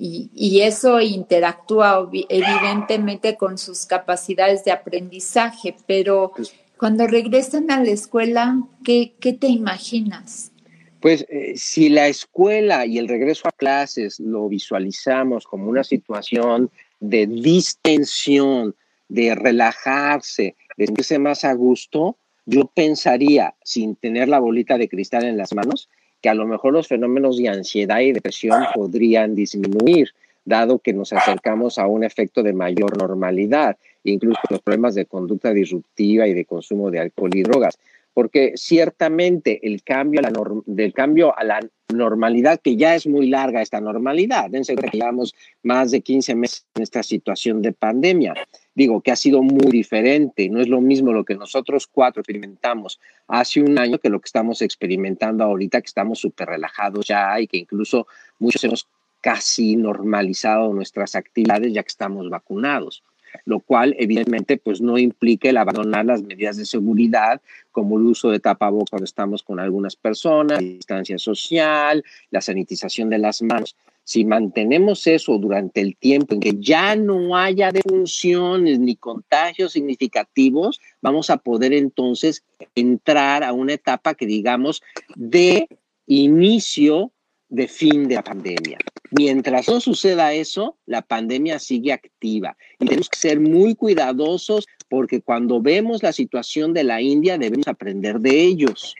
y, 0.00 0.30
y, 0.32 0.60
eso 0.60 1.00
interactúa 1.00 2.08
evidentemente 2.28 3.36
con 3.36 3.58
sus 3.58 3.84
capacidades 3.84 4.64
de 4.64 4.70
aprendizaje, 4.70 5.74
pero 5.88 6.30
pues 6.36 6.54
cuando 6.78 7.08
regresen 7.08 7.70
a 7.72 7.82
la 7.82 7.90
escuela, 7.90 8.62
¿qué, 8.84 9.14
qué 9.18 9.32
te 9.32 9.48
imaginas? 9.48 10.52
Pues 11.00 11.26
eh, 11.28 11.54
si 11.56 11.88
la 11.88 12.08
escuela 12.08 12.84
y 12.84 12.98
el 12.98 13.08
regreso 13.08 13.46
a 13.46 13.52
clases 13.52 14.18
lo 14.18 14.48
visualizamos 14.48 15.46
como 15.46 15.68
una 15.68 15.84
situación 15.84 16.70
de 16.98 17.26
distensión, 17.26 18.74
de 19.08 19.34
relajarse, 19.34 20.56
de 20.76 20.86
sentirse 20.86 21.18
más 21.18 21.44
a 21.44 21.52
gusto, 21.54 22.16
yo 22.46 22.66
pensaría, 22.66 23.54
sin 23.62 23.94
tener 23.94 24.28
la 24.28 24.40
bolita 24.40 24.76
de 24.76 24.88
cristal 24.88 25.24
en 25.24 25.36
las 25.36 25.54
manos, 25.54 25.88
que 26.20 26.28
a 26.28 26.34
lo 26.34 26.46
mejor 26.46 26.72
los 26.72 26.88
fenómenos 26.88 27.38
de 27.38 27.48
ansiedad 27.48 28.00
y 28.00 28.12
depresión 28.12 28.64
podrían 28.74 29.34
disminuir, 29.36 30.10
dado 30.44 30.78
que 30.78 30.92
nos 30.92 31.12
acercamos 31.12 31.78
a 31.78 31.86
un 31.86 32.02
efecto 32.02 32.42
de 32.42 32.54
mayor 32.54 32.96
normalidad, 32.96 33.76
incluso 34.02 34.40
los 34.50 34.62
problemas 34.62 34.94
de 34.94 35.04
conducta 35.04 35.52
disruptiva 35.52 36.26
y 36.26 36.34
de 36.34 36.44
consumo 36.44 36.90
de 36.90 37.00
alcohol 37.00 37.30
y 37.34 37.42
drogas 37.42 37.78
porque 38.14 38.52
ciertamente 38.56 39.60
el 39.66 39.82
cambio, 39.82 40.20
a 40.20 40.22
la 40.22 40.32
del 40.66 40.92
cambio 40.92 41.36
a 41.38 41.44
la 41.44 41.60
normalidad, 41.94 42.60
que 42.60 42.76
ya 42.76 42.94
es 42.94 43.06
muy 43.06 43.28
larga 43.28 43.62
esta 43.62 43.80
normalidad, 43.80 44.50
dense 44.50 44.76
que 44.76 44.90
llevamos 44.90 45.34
más 45.62 45.90
de 45.90 46.00
15 46.00 46.34
meses 46.34 46.66
en 46.74 46.82
esta 46.82 47.02
situación 47.02 47.62
de 47.62 47.72
pandemia, 47.72 48.34
digo 48.74 49.00
que 49.00 49.10
ha 49.10 49.16
sido 49.16 49.42
muy 49.42 49.70
diferente, 49.70 50.48
no 50.48 50.60
es 50.60 50.68
lo 50.68 50.80
mismo 50.80 51.12
lo 51.12 51.24
que 51.24 51.34
nosotros 51.34 51.86
cuatro 51.86 52.20
experimentamos 52.20 53.00
hace 53.26 53.60
un 53.60 53.78
año 53.78 53.98
que 53.98 54.10
lo 54.10 54.20
que 54.20 54.26
estamos 54.26 54.62
experimentando 54.62 55.44
ahorita, 55.44 55.80
que 55.80 55.86
estamos 55.86 56.18
súper 56.18 56.48
relajados 56.48 57.06
ya 57.06 57.40
y 57.40 57.46
que 57.46 57.58
incluso 57.58 58.06
muchos 58.38 58.62
hemos 58.64 58.88
casi 59.20 59.76
normalizado 59.76 60.72
nuestras 60.72 61.14
actividades 61.14 61.72
ya 61.72 61.82
que 61.82 61.88
estamos 61.88 62.28
vacunados 62.28 63.02
lo 63.44 63.60
cual 63.60 63.94
evidentemente 63.98 64.56
pues 64.56 64.80
no 64.80 64.98
implica 64.98 65.48
el 65.50 65.56
abandonar 65.56 66.06
las 66.06 66.22
medidas 66.22 66.56
de 66.56 66.66
seguridad 66.66 67.40
como 67.72 67.98
el 67.98 68.06
uso 68.06 68.30
de 68.30 68.40
tapabocas 68.40 68.90
cuando 68.90 69.04
estamos 69.04 69.42
con 69.42 69.60
algunas 69.60 69.96
personas, 69.96 70.62
la 70.62 70.68
distancia 70.68 71.18
social, 71.18 72.04
la 72.30 72.40
sanitización 72.40 73.10
de 73.10 73.18
las 73.18 73.42
manos. 73.42 73.76
Si 74.04 74.24
mantenemos 74.24 75.06
eso 75.06 75.36
durante 75.36 75.82
el 75.82 75.94
tiempo 75.94 76.34
en 76.34 76.40
que 76.40 76.54
ya 76.58 76.96
no 76.96 77.36
haya 77.36 77.70
defunciones 77.70 78.78
ni 78.78 78.96
contagios 78.96 79.72
significativos, 79.72 80.80
vamos 81.02 81.28
a 81.28 81.36
poder 81.36 81.74
entonces 81.74 82.42
entrar 82.74 83.44
a 83.44 83.52
una 83.52 83.74
etapa 83.74 84.14
que 84.14 84.24
digamos 84.24 84.82
de 85.14 85.68
inicio 86.06 87.12
de 87.48 87.68
fin 87.68 88.08
de 88.08 88.16
la 88.16 88.22
pandemia. 88.22 88.78
Mientras 89.10 89.68
no 89.68 89.80
suceda 89.80 90.32
eso, 90.32 90.76
la 90.86 91.02
pandemia 91.02 91.58
sigue 91.58 91.92
activa 91.92 92.56
y 92.78 92.86
tenemos 92.86 93.08
que 93.08 93.18
ser 93.18 93.40
muy 93.40 93.74
cuidadosos 93.74 94.66
porque 94.88 95.22
cuando 95.22 95.60
vemos 95.60 96.02
la 96.02 96.12
situación 96.12 96.74
de 96.74 96.84
la 96.84 97.00
India 97.00 97.38
debemos 97.38 97.68
aprender 97.68 98.20
de 98.20 98.42
ellos. 98.42 98.94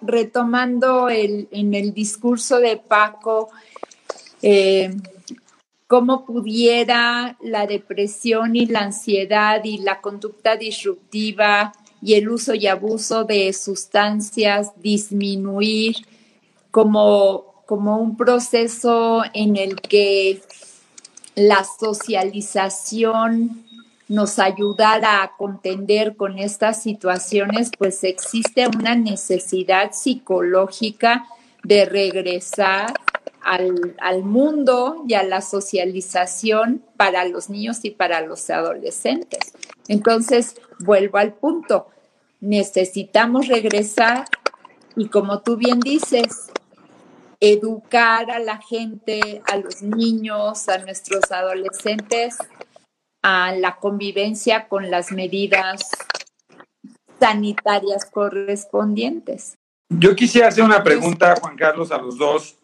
Retomando 0.00 1.08
el, 1.08 1.48
en 1.50 1.74
el 1.74 1.92
discurso 1.92 2.60
de 2.60 2.76
Paco, 2.76 3.50
eh, 4.42 4.90
cómo 5.88 6.24
pudiera 6.24 7.36
la 7.42 7.66
depresión 7.66 8.54
y 8.54 8.66
la 8.66 8.80
ansiedad 8.80 9.62
y 9.64 9.78
la 9.78 10.00
conducta 10.00 10.56
disruptiva 10.56 11.72
y 12.00 12.14
el 12.14 12.28
uso 12.28 12.54
y 12.54 12.66
abuso 12.66 13.24
de 13.24 13.52
sustancias 13.52 14.72
disminuir 14.80 15.96
como 16.70 17.51
como 17.66 17.98
un 17.98 18.16
proceso 18.16 19.22
en 19.34 19.56
el 19.56 19.80
que 19.80 20.42
la 21.34 21.64
socialización 21.64 23.64
nos 24.08 24.38
ayudara 24.38 25.22
a 25.22 25.36
contender 25.36 26.16
con 26.16 26.38
estas 26.38 26.82
situaciones, 26.82 27.70
pues 27.78 28.04
existe 28.04 28.66
una 28.66 28.94
necesidad 28.94 29.92
psicológica 29.92 31.24
de 31.64 31.86
regresar 31.86 32.92
al, 33.42 33.96
al, 33.98 34.22
mundo 34.22 35.04
y 35.08 35.14
a 35.14 35.22
la 35.22 35.40
socialización 35.40 36.82
para 36.96 37.24
los 37.24 37.48
niños 37.48 37.84
y 37.84 37.90
para 37.90 38.20
los 38.20 38.50
adolescentes. 38.50 39.52
Entonces, 39.88 40.56
vuelvo 40.80 41.18
al 41.18 41.32
punto, 41.32 41.88
necesitamos 42.40 43.48
regresar 43.48 44.26
y 44.96 45.08
como 45.08 45.40
tú 45.40 45.56
bien 45.56 45.80
dices, 45.80 46.50
educar 47.42 48.30
a 48.30 48.38
la 48.38 48.58
gente, 48.58 49.42
a 49.50 49.56
los 49.56 49.82
niños, 49.82 50.68
a 50.68 50.78
nuestros 50.78 51.32
adolescentes, 51.32 52.38
a 53.20 53.52
la 53.52 53.76
convivencia 53.76 54.68
con 54.68 54.92
las 54.92 55.10
medidas 55.10 55.90
sanitarias 57.18 58.04
correspondientes. 58.04 59.58
Yo 59.88 60.14
quisiera 60.14 60.48
hacer 60.48 60.62
una 60.62 60.84
pregunta, 60.84 61.34
Juan 61.40 61.56
Carlos, 61.56 61.90
a 61.90 61.98
los 61.98 62.16
dos. 62.16 62.56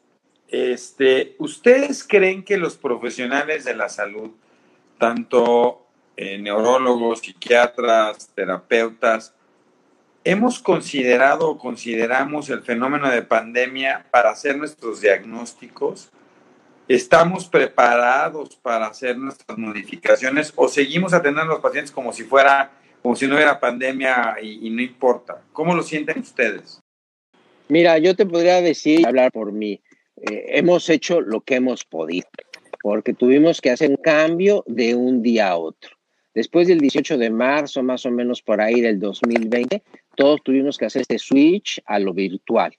Este, 0.46 1.34
¿Ustedes 1.40 2.04
creen 2.04 2.44
que 2.44 2.56
los 2.56 2.76
profesionales 2.76 3.64
de 3.64 3.74
la 3.74 3.88
salud, 3.88 4.30
tanto 4.96 5.86
eh, 6.16 6.38
neurólogos, 6.38 7.18
psiquiatras, 7.18 8.28
terapeutas, 8.28 9.34
¿Hemos 10.24 10.58
considerado 10.58 11.48
o 11.48 11.58
consideramos 11.58 12.50
el 12.50 12.62
fenómeno 12.62 13.08
de 13.08 13.22
pandemia 13.22 14.04
para 14.10 14.30
hacer 14.30 14.58
nuestros 14.58 15.00
diagnósticos? 15.00 16.10
¿Estamos 16.88 17.46
preparados 17.48 18.56
para 18.56 18.86
hacer 18.86 19.16
nuestras 19.16 19.56
modificaciones 19.56 20.52
o 20.56 20.68
seguimos 20.68 21.12
atendiendo 21.12 21.52
a 21.52 21.54
los 21.54 21.62
pacientes 21.62 21.92
como 21.92 22.12
si 22.12 22.24
fuera, 22.24 22.72
como 23.00 23.14
si 23.14 23.26
no 23.26 23.36
hubiera 23.36 23.60
pandemia 23.60 24.36
y, 24.42 24.68
no 24.70 24.82
importa? 24.82 25.42
¿Cómo 25.52 25.74
lo 25.74 25.82
sienten 25.82 26.18
ustedes? 26.18 26.80
Mira, 27.68 27.98
yo 27.98 28.16
te 28.16 28.26
podría 28.26 28.60
decir, 28.60 29.06
hablar 29.06 29.30
por 29.30 29.52
mí, 29.52 29.80
eh, 30.16 30.46
hemos 30.48 30.88
hecho 30.88 31.20
lo 31.20 31.42
que 31.42 31.56
hemos 31.56 31.84
podido, 31.84 32.26
porque 32.82 33.14
tuvimos 33.14 33.60
que 33.60 33.70
hacer 33.70 33.90
un 33.90 33.96
cambio 33.96 34.64
de 34.66 34.94
un 34.94 35.22
día 35.22 35.48
a 35.48 35.56
otro 35.56 35.97
Después 36.39 36.68
del 36.68 36.78
18 36.78 37.18
de 37.18 37.30
marzo, 37.30 37.82
más 37.82 38.07
o 38.07 38.12
menos 38.12 38.43
por 38.43 38.61
ahí 38.61 38.80
del 38.80 39.01
2020, 39.01 39.82
todos 40.14 40.41
tuvimos 40.45 40.78
que 40.78 40.84
hacer 40.84 41.03
este 41.03 41.18
switch 41.18 41.82
a 41.84 41.99
lo 41.99 42.14
virtual. 42.14 42.76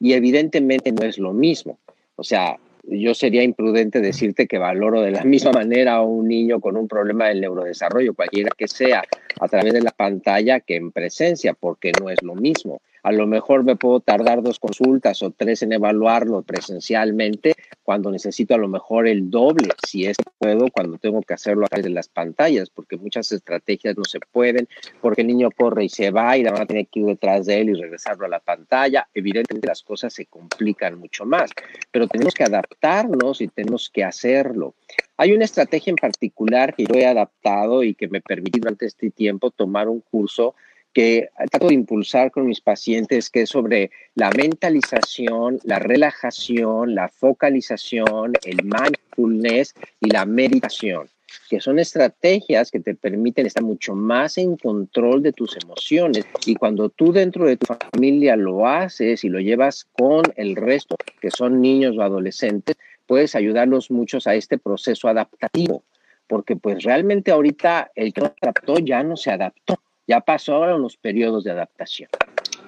Y 0.00 0.14
evidentemente 0.14 0.90
no 0.90 1.02
es 1.02 1.18
lo 1.18 1.34
mismo. 1.34 1.78
O 2.16 2.24
sea, 2.24 2.56
yo 2.84 3.12
sería 3.12 3.42
imprudente 3.42 4.00
decirte 4.00 4.46
que 4.46 4.56
valoro 4.56 5.02
de 5.02 5.10
la 5.10 5.22
misma 5.24 5.52
manera 5.52 5.96
a 5.96 6.00
un 6.00 6.28
niño 6.28 6.60
con 6.60 6.78
un 6.78 6.88
problema 6.88 7.28
del 7.28 7.42
neurodesarrollo, 7.42 8.14
cualquiera 8.14 8.48
que 8.56 8.68
sea, 8.68 9.04
a 9.38 9.48
través 9.48 9.74
de 9.74 9.82
la 9.82 9.90
pantalla 9.90 10.60
que 10.60 10.76
en 10.76 10.90
presencia, 10.90 11.52
porque 11.52 11.92
no 12.00 12.08
es 12.08 12.22
lo 12.22 12.34
mismo. 12.34 12.80
A 13.04 13.12
lo 13.12 13.26
mejor 13.26 13.64
me 13.64 13.76
puedo 13.76 14.00
tardar 14.00 14.42
dos 14.42 14.58
consultas 14.58 15.22
o 15.22 15.30
tres 15.30 15.62
en 15.62 15.72
evaluarlo 15.72 16.40
presencialmente 16.40 17.54
cuando 17.82 18.10
necesito 18.10 18.54
a 18.54 18.58
lo 18.58 18.66
mejor 18.66 19.06
el 19.06 19.30
doble, 19.30 19.68
si 19.86 20.06
es 20.06 20.16
que 20.16 20.24
puedo, 20.38 20.68
cuando 20.72 20.96
tengo 20.96 21.20
que 21.20 21.34
hacerlo 21.34 21.66
a 21.66 21.68
través 21.68 21.84
de 21.84 21.90
las 21.90 22.08
pantallas, 22.08 22.70
porque 22.70 22.96
muchas 22.96 23.30
estrategias 23.30 23.94
no 23.98 24.04
se 24.04 24.20
pueden, 24.20 24.68
porque 25.02 25.20
el 25.20 25.26
niño 25.26 25.50
corre 25.50 25.84
y 25.84 25.90
se 25.90 26.10
va 26.10 26.38
y 26.38 26.44
la 26.44 26.52
mamá 26.52 26.64
tiene 26.64 26.86
que 26.86 27.00
ir 27.00 27.06
detrás 27.06 27.44
de 27.44 27.60
él 27.60 27.68
y 27.68 27.74
regresarlo 27.74 28.24
a 28.24 28.30
la 28.30 28.40
pantalla. 28.40 29.06
Evidentemente 29.12 29.68
las 29.68 29.82
cosas 29.82 30.14
se 30.14 30.24
complican 30.24 30.98
mucho 30.98 31.26
más, 31.26 31.50
pero 31.90 32.08
tenemos 32.08 32.32
que 32.32 32.44
adaptarnos 32.44 33.42
y 33.42 33.48
tenemos 33.48 33.90
que 33.90 34.02
hacerlo. 34.02 34.76
Hay 35.18 35.32
una 35.32 35.44
estrategia 35.44 35.90
en 35.90 35.96
particular 35.96 36.74
que 36.74 36.86
yo 36.86 36.94
he 36.94 37.04
adaptado 37.04 37.82
y 37.82 37.94
que 37.94 38.08
me 38.08 38.22
permitió 38.22 38.62
durante 38.62 38.86
este 38.86 39.10
tiempo 39.10 39.50
tomar 39.50 39.90
un 39.90 40.00
curso 40.00 40.54
que 40.94 41.28
trato 41.50 41.66
de 41.66 41.74
impulsar 41.74 42.30
con 42.30 42.46
mis 42.46 42.60
pacientes, 42.60 43.28
que 43.28 43.42
es 43.42 43.50
sobre 43.50 43.90
la 44.14 44.30
mentalización, 44.30 45.58
la 45.64 45.80
relajación, 45.80 46.94
la 46.94 47.08
focalización, 47.08 48.32
el 48.44 48.60
mindfulness 48.62 49.74
y 50.00 50.10
la 50.10 50.24
meditación, 50.24 51.08
que 51.50 51.60
son 51.60 51.80
estrategias 51.80 52.70
que 52.70 52.78
te 52.78 52.94
permiten 52.94 53.44
estar 53.44 53.64
mucho 53.64 53.96
más 53.96 54.38
en 54.38 54.56
control 54.56 55.22
de 55.22 55.32
tus 55.32 55.58
emociones. 55.62 56.26
Y 56.46 56.54
cuando 56.54 56.88
tú 56.88 57.12
dentro 57.12 57.44
de 57.44 57.56
tu 57.56 57.66
familia 57.66 58.36
lo 58.36 58.68
haces 58.68 59.24
y 59.24 59.28
lo 59.28 59.40
llevas 59.40 59.86
con 59.98 60.22
el 60.36 60.54
resto, 60.54 60.96
que 61.20 61.32
son 61.32 61.60
niños 61.60 61.98
o 61.98 62.02
adolescentes, 62.02 62.76
puedes 63.06 63.34
ayudarlos 63.34 63.90
muchos 63.90 64.28
a 64.28 64.36
este 64.36 64.58
proceso 64.58 65.08
adaptativo, 65.08 65.82
porque 66.28 66.54
pues 66.54 66.84
realmente 66.84 67.32
ahorita 67.32 67.90
el 67.96 68.12
que 68.12 68.20
no 68.20 68.34
adaptó 68.40 68.78
ya 68.78 69.02
no 69.02 69.16
se 69.16 69.32
adaptó 69.32 69.80
ya 70.06 70.20
pasó 70.20 70.54
ahora 70.54 70.76
unos 70.76 70.96
periodos 70.96 71.44
de 71.44 71.50
adaptación. 71.50 72.08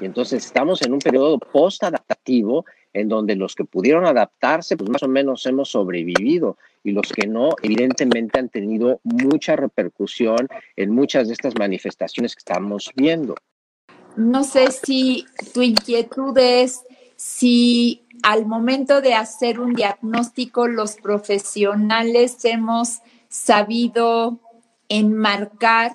Y 0.01 0.05
entonces 0.05 0.45
estamos 0.45 0.83
en 0.83 0.93
un 0.93 0.99
periodo 0.99 1.39
post-adaptativo 1.39 2.65
en 2.93 3.09
donde 3.09 3.37
los 3.37 3.55
que 3.55 3.65
pudieron 3.65 4.07
adaptarse, 4.07 4.77
pues 4.77 4.91
más 4.91 5.03
o 5.03 5.09
menos 5.09 5.45
hemos 5.47 5.71
sobrevivido 5.71 6.57
y 6.83 6.93
los 6.93 7.13
que 7.13 7.27
no, 7.27 7.51
evidentemente 7.63 8.39
han 8.39 8.49
tenido 8.49 9.01
mucha 9.03 9.57
repercusión 9.57 10.49
en 10.77 10.91
muchas 10.91 11.27
de 11.27 11.35
estas 11.35 11.55
manifestaciones 11.59 12.35
que 12.35 12.41
estamos 12.41 12.91
viendo. 12.95 13.35
No 14.17 14.45
sé 14.45 14.71
si 14.71 15.27
tu 15.53 15.63
inquietud 15.63 16.37
es 16.39 16.83
si 17.17 18.07
al 18.23 18.47
momento 18.47 19.01
de 19.01 19.15
hacer 19.15 19.61
un 19.61 19.75
diagnóstico 19.75 20.69
los 20.69 20.97
profesionales 20.97 22.45
hemos 22.45 23.01
sabido 23.29 24.39
enmarcar 24.89 25.93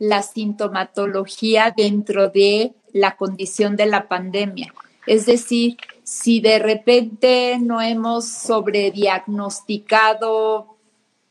la 0.00 0.22
sintomatología 0.22 1.72
dentro 1.76 2.30
de 2.30 2.72
la 2.92 3.16
condición 3.16 3.76
de 3.76 3.86
la 3.86 4.08
pandemia. 4.08 4.74
Es 5.06 5.26
decir, 5.26 5.76
si 6.02 6.40
de 6.40 6.58
repente 6.58 7.58
no 7.60 7.80
hemos 7.80 8.26
sobrediagnosticado 8.26 10.76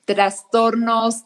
trastornos 0.06 1.26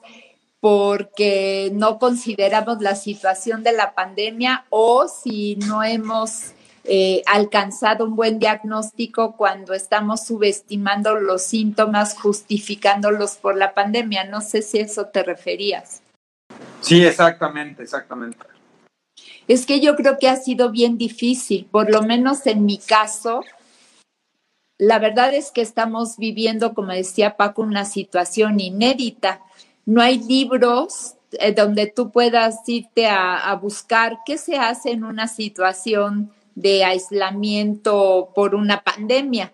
porque 0.60 1.70
no 1.74 2.00
consideramos 2.00 2.82
la 2.82 2.96
situación 2.96 3.62
de 3.64 3.74
la 3.74 3.94
pandemia 3.94 4.66
o 4.70 5.08
si 5.10 5.58
no 5.58 5.84
hemos 5.84 6.54
eh, 6.86 7.22
alcanzado 7.26 8.06
un 8.06 8.16
buen 8.16 8.40
diagnóstico 8.40 9.36
cuando 9.36 9.74
estamos 9.74 10.26
subestimando 10.26 11.16
los 11.16 11.44
síntomas, 11.44 12.18
justificándolos 12.18 13.36
por 13.36 13.58
la 13.58 13.74
pandemia. 13.74 14.24
No 14.24 14.40
sé 14.40 14.62
si 14.62 14.80
eso 14.80 15.08
te 15.08 15.24
referías. 15.24 16.03
Sí, 16.82 17.04
exactamente, 17.06 17.84
exactamente. 17.84 18.38
Es 19.48 19.66
que 19.66 19.80
yo 19.80 19.96
creo 19.96 20.18
que 20.20 20.30
ha 20.30 20.36
sido 20.36 20.72
bien 20.72 20.98
difícil, 20.98 21.66
por 21.70 21.90
lo 21.92 22.02
menos 22.02 22.46
en 22.46 22.66
mi 22.66 22.78
caso. 22.78 23.42
La 24.78 25.00
verdad 25.00 25.34
es 25.34 25.52
que 25.52 25.62
estamos 25.62 26.18
viviendo, 26.18 26.74
como 26.74 26.92
decía 26.92 27.38
Paco, 27.38 27.62
una 27.62 27.86
situación 27.86 28.60
inédita. 28.60 29.42
No 29.86 30.02
hay 30.02 30.20
libros 30.20 31.16
eh, 31.34 31.54
donde 31.54 31.88
tú 31.88 32.12
puedas 32.12 32.68
irte 32.68 33.08
a 33.08 33.54
buscar 33.62 34.20
qué 34.26 34.38
se 34.38 34.58
hace 34.58 34.92
en 34.92 35.04
una 35.04 35.28
situación 35.28 36.32
de 36.56 36.84
aislamiento 36.84 38.30
por 38.36 38.56
una 38.56 38.84
pandemia 38.84 39.52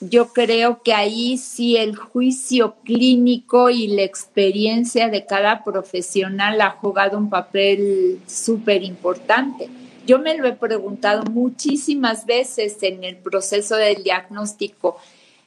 yo 0.00 0.32
creo 0.32 0.82
que 0.82 0.94
ahí 0.94 1.36
sí 1.36 1.76
el 1.76 1.94
juicio 1.94 2.76
clínico 2.84 3.68
y 3.68 3.86
la 3.88 4.02
experiencia 4.02 5.08
de 5.08 5.26
cada 5.26 5.62
profesional 5.62 6.60
ha 6.62 6.70
jugado 6.70 7.18
un 7.18 7.28
papel 7.28 8.20
súper 8.26 8.82
importante. 8.82 9.68
Yo 10.06 10.18
me 10.18 10.36
lo 10.38 10.48
he 10.48 10.54
preguntado 10.54 11.24
muchísimas 11.24 12.24
veces 12.24 12.82
en 12.82 13.04
el 13.04 13.16
proceso 13.18 13.76
del 13.76 14.02
diagnóstico 14.02 14.96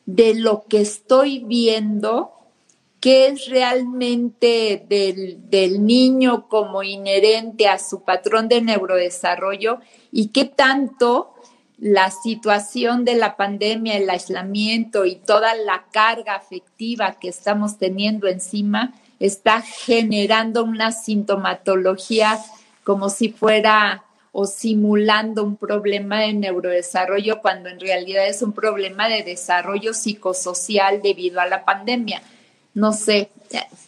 de 0.05 0.35
lo 0.35 0.65
que 0.69 0.81
estoy 0.81 1.39
viendo, 1.39 2.31
qué 2.99 3.27
es 3.27 3.47
realmente 3.47 4.85
del, 4.87 5.49
del 5.49 5.83
niño 5.83 6.47
como 6.47 6.83
inherente 6.83 7.67
a 7.67 7.79
su 7.79 8.03
patrón 8.03 8.47
de 8.49 8.61
neurodesarrollo 8.61 9.79
y 10.11 10.27
qué 10.27 10.45
tanto 10.45 11.32
la 11.83 12.11
situación 12.11 13.03
de 13.03 13.15
la 13.15 13.35
pandemia, 13.35 13.97
el 13.97 14.09
aislamiento 14.09 15.03
y 15.03 15.15
toda 15.15 15.53
la 15.53 15.83
carga 15.91 16.33
afectiva 16.33 17.19
que 17.19 17.27
estamos 17.27 17.77
teniendo 17.77 18.29
encima 18.29 18.93
está 19.19 19.59
generando 19.59 20.63
una 20.63 20.93
sintomatología 20.93 22.39
como 22.85 23.09
si 23.09 23.33
fuera 23.33 24.05
o 24.31 24.45
simulando 24.45 25.43
un 25.43 25.57
problema 25.57 26.21
de 26.21 26.31
neurodesarrollo 26.31 27.41
cuando 27.41 27.67
en 27.67 27.81
realidad 27.81 28.29
es 28.29 28.41
un 28.41 28.53
problema 28.53 29.09
de 29.09 29.23
desarrollo 29.23 29.93
psicosocial 29.93 31.01
debido 31.01 31.41
a 31.41 31.47
la 31.47 31.65
pandemia. 31.65 32.21
No 32.73 32.93
sé, 32.93 33.29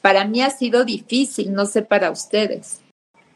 para 0.02 0.26
mí 0.26 0.42
ha 0.42 0.50
sido 0.50 0.84
difícil, 0.84 1.54
no 1.54 1.66
sé 1.66 1.82
para 1.82 2.12
ustedes. 2.12 2.82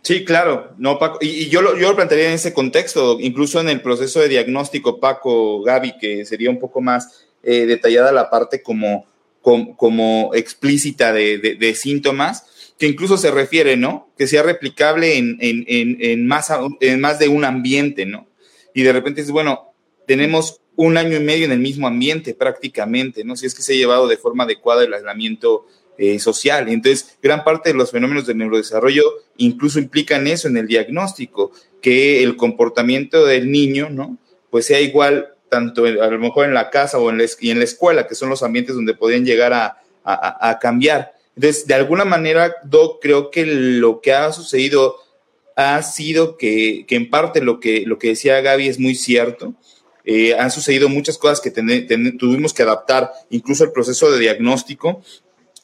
Sí, 0.01 0.23
claro, 0.23 0.73
no, 0.77 0.97
Paco, 0.97 1.19
y, 1.21 1.49
yo, 1.49 1.61
lo, 1.61 1.77
yo 1.77 1.89
lo 1.89 1.95
plantearía 1.95 2.29
en 2.29 2.35
ese 2.35 2.53
contexto, 2.53 3.19
incluso 3.19 3.59
en 3.59 3.69
el 3.69 3.81
proceso 3.81 4.19
de 4.21 4.29
diagnóstico, 4.29 4.99
Paco, 4.99 5.61
Gaby, 5.61 5.97
que 5.99 6.25
sería 6.25 6.49
un 6.49 6.59
poco 6.59 6.81
más 6.81 7.27
eh, 7.43 7.65
detallada 7.65 8.11
la 8.11 8.29
parte 8.29 8.61
como, 8.63 9.05
como, 9.41 10.31
explícita 10.33 11.11
de, 11.13 11.75
síntomas, 11.75 12.45
que 12.77 12.87
incluso 12.87 13.17
se 13.17 13.31
refiere, 13.31 13.75
¿no? 13.75 14.09
Que 14.17 14.27
sea 14.27 14.43
replicable 14.43 15.17
en, 15.17 15.37
en, 15.41 15.65
en, 15.67 16.27
más, 16.27 16.49
en 16.79 17.01
más 17.01 17.19
de 17.19 17.27
un 17.27 17.43
ambiente, 17.43 18.05
¿no? 18.05 18.27
Y 18.73 18.83
de 18.83 18.93
repente 18.93 19.21
es, 19.21 19.31
bueno, 19.31 19.73
tenemos 20.07 20.61
un 20.75 20.97
año 20.97 21.17
y 21.17 21.19
medio 21.19 21.45
en 21.45 21.51
el 21.51 21.59
mismo 21.59 21.87
ambiente 21.87 22.33
prácticamente, 22.33 23.25
¿no? 23.25 23.35
Si 23.35 23.45
es 23.45 23.53
que 23.53 23.61
se 23.61 23.73
ha 23.73 23.77
llevado 23.77 24.07
de 24.07 24.17
forma 24.17 24.45
adecuada 24.45 24.83
el 24.83 24.93
aislamiento 24.93 25.65
eh, 26.01 26.17
social. 26.17 26.69
Entonces, 26.69 27.17
gran 27.21 27.43
parte 27.43 27.71
de 27.71 27.75
los 27.77 27.91
fenómenos 27.91 28.25
del 28.25 28.37
neurodesarrollo 28.37 29.03
incluso 29.35 29.79
implican 29.79 30.27
eso 30.27 30.47
en 30.47 30.55
el 30.55 30.65
diagnóstico, 30.65 31.51
que 31.81 32.23
el 32.23 32.37
comportamiento 32.37 33.25
del 33.25 33.51
niño, 33.51 33.89
¿no? 33.89 34.17
Pues 34.49 34.65
sea 34.65 34.79
igual 34.79 35.33
tanto 35.49 35.83
a 35.83 36.07
lo 36.07 36.17
mejor 36.17 36.45
en 36.45 36.53
la 36.53 36.69
casa 36.69 36.99
o 36.99 37.09
en 37.09 37.17
la, 37.17 37.25
escuela, 37.25 38.07
que 38.07 38.15
son 38.15 38.29
los 38.29 38.43
ambientes 38.43 38.75
donde 38.75 38.93
podrían 38.93 39.25
llegar 39.25 39.51
a, 39.51 40.59
cambiar. 40.61 41.11
Entonces, 41.35 41.67
de 41.67 41.73
alguna 41.73 42.05
manera, 42.05 42.55
Doc, 42.63 43.01
creo 43.01 43.29
que 43.29 43.45
lo 43.45 43.99
que 43.99 44.13
ha 44.13 44.31
sucedido 44.31 44.95
ha 45.57 45.81
sido 45.83 46.37
que, 46.37 46.85
en 46.87 47.09
parte 47.09 47.41
lo 47.41 47.59
que, 47.59 47.83
lo 47.85 47.99
que 47.99 48.07
decía 48.07 48.39
Gaby 48.39 48.69
es 48.69 48.79
muy 48.79 48.95
cierto. 48.95 49.53
Eh, 50.05 50.33
han 50.33 50.49
sucedido 50.49 50.87
muchas 50.87 51.17
cosas 51.17 51.41
que 51.41 51.51
tuvimos 51.51 52.53
que 52.53 52.63
adaptar, 52.63 53.11
incluso 53.29 53.65
el 53.65 53.73
proceso 53.73 54.09
de 54.09 54.19
diagnóstico, 54.19 55.03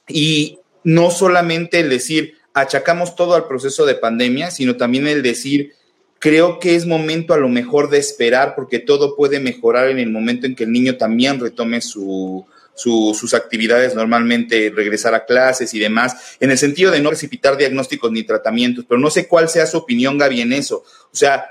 y 0.07 0.59
no 0.83 1.11
solamente 1.11 1.79
el 1.79 1.89
decir, 1.89 2.35
achacamos 2.53 3.15
todo 3.15 3.35
al 3.35 3.47
proceso 3.47 3.85
de 3.85 3.95
pandemia, 3.95 4.51
sino 4.51 4.77
también 4.77 5.07
el 5.07 5.23
decir, 5.23 5.73
creo 6.19 6.59
que 6.59 6.75
es 6.75 6.85
momento 6.85 7.33
a 7.33 7.37
lo 7.37 7.49
mejor 7.49 7.89
de 7.89 7.97
esperar 7.97 8.55
porque 8.55 8.79
todo 8.79 9.15
puede 9.15 9.39
mejorar 9.39 9.89
en 9.89 9.99
el 9.99 10.09
momento 10.09 10.45
en 10.45 10.55
que 10.55 10.63
el 10.63 10.71
niño 10.71 10.97
también 10.97 11.39
retome 11.39 11.81
su, 11.81 12.45
sus 12.75 13.33
actividades 13.33 13.95
normalmente, 13.95 14.71
regresar 14.75 15.13
a 15.15 15.25
clases 15.25 15.73
y 15.73 15.79
demás, 15.79 16.37
en 16.39 16.51
el 16.51 16.57
sentido 16.57 16.91
de 16.91 16.99
no 16.99 17.09
precipitar 17.09 17.57
diagnósticos 17.57 18.11
ni 18.11 18.23
tratamientos, 18.23 18.85
pero 18.87 18.99
no 18.99 19.09
sé 19.09 19.27
cuál 19.27 19.49
sea 19.49 19.65
su 19.65 19.77
opinión, 19.77 20.17
Gaby, 20.17 20.41
en 20.41 20.53
eso. 20.53 20.83
O 21.11 21.15
sea, 21.15 21.45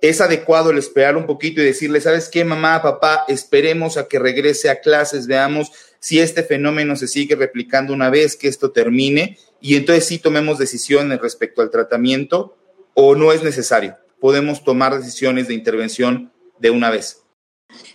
es 0.00 0.20
adecuado 0.20 0.70
el 0.70 0.78
esperar 0.78 1.16
un 1.16 1.26
poquito 1.26 1.60
y 1.60 1.64
decirle, 1.64 2.00
¿sabes 2.00 2.28
qué, 2.28 2.44
mamá, 2.44 2.82
papá? 2.82 3.24
Esperemos 3.28 3.96
a 3.96 4.08
que 4.08 4.18
regrese 4.18 4.68
a 4.68 4.80
clases, 4.80 5.26
veamos 5.26 5.70
si 6.02 6.18
este 6.18 6.42
fenómeno 6.42 6.96
se 6.96 7.06
sigue 7.06 7.36
replicando 7.36 7.92
una 7.92 8.10
vez 8.10 8.36
que 8.36 8.48
esto 8.48 8.72
termine 8.72 9.38
y 9.60 9.76
entonces 9.76 10.04
sí 10.04 10.18
tomemos 10.18 10.58
decisiones 10.58 11.20
respecto 11.20 11.62
al 11.62 11.70
tratamiento 11.70 12.56
o 12.94 13.14
no 13.14 13.30
es 13.30 13.44
necesario. 13.44 13.96
Podemos 14.20 14.64
tomar 14.64 14.98
decisiones 14.98 15.46
de 15.46 15.54
intervención 15.54 16.32
de 16.58 16.70
una 16.70 16.90
vez. 16.90 17.22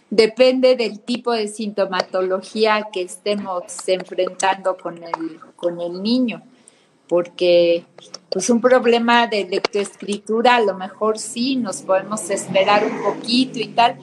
Depende 0.10 0.78
del 0.78 1.01
tipo 1.01 1.34
de 1.34 1.49
sintomatología 1.49 2.88
que 2.93 3.01
estemos 3.01 3.64
enfrentando 3.88 4.78
con 4.78 5.03
el, 5.03 5.41
con 5.58 5.82
el 5.82 6.01
niño, 6.01 6.43
porque 7.10 7.84
pues 8.30 8.49
un 8.49 8.62
problema 8.62 9.28
de 9.28 9.43
lectoescritura 9.43 10.55
a 10.55 10.62
lo 10.62 10.76
mejor 10.76 11.20
sí 11.20 11.58
nos 11.58 11.82
podemos 11.82 12.30
esperar 12.30 12.86
un 12.86 13.03
poquito 13.03 13.60
y 13.60 13.68
tal, 13.68 13.97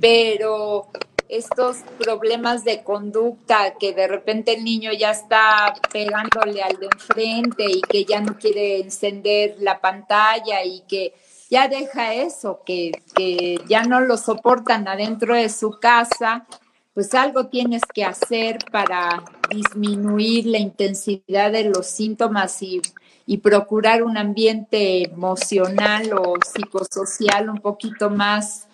pero 0.00 0.86
estos 1.28 1.78
problemas 1.98 2.64
de 2.64 2.82
conducta 2.82 3.74
que 3.78 3.92
de 3.92 4.08
repente 4.08 4.54
el 4.54 4.64
niño 4.64 4.92
ya 4.92 5.10
está 5.10 5.74
pegándole 5.92 6.62
al 6.62 6.78
de 6.78 6.86
enfrente 6.86 7.64
y 7.68 7.80
que 7.82 8.04
ya 8.04 8.20
no 8.20 8.38
quiere 8.38 8.80
encender 8.80 9.56
la 9.60 9.80
pantalla 9.80 10.64
y 10.64 10.80
que 10.88 11.14
ya 11.50 11.68
deja 11.68 12.14
eso, 12.14 12.62
que, 12.64 12.92
que 13.14 13.60
ya 13.68 13.82
no 13.82 14.00
lo 14.00 14.16
soportan 14.16 14.86
adentro 14.86 15.34
de 15.34 15.48
su 15.48 15.78
casa, 15.80 16.46
pues 16.92 17.14
algo 17.14 17.46
tienes 17.46 17.82
que 17.94 18.04
hacer 18.04 18.58
para 18.70 19.22
disminuir 19.48 20.46
la 20.46 20.58
intensidad 20.58 21.52
de 21.52 21.64
los 21.64 21.86
síntomas 21.86 22.62
y, 22.62 22.82
y 23.24 23.38
procurar 23.38 24.02
un 24.02 24.18
ambiente 24.18 25.04
emocional 25.04 26.12
o 26.12 26.34
psicosocial 26.44 27.48
un 27.48 27.58
poquito 27.58 28.10
más 28.10 28.67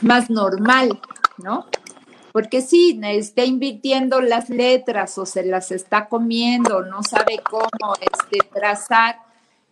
más 0.00 0.30
normal, 0.30 1.00
¿no? 1.38 1.66
Porque 2.32 2.60
si 2.60 3.00
está 3.02 3.44
invirtiendo 3.44 4.20
las 4.20 4.50
letras 4.50 5.16
o 5.16 5.24
se 5.24 5.44
las 5.44 5.72
está 5.72 6.08
comiendo, 6.08 6.82
no 6.82 7.02
sabe 7.02 7.40
cómo 7.48 7.94
este, 8.00 8.38
trazar, 8.52 9.18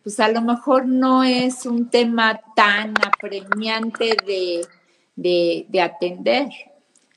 pues 0.02 0.18
a 0.18 0.28
lo 0.28 0.40
mejor 0.40 0.86
no 0.86 1.24
es 1.24 1.66
un 1.66 1.90
tema 1.90 2.40
tan 2.56 2.94
apremiante 3.06 4.16
de, 4.26 5.66
de 5.68 5.80
atender. 5.82 6.48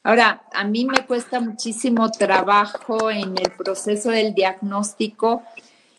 Ahora, 0.04 0.44
a 0.54 0.64
mí 0.64 0.86
me 0.86 1.06
cuesta 1.06 1.40
muchísimo 1.40 2.12
trabajo 2.12 3.10
en 3.12 3.38
el 3.38 3.52
proceso 3.58 4.10
del 4.10 4.34
diagnóstico 4.34 5.44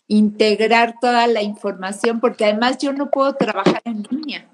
integrar 0.09 0.95
toda 0.99 1.27
la 1.27 1.41
información, 1.41 2.19
porque 2.19 2.45
además 2.45 2.79
yo 2.79 2.91
no 2.91 3.09
puedo 3.09 3.33
trabajar 3.35 3.81
en 3.85 4.03
línea. 4.09 4.45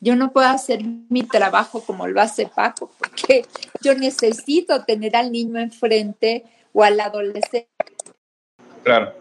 Yo 0.00 0.14
no 0.14 0.32
puedo 0.32 0.48
hacer 0.48 0.82
mi 1.08 1.22
trabajo 1.22 1.80
como 1.80 2.06
lo 2.06 2.20
hace 2.20 2.46
Paco, 2.46 2.90
porque 2.98 3.44
yo 3.82 3.94
necesito 3.94 4.84
tener 4.84 5.16
al 5.16 5.32
niño 5.32 5.58
enfrente 5.58 6.44
o 6.72 6.82
al 6.82 7.00
adolescente. 7.00 7.68
Claro. 8.82 9.12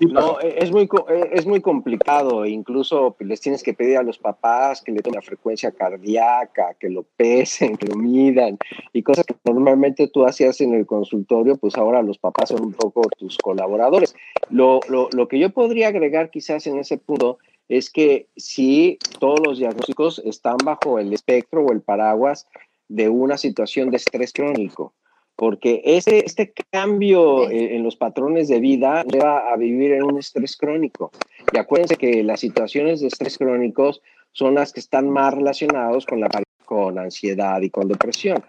No, 0.00 0.38
es 0.38 0.70
muy, 0.70 0.88
es 1.32 1.44
muy 1.44 1.60
complicado, 1.60 2.46
incluso 2.46 3.16
les 3.18 3.40
tienes 3.40 3.64
que 3.64 3.74
pedir 3.74 3.96
a 3.96 4.02
los 4.04 4.16
papás 4.18 4.80
que 4.80 4.92
le 4.92 5.00
tomen 5.00 5.16
la 5.16 5.22
frecuencia 5.22 5.72
cardíaca, 5.72 6.74
que 6.78 6.88
lo 6.88 7.02
pesen, 7.02 7.76
que 7.76 7.88
lo 7.88 7.96
midan, 7.96 8.58
y 8.92 9.02
cosas 9.02 9.26
que 9.26 9.34
normalmente 9.44 10.06
tú 10.06 10.24
hacías 10.24 10.60
en 10.60 10.74
el 10.74 10.86
consultorio, 10.86 11.56
pues 11.56 11.76
ahora 11.76 12.02
los 12.02 12.18
papás 12.18 12.50
son 12.50 12.62
un 12.62 12.72
poco 12.72 13.02
tus 13.18 13.36
colaboradores. 13.38 14.14
Lo, 14.50 14.78
lo, 14.88 15.08
lo 15.12 15.26
que 15.26 15.40
yo 15.40 15.50
podría 15.50 15.88
agregar 15.88 16.30
quizás 16.30 16.66
en 16.68 16.78
ese 16.78 16.98
punto 16.98 17.38
es 17.68 17.90
que 17.90 18.28
si 18.36 18.98
todos 19.18 19.40
los 19.44 19.58
diagnósticos 19.58 20.20
están 20.24 20.56
bajo 20.64 20.98
el 20.98 21.12
espectro 21.12 21.62
o 21.62 21.72
el 21.72 21.82
paraguas 21.82 22.46
de 22.88 23.08
una 23.08 23.36
situación 23.36 23.90
de 23.90 23.98
estrés 23.98 24.32
crónico, 24.32 24.94
porque 25.36 25.82
este, 25.84 26.26
este 26.26 26.52
cambio 26.72 27.48
en, 27.48 27.84
los 27.84 27.94
patrones 27.94 28.48
de 28.48 28.58
vida 28.58 29.04
lleva 29.04 29.52
a 29.52 29.56
vivir 29.56 29.92
en 29.92 30.02
un 30.02 30.18
estrés 30.18 30.56
crónico. 30.56 31.12
Y 31.52 31.58
acuérdense 31.58 31.94
que 31.94 32.24
las 32.24 32.40
situaciones 32.40 33.00
de 33.00 33.06
estrés 33.06 33.38
crónicos 33.38 34.02
son 34.32 34.56
las 34.56 34.72
que 34.72 34.80
están 34.80 35.08
más 35.10 35.32
relacionados 35.32 36.06
con 36.06 36.20
la 36.20 36.28
con 36.64 36.98
ansiedad 36.98 37.62
y 37.62 37.70
con 37.70 37.86
depresión. 37.86 38.44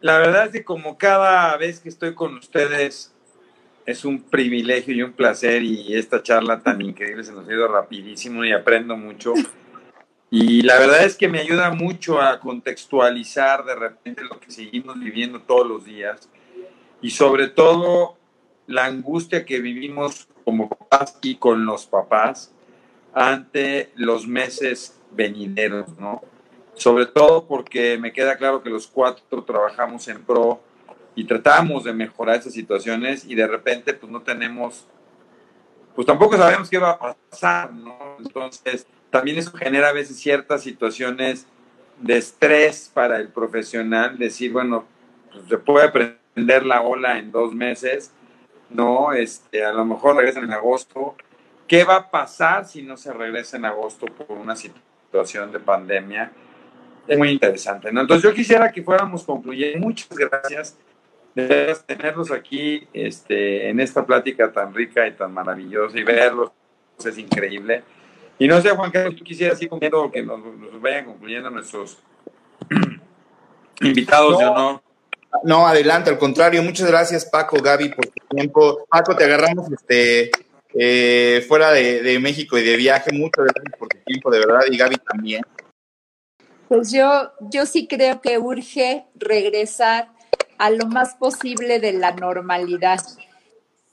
La 0.00 0.18
verdad 0.18 0.46
es 0.46 0.52
que 0.52 0.64
como 0.64 0.98
cada 0.98 1.56
vez 1.56 1.80
que 1.80 1.88
estoy 1.88 2.14
con 2.14 2.36
ustedes 2.36 3.15
es 3.86 4.04
un 4.04 4.20
privilegio 4.20 4.92
y 4.94 5.02
un 5.02 5.12
placer 5.12 5.62
y 5.62 5.94
esta 5.94 6.22
charla 6.22 6.60
tan 6.60 6.82
increíble 6.82 7.22
se 7.22 7.32
nos 7.32 7.48
ha 7.48 7.52
ido 7.52 7.68
rapidísimo 7.68 8.44
y 8.44 8.52
aprendo 8.52 8.96
mucho. 8.96 9.32
Y 10.28 10.62
la 10.62 10.78
verdad 10.80 11.04
es 11.04 11.16
que 11.16 11.28
me 11.28 11.38
ayuda 11.38 11.70
mucho 11.70 12.20
a 12.20 12.40
contextualizar 12.40 13.64
de 13.64 13.76
repente 13.76 14.24
lo 14.24 14.40
que 14.40 14.50
seguimos 14.50 14.98
viviendo 14.98 15.40
todos 15.40 15.66
los 15.68 15.84
días 15.84 16.28
y 17.00 17.10
sobre 17.10 17.46
todo 17.46 18.16
la 18.66 18.86
angustia 18.86 19.44
que 19.44 19.60
vivimos 19.60 20.26
como 20.44 20.68
papás 20.68 21.16
y 21.22 21.36
con 21.36 21.64
los 21.64 21.86
papás 21.86 22.52
ante 23.14 23.92
los 23.94 24.26
meses 24.26 25.00
venideros, 25.12 25.96
¿no? 25.98 26.22
Sobre 26.74 27.06
todo 27.06 27.46
porque 27.46 27.96
me 27.96 28.12
queda 28.12 28.36
claro 28.36 28.64
que 28.64 28.68
los 28.68 28.88
cuatro 28.88 29.44
trabajamos 29.44 30.08
en 30.08 30.22
pro 30.24 30.60
y 31.16 31.24
tratamos 31.24 31.82
de 31.82 31.94
mejorar 31.94 32.36
esas 32.36 32.52
situaciones 32.52 33.24
y 33.24 33.34
de 33.34 33.46
repente 33.48 33.94
pues 33.94 34.12
no 34.12 34.20
tenemos, 34.20 34.86
pues 35.94 36.06
tampoco 36.06 36.36
sabemos 36.36 36.68
qué 36.68 36.78
va 36.78 36.90
a 36.90 37.16
pasar, 37.30 37.72
¿no? 37.72 38.18
Entonces 38.20 38.86
también 39.10 39.38
eso 39.38 39.50
genera 39.52 39.88
a 39.88 39.92
veces 39.92 40.18
ciertas 40.18 40.62
situaciones 40.62 41.46
de 41.98 42.18
estrés 42.18 42.90
para 42.92 43.18
el 43.18 43.28
profesional, 43.28 44.18
decir, 44.18 44.52
bueno, 44.52 44.84
pues 45.32 45.48
se 45.48 45.56
puede 45.56 45.88
prender 45.88 46.66
la 46.66 46.82
ola 46.82 47.18
en 47.18 47.32
dos 47.32 47.54
meses, 47.54 48.12
¿no? 48.68 49.14
Este, 49.14 49.64
a 49.64 49.72
lo 49.72 49.86
mejor 49.86 50.16
regresan 50.16 50.44
en 50.44 50.52
agosto. 50.52 51.16
¿Qué 51.66 51.84
va 51.84 51.96
a 51.96 52.10
pasar 52.10 52.66
si 52.66 52.82
no 52.82 52.98
se 52.98 53.12
regresa 53.12 53.56
en 53.56 53.64
agosto 53.64 54.06
por 54.06 54.36
una 54.36 54.54
situación 54.54 55.50
de 55.50 55.60
pandemia? 55.60 56.30
Es 57.08 57.16
muy 57.16 57.30
interesante, 57.30 57.90
¿no? 57.90 58.02
Entonces 58.02 58.28
yo 58.28 58.34
quisiera 58.34 58.70
que 58.70 58.82
fuéramos 58.82 59.24
concluyendo. 59.24 59.78
Muchas 59.78 60.10
gracias 60.10 60.76
de 61.36 61.76
tenerlos 61.86 62.30
aquí 62.30 62.88
este, 62.94 63.68
en 63.68 63.78
esta 63.78 64.06
plática 64.06 64.50
tan 64.50 64.72
rica 64.72 65.06
y 65.06 65.12
tan 65.12 65.34
maravillosa 65.34 65.98
y 65.98 66.02
verlos 66.02 66.50
es 67.04 67.18
increíble. 67.18 67.84
Y 68.38 68.48
no 68.48 68.60
sé, 68.62 68.70
Juan 68.70 68.90
Carlos, 68.90 69.16
tú 69.16 69.24
quisieras 69.24 69.60
ir 69.60 69.68
concluyendo 69.68 70.10
que 70.10 70.22
nos, 70.22 70.40
vayan 70.80 71.04
concluyendo 71.04 71.50
nuestros 71.50 71.98
invitados 73.80 74.40
no, 74.40 74.54
no. 74.54 74.82
No, 75.44 75.66
adelante, 75.66 76.08
al 76.08 76.16
contrario, 76.16 76.62
muchas 76.62 76.88
gracias 76.88 77.26
Paco, 77.26 77.60
Gaby, 77.60 77.90
por 77.90 78.06
tu 78.06 78.26
tiempo. 78.34 78.86
Paco, 78.88 79.14
te 79.14 79.24
agarramos 79.24 79.70
este, 79.70 80.30
eh, 80.72 81.44
fuera 81.46 81.70
de, 81.72 82.00
de, 82.00 82.18
México 82.18 82.56
y 82.56 82.62
de 82.62 82.76
viaje, 82.76 83.12
muchas 83.12 83.44
gracias 83.44 83.78
por 83.78 83.88
tu 83.88 83.98
tiempo, 84.06 84.30
de 84.30 84.38
verdad, 84.38 84.60
y 84.70 84.78
Gaby 84.78 84.96
también. 84.96 85.42
Pues 86.68 86.90
yo, 86.90 87.32
yo 87.40 87.66
sí 87.66 87.86
creo 87.86 88.22
que 88.22 88.38
urge 88.38 89.04
regresar 89.14 90.15
a 90.58 90.70
lo 90.70 90.86
más 90.86 91.14
posible 91.14 91.80
de 91.80 91.92
la 91.92 92.12
normalidad. 92.12 93.00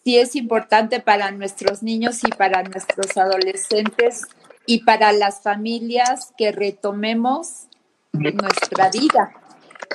Sí 0.03 0.17
es 0.17 0.35
importante 0.35 0.99
para 0.99 1.31
nuestros 1.31 1.81
niños 1.81 2.23
y 2.23 2.29
para 2.29 2.63
nuestros 2.63 3.15
adolescentes 3.15 4.23
y 4.65 4.83
para 4.83 5.11
las 5.11 5.41
familias 5.41 6.33
que 6.37 6.51
retomemos 6.51 7.67
nuestra 8.13 8.89
vida, 8.89 9.33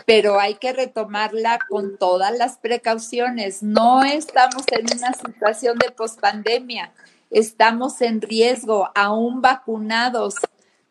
pero 0.06 0.40
hay 0.40 0.54
que 0.54 0.72
retomarla 0.72 1.58
con 1.68 1.96
todas 1.96 2.36
las 2.36 2.56
precauciones. 2.56 3.62
No 3.62 4.02
estamos 4.02 4.64
en 4.72 4.86
una 4.96 5.12
situación 5.12 5.78
de 5.78 5.90
pospandemia, 5.90 6.92
estamos 7.30 8.00
en 8.00 8.20
riesgo, 8.20 8.90
aún 8.94 9.40
vacunados. 9.40 10.34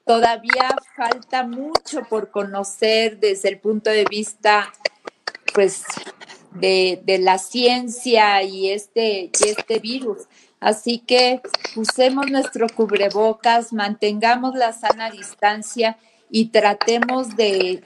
Todavía 0.05 0.69
falta 0.95 1.43
mucho 1.43 2.01
por 2.09 2.32
conocer 2.32 3.19
desde 3.19 3.49
el 3.49 3.59
punto 3.59 3.89
de 3.89 4.05
vista 4.05 4.71
pues 5.58 5.86
de, 6.53 7.18
la 7.20 7.39
ciencia 7.39 8.43
y 8.43 8.70
este, 8.70 9.32
y 9.34 9.47
este 9.47 9.80
virus. 9.80 10.28
Así 10.60 10.99
que 10.99 11.41
usemos 11.76 12.30
nuestro 12.30 12.68
cubrebocas, 12.70 13.74
mantengamos 13.74 14.53
la 14.53 14.72
sana 14.72 15.10
distancia 15.10 15.97
y 16.30 16.49
tratemos 16.49 17.36
de, 17.36 17.82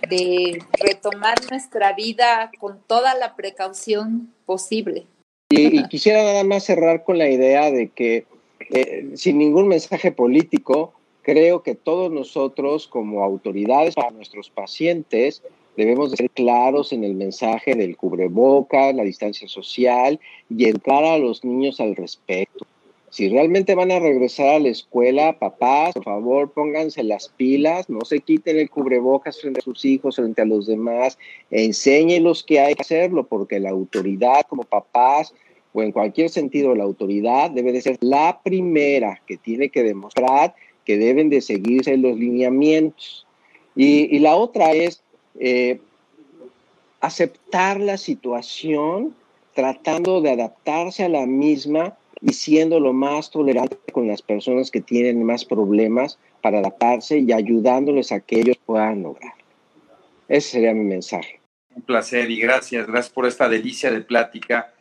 retomar 0.82 1.38
nuestra 1.50 1.94
vida 1.94 2.52
con 2.60 2.82
toda 2.88 3.16
la 3.16 3.38
precaución 3.38 4.34
posible. 4.46 5.06
Y, 5.50 5.88
quisiera 5.88 6.24
nada 6.24 6.44
más 6.44 6.66
cerrar 6.66 7.06
con 7.06 7.18
la 7.18 7.30
idea 7.30 7.72
de 7.72 7.88
que 7.88 8.26
eh, 8.70 9.12
sin 9.16 9.38
ningún 9.38 9.70
mensaje 9.70 10.12
político, 10.12 10.92
creo 11.22 11.64
que 11.64 11.76
todos 11.76 12.12
nosotros 12.12 12.90
como 12.90 13.24
autoridades 13.24 13.96
para 13.96 14.12
nuestros 14.12 14.50
pacientes 14.50 15.42
Debemos 15.78 16.12
de 16.12 16.18
ser 16.18 16.30
claros 16.30 16.92
en 16.94 17.04
el 17.04 17.16
mensaje 17.16 17.76
del 17.76 17.98
cubreboca, 17.98 18.92
la 18.94 19.04
distancia 19.04 19.48
social 19.48 20.20
y 20.50 20.66
educar 20.66 21.04
a 21.04 21.18
los 21.18 21.44
niños 21.44 21.80
al 21.80 21.96
respecto. 21.96 22.66
Si 23.10 23.28
realmente 23.28 23.76
van 23.76 23.92
a 23.92 24.00
regresar 24.00 24.56
a 24.56 24.60
la 24.60 24.70
escuela, 24.70 25.38
papás, 25.38 25.94
por 25.94 26.06
favor, 26.06 26.52
pónganse 26.52 27.04
las 27.04 27.28
pilas, 27.28 27.90
no 27.90 28.06
se 28.06 28.22
quiten 28.22 28.58
el 28.58 28.70
cubrebocas 28.70 29.42
frente 29.42 29.60
a 29.60 29.64
sus 29.64 29.84
hijos, 29.84 30.16
frente 30.16 30.42
a 30.42 30.46
los 30.46 30.66
demás, 30.66 31.18
enséñenlos 31.50 32.44
que 32.44 32.62
hay 32.62 32.74
que 32.74 32.84
hacerlo, 32.84 33.28
porque 33.28 33.60
la 33.60 33.70
autoridad 33.70 34.46
como 34.48 34.64
papás 34.64 35.34
o 35.74 35.82
en 35.84 35.92
cualquier 35.92 36.30
sentido 36.30 36.76
la 36.76 36.84
autoridad 36.84 37.52
debe 37.52 37.72
de 37.72 37.82
ser 37.82 37.98
la 38.02 38.40
primera 38.44 39.22
que 39.28 39.38
tiene 39.38 39.70
que 39.70 39.84
demostrar 39.84 40.56
que 40.86 40.98
deben 40.98 41.30
de 41.30 41.42
seguirse 41.42 41.98
los 41.98 42.18
lineamientos. 42.18 43.28
Y, 43.76 44.20
la 44.20 44.36
otra 44.36 44.74
es 44.74 45.04
eh, 45.40 45.80
aceptar 47.00 47.80
la 47.80 47.98
situación 47.98 49.16
tratando 49.54 50.22
de 50.22 50.32
adaptarse 50.32 51.04
a 51.04 51.10
la 51.10 51.26
misma 51.26 51.98
y 52.22 52.34
siendo 52.34 52.80
lo 52.80 52.94
más 52.94 53.32
tolerante 53.32 53.78
con 53.92 54.08
las 54.08 54.22
personas 54.22 54.72
que 54.72 54.82
tienen 54.82 55.24
más 55.24 55.44
problemas 55.44 56.20
para 56.42 56.60
adaptarse 56.60 57.20
y 57.20 57.32
ayudándoles 57.32 58.12
a 58.12 58.20
que 58.20 58.40
ellos 58.40 58.58
puedan 58.66 59.04
lograr. 59.04 59.34
Ese 60.28 60.52
sería 60.52 60.74
mi 60.74 60.84
mensaje. 60.84 61.40
Un 61.76 61.82
placer 61.82 62.30
y 62.30 62.40
gracias, 62.40 62.88
gracias 62.88 63.14
por 63.14 63.26
esta 63.26 63.50
delicia 63.50 63.92
de 63.92 64.02
plática. 64.02 64.74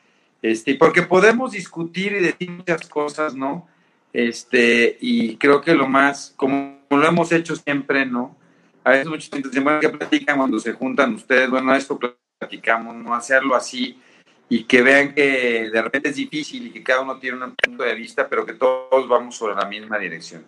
Este, 0.43 0.75
porque 0.75 1.03
podemos 1.03 1.53
discutir 1.53 2.13
y 2.13 2.21
decir 2.21 2.51
muchas 2.51 2.89
cosas, 2.89 3.35
¿no? 3.35 3.67
Este, 4.13 4.97
y 5.01 5.37
creo 5.37 5.61
que 5.61 5.75
lo 5.75 5.87
más, 5.87 6.33
como 6.37 6.79
lo 6.91 7.07
hemos 7.07 7.33
hecho 7.33 7.57
siempre, 7.57 8.07
¿no? 8.07 8.37
A 8.85 8.91
veces 8.91 9.07
muchos 9.07 9.31
dicen, 9.31 9.65
bueno, 9.65 9.81
¿qué 9.81 9.89
platican 9.89 10.39
cuando 10.39 10.59
se 10.59 10.73
juntan 10.73 11.15
ustedes? 11.15 11.51
Bueno, 11.51 11.75
esto 11.75 11.99
platicamos, 12.39 12.97
no 12.97 13.15
hacerlo 13.15 13.55
así 13.55 14.01
y 14.49 14.65
que 14.65 14.83
vean 14.83 15.15
que 15.15 15.71
de 15.73 15.83
repente 15.83 16.09
es 16.09 16.17
difícil 16.17 16.67
y 16.67 16.71
que 16.73 16.83
cada 16.83 17.03
uno 17.03 17.19
tiene 17.19 17.45
un 17.45 17.55
punto 17.55 17.85
de 17.85 17.95
vista, 17.95 18.29
pero 18.29 18.45
que 18.45 18.55
todos 18.55 19.09
vamos 19.09 19.37
sobre 19.37 19.55
la 19.55 19.65
misma 19.65 19.97
dirección. 19.97 20.45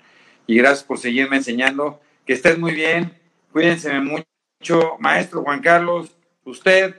Y 0.47 0.57
gracias 0.57 0.83
por 0.83 0.99
seguirme 0.99 1.37
enseñando. 1.37 2.01
Que 2.27 2.33
estés 2.33 2.59
muy 2.59 2.73
bien. 2.73 3.17
Cuídense 3.53 3.93
mucho. 4.01 4.97
Maestro 4.99 5.43
Juan 5.43 5.61
Carlos, 5.61 6.17
usted 6.45 6.97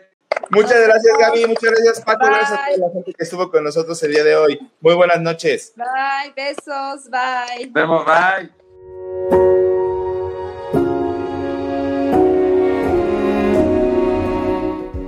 Muchas 0.50 0.82
gracias, 0.82 1.18
Gaby. 1.18 1.46
Muchas 1.48 1.72
gracias, 1.72 2.02
Paco. 2.02 2.26
Gracias 2.26 2.52
a 2.52 2.66
toda 2.76 2.88
la 2.88 2.94
gente 2.94 3.14
que 3.14 3.24
estuvo 3.24 3.52
con 3.52 3.64
nosotros 3.64 4.02
el 4.04 4.12
día 4.12 4.24
de 4.24 4.36
hoy. 4.36 4.60
Muy 4.82 4.96
buenas 4.96 5.22
noches. 5.22 5.74
Bye, 5.76 6.34
besos, 6.36 7.10
bye. 7.10 7.66
Nos 7.66 7.74
vemos, 7.74 8.06
bye. 8.06 9.43